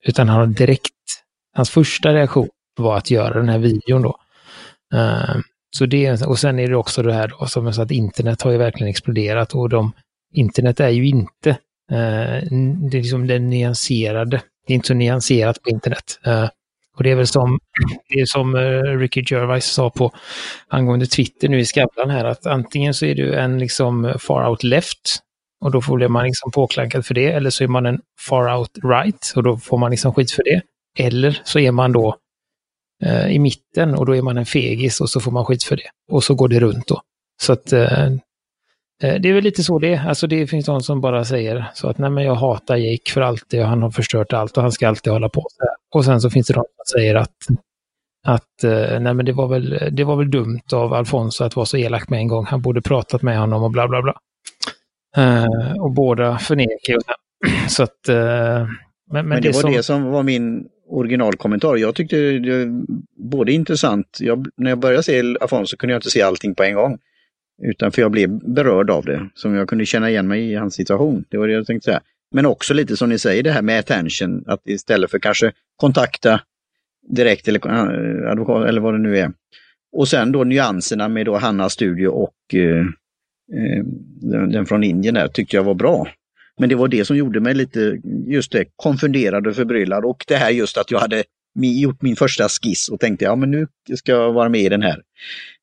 utan 0.07 0.29
han 0.29 0.39
har 0.39 0.47
direkt, 0.47 0.93
hans 1.57 1.71
första 1.71 2.13
reaktion 2.13 2.49
var 2.77 2.97
att 2.97 3.11
göra 3.11 3.35
den 3.35 3.49
här 3.49 3.59
videon 3.59 4.03
då. 4.03 4.19
Uh, 4.95 5.37
Så 5.71 5.87
det, 5.87 6.23
och 6.23 6.39
sen 6.39 6.59
är 6.59 6.69
det 6.69 6.77
också 6.77 7.03
det 7.03 7.13
här 7.13 7.29
då, 7.29 7.47
som 7.47 7.67
jag 7.67 7.75
sa, 7.75 7.83
att 7.83 7.91
internet 7.91 8.43
har 8.43 8.51
ju 8.51 8.59
verkligen 8.59 8.91
exploderat 8.91 9.55
och 9.55 9.69
de, 9.69 9.93
internet 10.35 10.81
är 10.81 10.89
ju 10.89 11.09
inte 11.09 11.51
eh, 11.91 12.43
det 12.91 12.97
är 12.99 13.03
liksom 13.03 13.27
det 13.27 13.39
nyanserade. 13.39 14.43
Det 14.69 14.73
är 14.73 14.75
inte 14.75 14.89
så 14.89 14.95
nyanserat 14.95 15.63
på 15.63 15.71
internet. 15.71 16.21
Eh, 16.27 16.49
och 16.97 17.05
det 17.05 17.11
är 17.11 17.15
väl 17.15 17.27
som, 17.27 17.59
det 18.09 18.21
är 18.21 18.27
som 18.27 18.55
uh, 18.55 18.99
Ricky 18.99 19.25
Gervais 19.27 19.65
sa 19.65 19.91
på 19.91 20.13
angående 20.69 21.07
Twitter 21.07 21.49
nu 21.49 21.59
i 21.61 21.65
Skavlan 21.65 22.11
här, 22.11 22.25
att 22.25 22.47
antingen 22.47 22.95
så 22.95 23.07
är 23.07 23.15
du 23.15 23.35
en 23.35 23.59
liksom 23.59 24.15
far 24.19 24.51
out 24.51 24.63
left 24.63 25.19
och 25.65 25.71
då 25.71 25.81
får 25.81 26.09
man 26.09 26.25
liksom 26.25 26.51
påklankad 26.51 27.07
för 27.07 27.15
det, 27.15 27.33
eller 27.33 27.51
så 27.51 27.65
är 27.65 27.69
man 27.69 27.87
en 27.87 28.01
far 28.29 28.59
out 28.59 28.71
right 28.85 29.33
och 29.37 29.43
då 29.43 29.57
får 29.57 29.79
man 29.79 29.91
liksom 29.91 30.15
skit 30.15 30.31
för 30.31 30.45
det. 30.45 30.63
Eller 30.99 31.41
så 31.45 31.59
är 31.59 31.73
man 31.73 31.93
då 31.93 32.17
uh, 33.07 33.33
i 33.33 33.39
mitten 33.39 33.95
och 33.95 34.07
då 34.07 34.17
är 34.17 34.23
man 34.23 34.39
en 34.39 34.47
fegis 34.47 35.01
och 35.01 35.11
så 35.11 35.21
får 35.21 35.31
man 35.33 35.45
skit 35.45 35.65
för 35.65 35.77
det. 35.77 35.91
Och 36.13 36.25
så 36.25 36.35
går 36.35 36.49
det 36.49 36.61
runt 36.61 36.87
då. 36.87 37.01
Så 37.43 37.53
att 37.53 37.73
uh, 37.73 38.09
det 39.01 39.29
är 39.29 39.33
väl 39.33 39.45
lite 39.45 39.63
så 39.63 39.79
det 39.79 39.95
är. 39.95 40.09
Alltså 40.09 40.27
det 40.27 40.47
finns 40.47 40.69
någon 40.69 40.83
som 40.83 41.01
bara 41.01 41.25
säger 41.25 41.65
så 41.75 41.89
att 41.89 41.99
nej 41.99 42.11
men 42.11 42.25
jag 42.25 42.35
hatar 42.35 42.77
Jake 42.77 43.13
för 43.13 43.21
alltid 43.21 43.61
och 43.61 43.67
han 43.67 43.83
har 43.83 43.91
förstört 43.91 44.33
allt 44.33 44.57
och 44.57 44.63
han 44.63 44.73
ska 44.73 44.89
alltid 44.89 45.13
hålla 45.13 45.29
på. 45.29 45.47
Så 45.51 45.65
här. 45.65 45.77
Och 45.95 46.05
sen 46.05 46.21
så 46.21 46.31
finns 46.31 46.47
det 46.47 46.55
de 46.55 46.65
som 46.77 46.99
säger 46.99 47.15
att, 47.15 47.37
att 48.27 48.65
eh, 48.65 49.01
nej 49.01 49.15
men 49.15 49.27
det 49.27 49.33
var, 49.33 49.49
väl, 49.49 49.89
det 49.93 50.05
var 50.05 50.17
väl 50.17 50.31
dumt 50.31 50.73
av 50.73 50.95
Alfonso 50.95 51.45
att 51.45 51.57
vara 51.57 51.67
så 51.67 51.77
elak 51.77 52.09
med 52.09 52.19
en 52.19 52.29
gång. 52.29 52.45
Han 52.45 52.63
borde 52.63 52.83
pratat 52.83 53.23
med 53.23 53.39
honom 53.39 53.63
och 53.63 53.71
bla 53.71 53.89
bla 53.89 54.03
bla. 54.03 54.15
Uh, 55.19 55.83
och 55.83 55.91
båda 55.91 56.39
förnekar 56.39 56.93
ju. 56.93 56.99
Så 57.69 57.83
att... 57.83 58.09
Uh, 58.09 58.15
men, 58.15 58.69
men, 59.13 59.29
men, 59.29 59.43
det, 59.43 59.49
det 59.49 59.55
var 59.55 59.61
som... 59.61 59.73
det 59.73 59.83
som 59.83 60.05
var 60.05 60.23
min 60.23 60.69
originalkommentar. 60.89 61.77
Jag 61.77 61.95
tyckte 61.95 62.17
det 62.17 62.65
var 62.65 62.83
både 63.31 63.53
intressant, 63.53 64.19
jag, 64.21 64.47
när 64.57 64.71
jag 64.71 64.79
började 64.79 65.03
se 65.03 65.35
Alfonso 65.41 65.77
kunde 65.77 65.93
jag 65.93 65.99
inte 65.99 66.11
se 66.11 66.23
allting 66.23 66.55
på 66.55 66.63
en 66.63 66.75
gång. 66.75 66.99
Utan 67.63 67.93
för 67.93 68.03
jag 68.03 68.11
blev 68.11 68.31
berörd 68.31 68.91
av 68.91 69.05
det, 69.05 69.29
som 69.35 69.55
jag 69.55 69.69
kunde 69.69 69.87
känna 69.87 70.11
igen 70.11 70.29
mig 70.29 70.51
i 70.51 70.55
hans 70.55 70.75
situation. 70.75 71.25
Det 71.29 71.39
var 71.39 71.49
det 71.49 71.55
jag 71.55 71.67
tänkte 71.67 71.85
säga. 71.85 72.01
Men 72.31 72.47
också 72.47 72.75
lite 72.75 72.97
som 72.97 73.09
ni 73.09 73.19
säger 73.19 73.43
det 73.43 73.51
här 73.51 73.63
med 73.63 73.79
attention, 73.79 74.45
att 74.47 74.61
istället 74.65 75.11
för 75.11 75.19
kanske 75.19 75.53
kontakta 75.77 76.41
direkt 77.09 77.49
eller 77.49 77.69
eh, 77.69 78.31
advokat 78.31 78.69
eller 78.69 78.81
vad 78.81 78.95
det 78.95 78.99
nu 78.99 79.19
är. 79.19 79.33
Och 79.93 80.09
sen 80.09 80.33
då 80.33 80.45
nyanserna 80.45 81.09
med 81.09 81.27
då 81.27 81.37
Hannas 81.37 81.73
studio 81.73 82.09
och 82.09 82.55
eh, 82.55 82.87
eh 83.55 83.85
den 84.49 84.67
från 84.67 84.85
Indien 84.85 85.15
där 85.15 85.29
tyckte 85.29 85.57
jag 85.57 85.65
var 85.65 85.75
bra. 85.75 86.09
Men 86.59 86.69
det 86.69 86.75
var 86.75 86.89
det 86.89 87.05
som 87.05 87.17
gjorde 87.17 87.41
mig 87.41 87.55
lite, 87.55 88.01
just 88.27 88.53
det, 88.53 88.65
konfunderad 88.77 89.47
och 89.47 89.57
förbryllad 89.57 90.05
och 90.05 90.25
det 90.29 90.37
här 90.37 90.51
just 90.51 90.79
att 90.79 90.91
jag 90.91 90.99
hade 90.99 91.25
gjort 91.55 92.03
min 92.03 92.17
första 92.17 92.49
skiss 92.49 92.89
och 92.89 93.01
tänkte 93.01 93.25
ja 93.25 93.37
men 93.37 93.51
nu 93.51 93.67
ska 93.95 94.13
jag 94.13 94.33
vara 94.33 94.49
med 94.49 94.61
i 94.61 94.69
den 94.69 94.83
här 94.83 95.03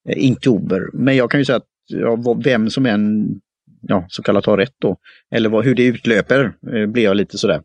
eh, 0.09 0.25
Inktober. 0.25 0.89
Men 0.93 1.15
jag 1.15 1.31
kan 1.31 1.39
ju 1.39 1.45
säga 1.45 1.55
att 1.55 1.67
ja, 1.87 2.35
vem 2.43 2.69
som 2.69 2.85
än 2.85 3.27
ja, 3.81 4.05
så 4.09 4.23
kallat 4.23 4.45
har 4.45 4.57
rätt 4.57 4.75
då, 4.81 4.97
eller 5.35 5.49
vad, 5.49 5.65
hur 5.65 5.75
det 5.75 5.83
utlöper, 5.83 6.53
eh, 6.73 6.85
blir 6.87 7.03
jag 7.03 7.17
lite 7.17 7.37
sådär 7.37 7.61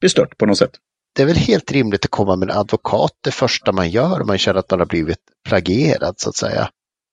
bestört 0.00 0.38
på 0.38 0.46
något 0.46 0.58
sätt. 0.58 0.72
Det 1.14 1.22
är 1.22 1.26
väl 1.26 1.36
helt 1.36 1.72
rimligt 1.72 2.04
att 2.04 2.10
komma 2.10 2.36
med 2.36 2.50
en 2.50 2.56
advokat 2.56 3.12
det 3.24 3.30
första 3.30 3.72
man 3.72 3.90
gör 3.90 4.20
om 4.20 4.26
man 4.26 4.38
känner 4.38 4.58
att 4.58 4.70
man 4.70 4.80
har 4.80 4.86
blivit 4.86 5.18
plagierad 5.48 6.14
så 6.16 6.28
att 6.28 6.36
säga. 6.36 6.68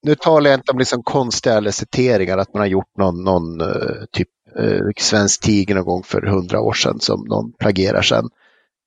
Nu 0.05 0.15
talar 0.15 0.49
jag 0.49 0.57
inte 0.57 0.71
om 0.71 0.79
liksom 0.79 1.03
konstiga 1.03 1.71
citeringar, 1.71 2.38
att 2.38 2.53
man 2.53 2.59
har 2.59 2.67
gjort 2.67 2.97
någon, 2.97 3.23
någon 3.23 3.61
eh, 3.61 4.05
typ 4.11 4.27
eh, 4.59 4.79
svensk 4.97 5.41
tiger 5.41 5.75
någon 5.75 5.86
gång 5.86 6.03
för 6.03 6.21
hundra 6.21 6.61
år 6.61 6.73
sedan 6.73 6.99
som 6.99 7.25
någon 7.29 7.53
plagierar 7.59 8.01
sen. 8.01 8.29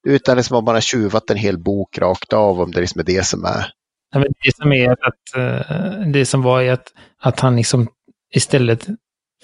Utan 0.07 0.37
liksom 0.37 0.57
om 0.57 0.65
man 0.65 0.75
har 0.75 0.81
tjuvat 0.81 1.31
en 1.31 1.37
hel 1.37 1.59
bok 1.59 1.99
rakt 1.99 2.33
av, 2.33 2.61
om 2.61 2.71
det 2.73 2.81
liksom 2.81 3.01
är 3.01 3.05
det 3.05 3.27
som 3.27 3.45
är. 3.45 3.73
Det 4.15 4.57
som 4.57 4.73
är 4.73 4.91
att, 4.91 5.37
uh, 5.37 6.09
det 6.13 6.27
som 6.27 6.43
var 6.43 6.63
är 6.63 6.73
att, 6.73 6.93
att 7.21 7.41
han 7.41 7.57
liksom 7.57 7.89
istället 8.35 8.87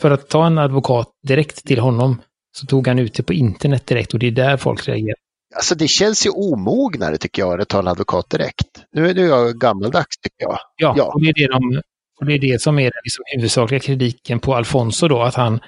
för 0.01 0.11
att 0.11 0.29
ta 0.29 0.47
en 0.47 0.59
advokat 0.59 1.09
direkt 1.23 1.65
till 1.65 1.79
honom 1.79 2.23
så 2.57 2.67
tog 2.67 2.87
han 2.87 2.99
ut 2.99 3.15
det 3.15 3.23
på 3.23 3.33
internet 3.33 3.87
direkt 3.87 4.15
och 4.15 4.19
det 4.19 4.27
är 4.27 4.31
där 4.31 4.57
folk 4.57 4.89
reagerar. 4.89 5.17
Alltså 5.55 5.75
det 5.75 5.89
känns 5.89 6.27
ju 6.27 6.31
omognare 6.31 7.19
tycker 7.19 7.43
jag 7.43 7.61
att 7.61 7.69
ta 7.69 7.79
en 7.79 7.89
advokat 7.89 8.31
direkt. 8.31 8.85
Nu 8.93 9.11
är 9.11 9.15
jag 9.15 9.59
gammaldags 9.59 10.19
tycker 10.19 10.45
jag. 10.45 10.59
Ja, 10.77 10.95
ja. 10.97 11.05
Och, 11.05 11.23
det 11.23 11.29
är 11.29 11.35
det 11.35 11.47
de, 11.47 11.83
och 12.21 12.27
det 12.27 12.35
är 12.35 12.39
det 12.39 12.63
som 12.63 12.79
är 12.79 12.83
den 12.83 13.01
liksom 13.05 13.25
huvudsakliga 13.27 13.81
kritiken 13.81 14.41
på 14.41 14.55
Alfonso 14.55 15.09
då, 15.09 15.23
att 15.23 15.35
han 15.35 15.61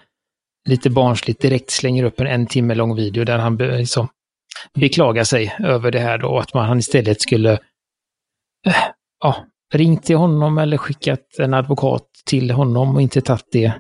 lite 0.69 0.91
barnsligt 0.91 1.41
direkt 1.41 1.71
slänger 1.71 2.05
upp 2.05 2.21
en 2.21 2.27
en 2.27 2.47
timme 2.47 2.75
lång 2.75 2.97
video 2.97 3.25
där 3.25 3.39
han 3.39 3.57
liksom 3.57 4.09
beklagar 4.75 5.25
sig 5.25 5.57
över 5.59 5.91
det 5.91 6.01
här 6.01 6.19
då, 6.19 6.39
att 6.39 6.55
man 6.55 6.67
han 6.67 6.79
istället 6.79 7.21
skulle 7.21 7.59
ja, 9.21 9.45
ringt 9.75 10.05
till 10.05 10.17
honom 10.17 10.59
eller 10.59 10.77
skickat 10.77 11.39
en 11.39 11.55
advokat 11.55 12.07
till 12.27 12.51
honom 12.51 12.95
och 12.95 13.03
inte 13.03 13.21
tagit 13.21 13.49
det 13.53 13.75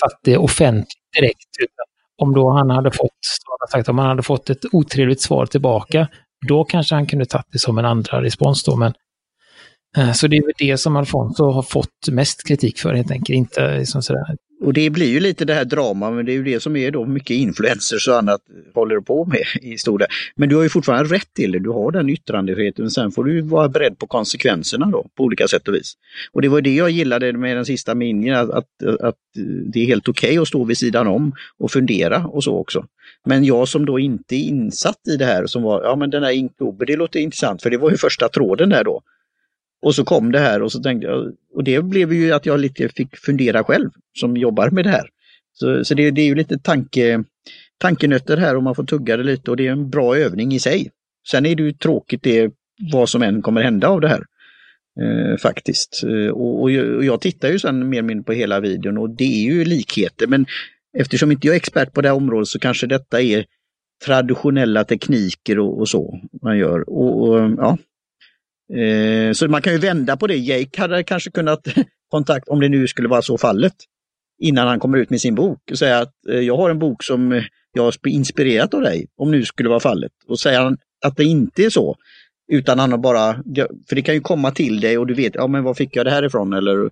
tagit 0.00 0.18
det 0.24 0.36
offentligt 0.36 1.12
direkt. 1.20 1.56
Utan 1.60 1.84
om 2.22 2.34
då 2.34 2.50
han 2.50 2.70
hade 2.70 2.90
fått, 2.90 3.10
sagt, 3.72 3.88
om 3.88 3.98
han 3.98 4.08
hade 4.08 4.22
fått 4.22 4.50
ett 4.50 4.64
otrevligt 4.72 5.20
svar 5.20 5.46
tillbaka, 5.46 6.08
då 6.48 6.64
kanske 6.64 6.94
han 6.94 7.06
kunde 7.06 7.26
tagit 7.26 7.46
det 7.52 7.58
som 7.58 7.78
en 7.78 7.84
andra 7.84 8.22
respons 8.22 8.64
då. 8.64 8.76
Men, 8.76 8.92
eh, 9.96 10.12
så 10.12 10.26
det 10.26 10.36
är 10.36 10.42
väl 10.42 10.52
det 10.58 10.78
som 10.78 10.96
Alfonso 10.96 11.50
har 11.50 11.62
fått 11.62 12.08
mest 12.10 12.46
kritik 12.46 12.78
för 12.78 12.94
helt 12.94 13.10
enkelt, 13.10 13.36
inte 13.36 13.78
liksom 13.78 14.02
sådär 14.02 14.36
och 14.60 14.72
det 14.72 14.90
blir 14.90 15.06
ju 15.06 15.20
lite 15.20 15.44
det 15.44 15.54
här 15.54 15.64
drama, 15.64 16.10
men 16.10 16.26
det 16.26 16.32
är 16.32 16.34
ju 16.34 16.44
det 16.44 16.60
som 16.60 16.76
är 16.76 16.90
då 16.90 17.06
mycket 17.06 17.34
influencers 17.34 18.08
och 18.08 18.18
annat 18.18 18.40
håller 18.74 19.00
på 19.00 19.24
med 19.24 19.44
i 19.72 19.78
stora. 19.78 20.06
Men 20.36 20.48
du 20.48 20.56
har 20.56 20.62
ju 20.62 20.68
fortfarande 20.68 21.14
rätt 21.14 21.34
till 21.34 21.52
det, 21.52 21.58
du 21.58 21.70
har 21.70 21.92
den 21.92 22.08
yttrandefriheten. 22.08 22.82
men 22.82 22.90
Sen 22.90 23.12
får 23.12 23.24
du 23.24 23.40
vara 23.40 23.68
beredd 23.68 23.98
på 23.98 24.06
konsekvenserna 24.06 24.86
då 24.86 25.06
på 25.16 25.24
olika 25.24 25.48
sätt 25.48 25.68
och 25.68 25.74
vis. 25.74 25.94
Och 26.32 26.42
det 26.42 26.48
var 26.48 26.60
det 26.60 26.74
jag 26.74 26.90
gillade 26.90 27.32
med 27.32 27.56
den 27.56 27.66
sista 27.66 27.94
minien, 27.94 28.36
att, 28.36 28.50
att, 28.50 29.00
att 29.00 29.16
det 29.72 29.80
är 29.80 29.86
helt 29.86 30.08
okej 30.08 30.30
okay 30.30 30.38
att 30.38 30.48
stå 30.48 30.64
vid 30.64 30.78
sidan 30.78 31.06
om 31.06 31.32
och 31.58 31.70
fundera 31.70 32.26
och 32.26 32.44
så 32.44 32.56
också. 32.56 32.84
Men 33.26 33.44
jag 33.44 33.68
som 33.68 33.86
då 33.86 33.98
inte 33.98 34.36
är 34.36 34.44
insatt 34.48 35.08
i 35.08 35.16
det 35.16 35.24
här, 35.24 35.46
som 35.46 35.62
var, 35.62 35.82
ja 35.82 35.96
men 35.96 36.10
den 36.10 36.22
här 36.22 36.30
Inktober, 36.30 36.86
det 36.86 36.96
låter 36.96 37.20
intressant 37.20 37.62
för 37.62 37.70
det 37.70 37.78
var 37.78 37.90
ju 37.90 37.96
första 37.96 38.28
tråden 38.28 38.68
där 38.68 38.84
då. 38.84 39.02
Och 39.82 39.94
så 39.94 40.04
kom 40.04 40.32
det 40.32 40.38
här 40.38 40.62
och 40.62 40.72
så 40.72 40.82
tänkte 40.82 41.06
jag, 41.06 41.32
och 41.54 41.64
det 41.64 41.82
blev 41.82 42.12
ju 42.12 42.32
att 42.32 42.46
jag 42.46 42.60
lite 42.60 42.88
fick 42.88 43.16
fundera 43.16 43.64
själv 43.64 43.90
som 44.18 44.36
jobbar 44.36 44.70
med 44.70 44.84
det 44.84 44.90
här. 44.90 45.08
Så, 45.52 45.84
så 45.84 45.94
det, 45.94 46.10
det, 46.10 46.22
är 46.22 46.26
ju 46.26 46.34
lite 46.34 46.58
tanke, 46.58 47.24
tankenötter 47.78 48.36
här 48.36 48.56
och 48.56 48.62
man 48.62 48.74
får 48.74 48.84
tugga 48.84 49.16
det 49.16 49.22
lite 49.22 49.50
och 49.50 49.56
det 49.56 49.66
är 49.66 49.72
en 49.72 49.90
bra 49.90 50.16
övning 50.16 50.52
i 50.52 50.58
sig. 50.58 50.90
Sen 51.30 51.46
är 51.46 51.54
det 51.54 51.62
ju 51.62 51.72
tråkigt 51.72 52.22
det 52.22 52.52
vad 52.92 53.08
som 53.08 53.22
än 53.22 53.42
kommer 53.42 53.62
hända 53.62 53.88
av 53.88 54.00
det 54.00 54.08
här. 54.08 54.24
Eh, 55.00 55.36
faktiskt. 55.36 56.04
Eh, 56.04 56.30
och, 56.30 56.62
och, 56.62 56.70
jag, 56.70 56.96
och, 56.96 57.04
jag 57.04 57.20
tittar 57.20 57.48
ju 57.48 57.58
sen 57.58 57.88
mer 57.88 57.98
eller 57.98 58.08
mindre 58.08 58.24
på 58.24 58.32
hela 58.32 58.60
videon 58.60 58.98
och 58.98 59.10
det 59.10 59.24
är 59.24 59.52
ju 59.52 59.64
likheter 59.64 60.26
men 60.26 60.46
eftersom 60.98 61.32
inte 61.32 61.46
jag 61.46 61.54
är 61.54 61.56
expert 61.56 61.92
på 61.92 62.00
det 62.00 62.08
här 62.08 62.16
området 62.16 62.48
så 62.48 62.58
kanske 62.58 62.86
detta 62.86 63.20
är 63.20 63.44
traditionella 64.06 64.84
tekniker 64.84 65.58
och, 65.58 65.80
och 65.80 65.88
så 65.88 66.20
man 66.42 66.58
gör. 66.58 66.88
Och, 66.88 67.28
och 67.28 67.50
ja, 67.58 67.78
Eh, 68.74 69.32
så 69.32 69.48
man 69.48 69.62
kan 69.62 69.72
ju 69.72 69.78
vända 69.78 70.16
på 70.16 70.26
det. 70.26 70.36
Jake 70.36 70.80
hade 70.80 71.02
kanske 71.02 71.30
kunnat 71.30 71.68
kontakt, 72.10 72.48
om 72.48 72.60
det 72.60 72.68
nu 72.68 72.88
skulle 72.88 73.08
vara 73.08 73.22
så 73.22 73.38
fallet, 73.38 73.74
innan 74.38 74.68
han 74.68 74.80
kommer 74.80 74.98
ut 74.98 75.10
med 75.10 75.20
sin 75.20 75.34
bok 75.34 75.58
och 75.70 75.78
säga 75.78 75.98
att 75.98 76.12
eh, 76.28 76.38
jag 76.40 76.56
har 76.56 76.70
en 76.70 76.78
bok 76.78 77.04
som 77.04 77.32
eh, 77.32 77.42
jag 77.72 77.82
har 77.82 77.94
inspirerat 78.06 78.74
av 78.74 78.80
dig, 78.80 79.06
om 79.16 79.30
nu 79.30 79.44
skulle 79.44 79.68
vara 79.68 79.80
fallet. 79.80 80.12
Och 80.26 80.40
säger 80.40 80.60
han 80.60 80.78
att 81.04 81.16
det 81.16 81.24
inte 81.24 81.64
är 81.64 81.70
så, 81.70 81.96
utan 82.52 82.78
han 82.78 82.90
har 82.90 82.98
bara, 82.98 83.34
för 83.88 83.94
det 83.94 84.02
kan 84.02 84.14
ju 84.14 84.20
komma 84.20 84.50
till 84.50 84.80
dig 84.80 84.98
och 84.98 85.06
du 85.06 85.14
vet, 85.14 85.34
ja 85.34 85.46
men 85.46 85.64
var 85.64 85.74
fick 85.74 85.96
jag 85.96 86.06
det 86.06 86.10
här 86.10 86.24
ifrån 86.24 86.52
eller 86.52 86.90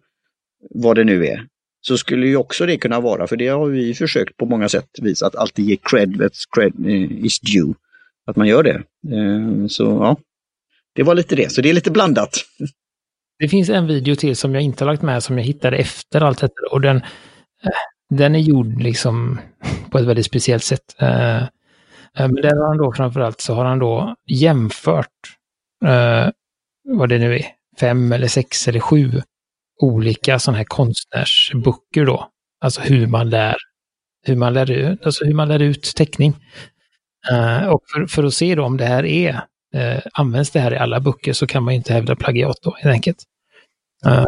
vad 0.71 0.97
det 0.97 1.05
nu 1.05 1.27
är. 1.27 1.47
Så 1.81 1.99
skulle 1.99 2.27
ju 2.27 2.37
också 2.37 2.67
det 2.67 2.77
kunna 2.77 3.01
vara, 3.01 3.27
för 3.27 3.37
det 3.37 3.49
har 3.49 3.67
vi 3.67 3.95
försökt 3.95 4.37
på 4.37 4.47
många 4.47 4.69
sätt 4.69 4.89
visa, 5.03 5.27
att 5.27 5.37
alltid 5.37 5.65
ge 5.65 5.77
cred, 5.77 6.17
that's 6.17 6.45
cred 6.57 6.73
eh, 6.87 7.25
is 7.25 7.41
due. 7.41 7.75
Att 8.27 8.37
man 8.37 8.47
gör 8.47 8.63
det. 8.63 8.83
Så 9.69 9.85
ja, 9.85 10.17
det 10.99 11.05
var 11.05 11.15
lite 11.15 11.37
det, 11.37 11.53
så 11.53 11.61
det 11.61 11.71
är 11.71 11.75
lite 11.75 11.91
blandat. 11.91 12.31
Det 13.39 13.49
finns 13.49 13.69
en 13.69 13.87
video 13.87 14.15
till 14.15 14.37
som 14.37 14.55
jag 14.55 14.63
inte 14.63 14.85
har 14.85 14.93
lagt 14.93 15.03
med 15.03 15.23
som 15.23 15.39
jag 15.39 15.45
hittade 15.45 15.77
efter 15.77 16.21
allt 16.21 16.41
detta 16.41 16.55
och 16.71 16.81
den, 16.81 16.97
eh, 16.97 17.71
den 18.11 18.35
är 18.35 18.39
gjord 18.39 18.83
liksom 18.83 19.41
på 19.91 19.99
ett 19.99 20.05
väldigt 20.05 20.27
speciellt 20.27 20.65
sätt. 20.65 20.97
Eh, 20.99 21.43
eh, 21.43 21.49
men 22.15 22.35
där 22.35 22.57
har 22.57 22.69
han 22.69 22.79
då 22.79 22.93
framförallt 22.93 23.41
så 23.41 23.55
har 23.55 23.65
han 23.65 23.79
då 23.79 24.15
jämfört 24.27 25.13
vad 26.89 27.09
det 27.09 27.19
nu 27.19 27.37
är, 27.37 27.47
fem 27.81 28.13
eller 28.13 28.29
sex 28.29 28.69
eller 28.69 28.81
sju 28.81 29.23
olika 29.83 30.39
sådana 30.39 30.59
här 30.59 30.65
konstnärsböcker 30.65 32.07
då. 32.07 32.29
Alltså 32.61 32.81
hur 32.81 33.07
man 33.07 33.31
lär, 33.31 33.57
hur 34.27 34.37
man 34.37 34.55
lär 34.55 34.71
ut, 34.71 35.07
alltså 35.07 35.25
hur 35.25 35.35
man 35.35 35.49
lär 35.49 35.63
ut 35.63 35.93
teckning. 35.97 36.37
och 37.71 37.83
för, 37.95 38.07
för 38.07 38.25
att 38.25 38.35
se 38.35 38.55
då 38.55 38.65
om 38.65 38.77
det 38.77 38.85
här 38.87 39.05
är 39.05 39.41
eh, 39.75 40.01
används 40.13 40.51
det 40.51 40.61
här 40.61 40.75
i 40.75 40.79
alla 40.79 41.01
böcker 41.01 41.33
så 41.33 41.47
kan 41.47 41.63
man 41.63 41.75
inte 41.75 41.93
hävda 41.93 42.17
plagiat 42.17 42.59
då 42.63 42.77
helt 42.81 42.93
enkelt. 42.93 43.25
Uh, 44.07 44.25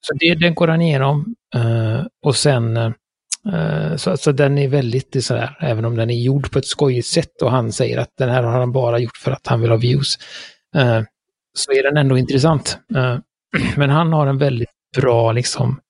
så 0.00 0.14
det, 0.14 0.34
den 0.34 0.54
går 0.54 0.68
han 0.68 0.82
igenom 0.82 1.34
uh, 1.56 2.06
och 2.22 2.36
sen 2.36 2.76
uh, 2.76 3.96
så, 3.96 4.16
så 4.16 4.32
den 4.32 4.58
är 4.58 4.68
väldigt 4.68 5.24
sådär, 5.24 5.56
även 5.60 5.84
om 5.84 5.96
den 5.96 6.10
är 6.10 6.20
gjord 6.20 6.50
på 6.52 6.58
ett 6.58 6.66
skojigt 6.66 7.06
sätt 7.06 7.42
och 7.42 7.50
han 7.50 7.72
säger 7.72 7.98
att 7.98 8.10
den 8.18 8.30
här 8.30 8.42
har 8.42 8.60
han 8.60 8.72
bara 8.72 8.98
gjort 8.98 9.16
för 9.16 9.30
att 9.30 9.46
han 9.46 9.60
vill 9.60 9.70
ha 9.70 9.76
views, 9.76 10.18
så 11.54 11.72
är 11.72 11.82
den 11.82 11.96
ändå 11.96 12.18
intressant. 12.18 12.78
Men 13.76 13.90
han 13.90 14.12
har 14.12 14.26
en 14.26 14.38
väldigt 14.38 14.68
bra, 14.96 15.32
liksom, 15.32 15.80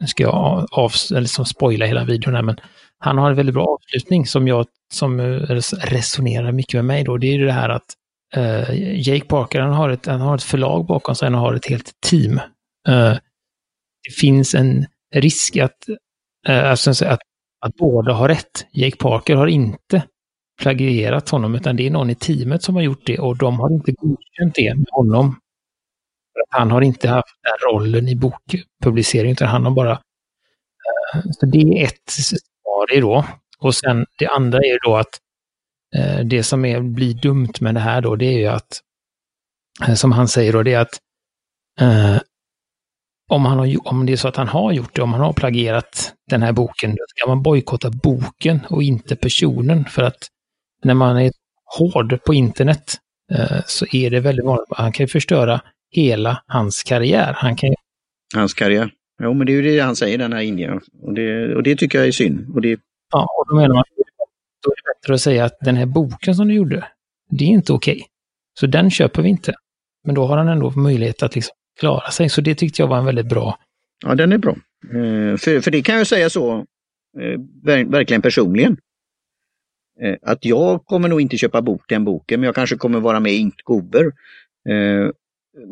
nu 0.00 0.06
ska 0.06 0.22
jag 0.22 0.66
av, 0.72 0.92
liksom 1.10 1.44
spoila 1.44 1.86
hela 1.86 2.04
videon 2.04 2.34
här, 2.34 2.42
men 2.42 2.56
han 2.98 3.18
har 3.18 3.30
en 3.30 3.36
väldigt 3.36 3.54
bra 3.54 3.66
avslutning 3.66 4.26
som 4.26 4.48
jag, 4.48 4.66
som 4.92 5.20
resonerar 5.80 6.52
mycket 6.52 6.74
med 6.74 6.84
mig 6.84 7.04
då. 7.04 7.16
Det 7.16 7.26
är 7.26 7.32
ju 7.32 7.46
det 7.46 7.52
här 7.52 7.68
att 7.68 7.94
uh, 8.36 8.98
Jake 9.08 9.24
Parker, 9.24 9.60
han 9.60 9.72
har, 9.72 9.90
ett, 9.90 10.06
han 10.06 10.20
har 10.20 10.34
ett 10.34 10.42
förlag 10.42 10.86
bakom 10.86 11.14
sig, 11.14 11.26
han 11.26 11.34
har 11.34 11.54
ett 11.54 11.66
helt 11.66 12.00
team. 12.00 12.40
Uh, 12.88 13.16
det 14.08 14.14
finns 14.20 14.54
en 14.54 14.86
risk 15.14 15.56
att, 15.56 15.76
uh, 16.48 16.70
alltså, 16.70 16.90
att, 16.90 17.20
att 17.60 17.74
båda 17.78 18.12
har 18.12 18.28
rätt. 18.28 18.66
Jake 18.72 18.96
Parker 18.96 19.36
har 19.36 19.46
inte 19.46 20.02
plagierat 20.60 21.28
honom, 21.28 21.54
utan 21.54 21.76
det 21.76 21.86
är 21.86 21.90
någon 21.90 22.10
i 22.10 22.14
teamet 22.14 22.62
som 22.62 22.74
har 22.74 22.82
gjort 22.82 23.06
det 23.06 23.18
och 23.18 23.36
de 23.36 23.60
har 23.60 23.72
inte 23.72 23.92
godkänt 23.92 24.54
det 24.54 24.74
med 24.74 24.88
honom. 24.90 25.36
Han 26.48 26.70
har 26.70 26.80
inte 26.80 27.08
haft 27.08 27.36
den 27.42 27.70
rollen 27.70 28.08
i 28.08 28.16
bokpublicering, 28.16 29.32
utan 29.32 29.48
han 29.48 29.64
har 29.64 29.72
bara... 29.72 30.00
Så 31.30 31.46
det 31.46 31.58
är 31.58 31.84
ett 31.84 32.10
scenario 32.10 33.00
då. 33.00 33.24
Och 33.58 33.74
sen 33.74 34.06
det 34.18 34.26
andra 34.26 34.58
är 34.58 34.78
då 34.88 34.96
att 34.96 35.18
det 36.24 36.42
som 36.42 36.64
är, 36.64 36.80
blir 36.80 37.14
dumt 37.14 37.52
med 37.60 37.74
det 37.74 37.80
här 37.80 38.00
då, 38.00 38.16
det 38.16 38.26
är 38.26 38.38
ju 38.38 38.46
att, 38.46 38.80
eh, 39.88 39.94
som 39.94 40.12
han 40.12 40.28
säger 40.28 40.52
då, 40.52 40.62
det 40.62 40.72
är 40.72 40.80
att 40.80 40.98
om, 43.32 43.44
han 43.44 43.58
har, 43.58 43.88
om 43.88 44.06
det 44.06 44.12
är 44.12 44.16
så 44.16 44.28
att 44.28 44.36
han 44.36 44.48
har 44.48 44.72
gjort 44.72 44.96
det, 44.96 45.02
om 45.02 45.12
han 45.12 45.22
har 45.22 45.32
plagierat 45.32 46.14
den 46.30 46.42
här 46.42 46.52
boken, 46.52 46.90
då 46.90 47.04
ska 47.08 47.28
man 47.28 47.42
bojkotta 47.42 47.90
boken 47.90 48.60
och 48.68 48.82
inte 48.82 49.16
personen. 49.16 49.84
För 49.84 50.02
att 50.02 50.28
när 50.84 50.94
man 50.94 51.16
är 51.16 51.32
hård 51.78 52.24
på 52.24 52.34
internet 52.34 52.96
eh, 53.32 53.60
så 53.66 53.86
är 53.92 54.10
det 54.10 54.20
väldigt 54.20 54.44
vanligt. 54.44 54.66
Han 54.70 54.92
kan 54.92 55.04
ju 55.04 55.08
förstöra 55.08 55.60
hela 55.90 56.42
hans 56.46 56.82
karriär. 56.82 57.32
Han 57.36 57.56
kan 57.56 57.74
Hans 58.34 58.54
karriär. 58.54 58.90
Jo, 59.22 59.34
men 59.34 59.46
det 59.46 59.52
är 59.52 59.54
ju 59.54 59.62
det 59.62 59.80
han 59.80 59.96
säger, 59.96 60.18
den 60.18 60.32
här 60.32 60.40
Indien. 60.40 60.80
Och 61.02 61.14
det, 61.14 61.54
och 61.54 61.62
det 61.62 61.76
tycker 61.76 61.98
jag 61.98 62.08
är 62.08 62.12
synd. 62.12 62.54
Och 62.54 62.60
det... 62.60 62.80
Ja, 63.12 63.28
och 63.38 63.46
då 63.48 63.56
menar 63.56 63.74
man 63.74 63.84
för 65.06 65.12
att 65.12 65.20
säga 65.20 65.44
att 65.44 65.58
den 65.60 65.76
här 65.76 65.86
boken 65.86 66.34
som 66.34 66.48
du 66.48 66.54
gjorde, 66.54 66.88
det 67.30 67.44
är 67.44 67.48
inte 67.48 67.72
okej. 67.72 67.94
Okay. 67.94 68.06
Så 68.60 68.66
den 68.66 68.90
köper 68.90 69.22
vi 69.22 69.28
inte. 69.28 69.54
Men 70.04 70.14
då 70.14 70.26
har 70.26 70.36
han 70.36 70.48
ändå 70.48 70.70
möjlighet 70.70 71.22
att 71.22 71.34
liksom 71.34 71.54
klara 71.80 72.10
sig. 72.10 72.28
Så 72.28 72.40
det 72.40 72.54
tyckte 72.54 72.82
jag 72.82 72.88
var 72.88 72.98
en 72.98 73.04
väldigt 73.04 73.28
bra. 73.28 73.58
Ja, 74.04 74.14
den 74.14 74.32
är 74.32 74.38
bra. 74.38 74.56
Eh, 74.84 75.36
för, 75.36 75.60
för 75.60 75.70
det 75.70 75.82
kan 75.82 75.96
jag 75.96 76.06
säga 76.06 76.30
så, 76.30 76.56
eh, 77.20 77.40
verkligen 77.86 78.22
personligen. 78.22 78.76
Eh, 80.02 80.16
att 80.22 80.44
jag 80.44 80.84
kommer 80.84 81.08
nog 81.08 81.20
inte 81.20 81.36
köpa 81.36 81.62
bok 81.62 81.82
den 81.88 82.04
boken, 82.04 82.40
men 82.40 82.46
jag 82.46 82.54
kanske 82.54 82.76
kommer 82.76 83.00
vara 83.00 83.20
med 83.20 83.32
i 83.32 83.36
Inktober. 83.36 84.04
Eh, 84.68 85.10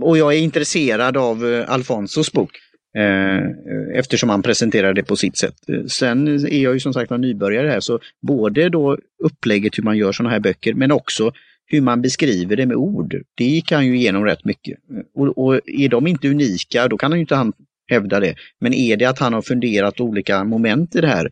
och 0.02 0.18
jag 0.18 0.34
är 0.34 0.38
intresserad 0.38 1.16
av 1.16 1.46
eh, 1.46 1.70
Alfonsos 1.70 2.32
bok 2.32 2.50
Eh, 2.98 3.98
eftersom 3.98 4.28
han 4.28 4.42
presenterar 4.42 4.94
det 4.94 5.02
på 5.02 5.16
sitt 5.16 5.36
sätt. 5.36 5.68
Eh, 5.68 5.84
sen 5.84 6.28
är 6.28 6.62
jag 6.62 6.74
ju 6.74 6.80
som 6.80 6.92
sagt 6.92 7.10
en 7.10 7.20
nybörjare 7.20 7.68
här, 7.68 7.80
så 7.80 8.00
både 8.22 8.68
då 8.68 8.98
upplägget 9.24 9.78
hur 9.78 9.82
man 9.82 9.96
gör 9.96 10.12
sådana 10.12 10.30
här 10.30 10.40
böcker, 10.40 10.74
men 10.74 10.92
också 10.92 11.32
hur 11.66 11.80
man 11.80 12.02
beskriver 12.02 12.56
det 12.56 12.66
med 12.66 12.76
ord. 12.76 13.16
Det 13.34 13.44
gick 13.44 13.72
han 13.72 13.86
ju 13.86 13.96
igenom 13.96 14.24
rätt 14.24 14.44
mycket. 14.44 14.78
Eh, 14.90 15.02
och, 15.14 15.38
och 15.38 15.60
är 15.66 15.88
de 15.88 16.06
inte 16.06 16.28
unika, 16.28 16.88
då 16.88 16.98
kan 16.98 17.12
han 17.12 17.18
ju 17.18 17.20
inte 17.20 17.34
han 17.34 17.52
hävda 17.88 18.20
det. 18.20 18.34
Men 18.60 18.74
är 18.74 18.96
det 18.96 19.04
att 19.04 19.18
han 19.18 19.32
har 19.32 19.42
funderat 19.42 20.00
olika 20.00 20.44
moment 20.44 20.94
i 20.96 21.00
det 21.00 21.08
här, 21.08 21.30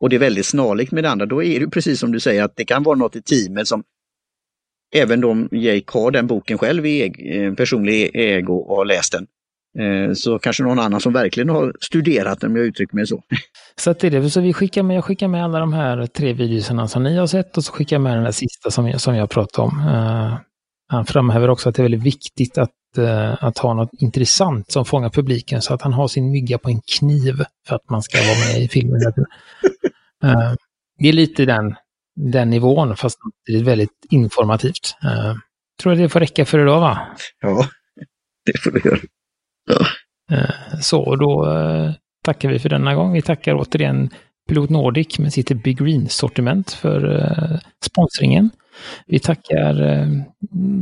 och 0.00 0.10
det 0.10 0.16
är 0.16 0.20
väldigt 0.20 0.46
snarlikt 0.46 0.92
med 0.92 1.04
det 1.04 1.10
andra, 1.10 1.26
då 1.26 1.42
är 1.42 1.60
det 1.60 1.68
precis 1.68 2.00
som 2.00 2.12
du 2.12 2.20
säger 2.20 2.42
att 2.42 2.56
det 2.56 2.64
kan 2.64 2.82
vara 2.82 2.96
något 2.96 3.16
i 3.16 3.22
teamet 3.22 3.68
som 3.68 3.84
Även 4.96 5.24
om 5.24 5.48
Jake 5.52 5.98
har 5.98 6.10
den 6.10 6.26
boken 6.26 6.58
själv 6.58 6.86
i 6.86 7.12
eh, 7.18 7.54
personlig 7.54 8.10
ägo 8.14 8.54
och 8.54 8.76
har 8.76 8.84
läst 8.84 9.12
den, 9.12 9.26
så 10.14 10.38
kanske 10.38 10.62
någon 10.62 10.78
annan 10.78 11.00
som 11.00 11.12
verkligen 11.12 11.48
har 11.48 11.72
studerat 11.80 12.40
den, 12.40 12.50
om 12.50 12.56
jag 12.56 12.66
uttrycker 12.66 12.94
mig 12.94 13.06
så. 13.06 13.22
Så 13.76 13.90
att 13.90 13.98
det 13.98 14.06
är 14.06 14.10
det, 14.10 14.30
så 14.30 14.40
vi 14.40 14.52
skickar 14.52 14.82
med, 14.82 14.96
jag 14.96 15.04
skickar 15.04 15.28
med 15.28 15.44
alla 15.44 15.58
de 15.58 15.72
här 15.72 16.06
tre 16.06 16.32
videorna 16.32 16.88
som 16.88 17.02
ni 17.02 17.16
har 17.16 17.26
sett 17.26 17.56
och 17.56 17.64
så 17.64 17.72
skickar 17.72 17.96
jag 17.96 18.02
med 18.02 18.16
den 18.16 18.24
där 18.24 18.30
sista 18.30 18.70
som 18.70 18.88
jag, 18.88 19.00
som 19.00 19.16
jag 19.16 19.30
pratade 19.30 19.68
om. 19.68 19.78
Uh, 19.78 20.38
han 20.88 21.06
framhäver 21.06 21.50
också 21.50 21.68
att 21.68 21.74
det 21.74 21.80
är 21.80 21.84
väldigt 21.84 22.02
viktigt 22.02 22.58
att, 22.58 22.70
uh, 22.98 23.44
att 23.44 23.58
ha 23.58 23.74
något 23.74 23.90
intressant 23.92 24.72
som 24.72 24.84
fångar 24.84 25.10
publiken 25.10 25.62
så 25.62 25.74
att 25.74 25.82
han 25.82 25.92
har 25.92 26.08
sin 26.08 26.30
mygga 26.30 26.58
på 26.58 26.68
en 26.68 26.80
kniv 26.98 27.44
för 27.66 27.76
att 27.76 27.90
man 27.90 28.02
ska 28.02 28.18
vara 28.18 28.52
med 28.52 28.62
i 28.62 28.68
filmen. 28.68 29.00
Uh, 29.02 29.14
det 30.98 31.08
är 31.08 31.12
lite 31.12 31.44
den, 31.44 31.74
den 32.16 32.50
nivån, 32.50 32.96
fast 32.96 33.18
det 33.46 33.52
är 33.52 33.64
väldigt 33.64 34.06
informativt. 34.10 34.96
Tror 35.82 35.92
att 35.92 35.98
det 35.98 36.08
får 36.08 36.20
räcka 36.20 36.44
för 36.44 36.58
idag, 36.58 36.80
va? 36.80 36.98
Ja, 37.40 37.68
det 38.46 38.60
får 38.60 38.70
det 38.70 38.84
göra. 38.84 38.98
Eh, 40.30 40.78
så, 40.80 41.16
då 41.16 41.50
eh, 41.50 41.92
tackar 42.24 42.48
vi 42.48 42.58
för 42.58 42.68
denna 42.68 42.94
gång. 42.94 43.12
Vi 43.12 43.22
tackar 43.22 43.54
återigen 43.54 44.10
Pilot 44.48 44.70
Nordic 44.70 45.18
med 45.18 45.32
sitt 45.32 45.62
Big 45.62 45.78
Green-sortiment 45.78 46.72
för 46.72 47.20
eh, 47.20 47.58
sponsringen. 47.84 48.50
Vi 49.06 49.18
tackar 49.18 50.06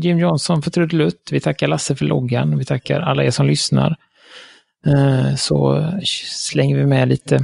Jim 0.01 0.19
Johnson 0.19 0.63
för 0.63 0.71
trudelutt. 0.71 1.29
Vi 1.33 1.41
tackar 1.41 1.69
Lasse 1.69 1.97
för 1.97 2.05
loggan. 2.05 2.59
Vi 2.59 2.65
tackar 2.65 3.01
alla 3.01 3.25
er 3.25 3.31
som 3.31 3.47
lyssnar. 3.47 3.97
Så 5.37 5.89
slänger 6.05 6.77
vi 6.77 6.87
med 6.87 7.09
lite 7.09 7.41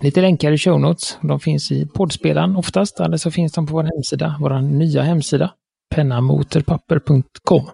lite 0.00 0.20
länkar 0.20 0.52
i 0.52 0.58
show 0.58 0.80
notes. 0.80 1.18
De 1.22 1.40
finns 1.40 1.72
i 1.72 1.86
poddspelaren 1.86 2.56
oftast, 2.56 3.00
eller 3.00 3.16
så 3.16 3.30
finns 3.30 3.52
de 3.52 3.66
på 3.66 3.72
vår 3.72 3.82
hemsida, 3.82 4.36
vår 4.40 4.60
nya 4.60 5.02
hemsida, 5.02 5.52
pennamotorpapper.com. 5.94 7.70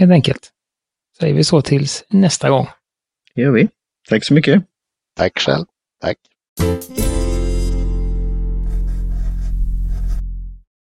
Helt 0.00 0.12
enkelt. 0.12 0.52
Säger 1.20 1.34
vi 1.34 1.44
så 1.44 1.62
tills 1.62 2.04
nästa 2.08 2.50
gång. 2.50 2.66
Det 3.34 3.42
gör 3.42 3.50
vi. 3.50 3.68
Tack 4.08 4.24
så 4.24 4.34
mycket. 4.34 4.62
Tack 5.16 5.38
själv. 5.38 5.64
Tack. 6.00 6.16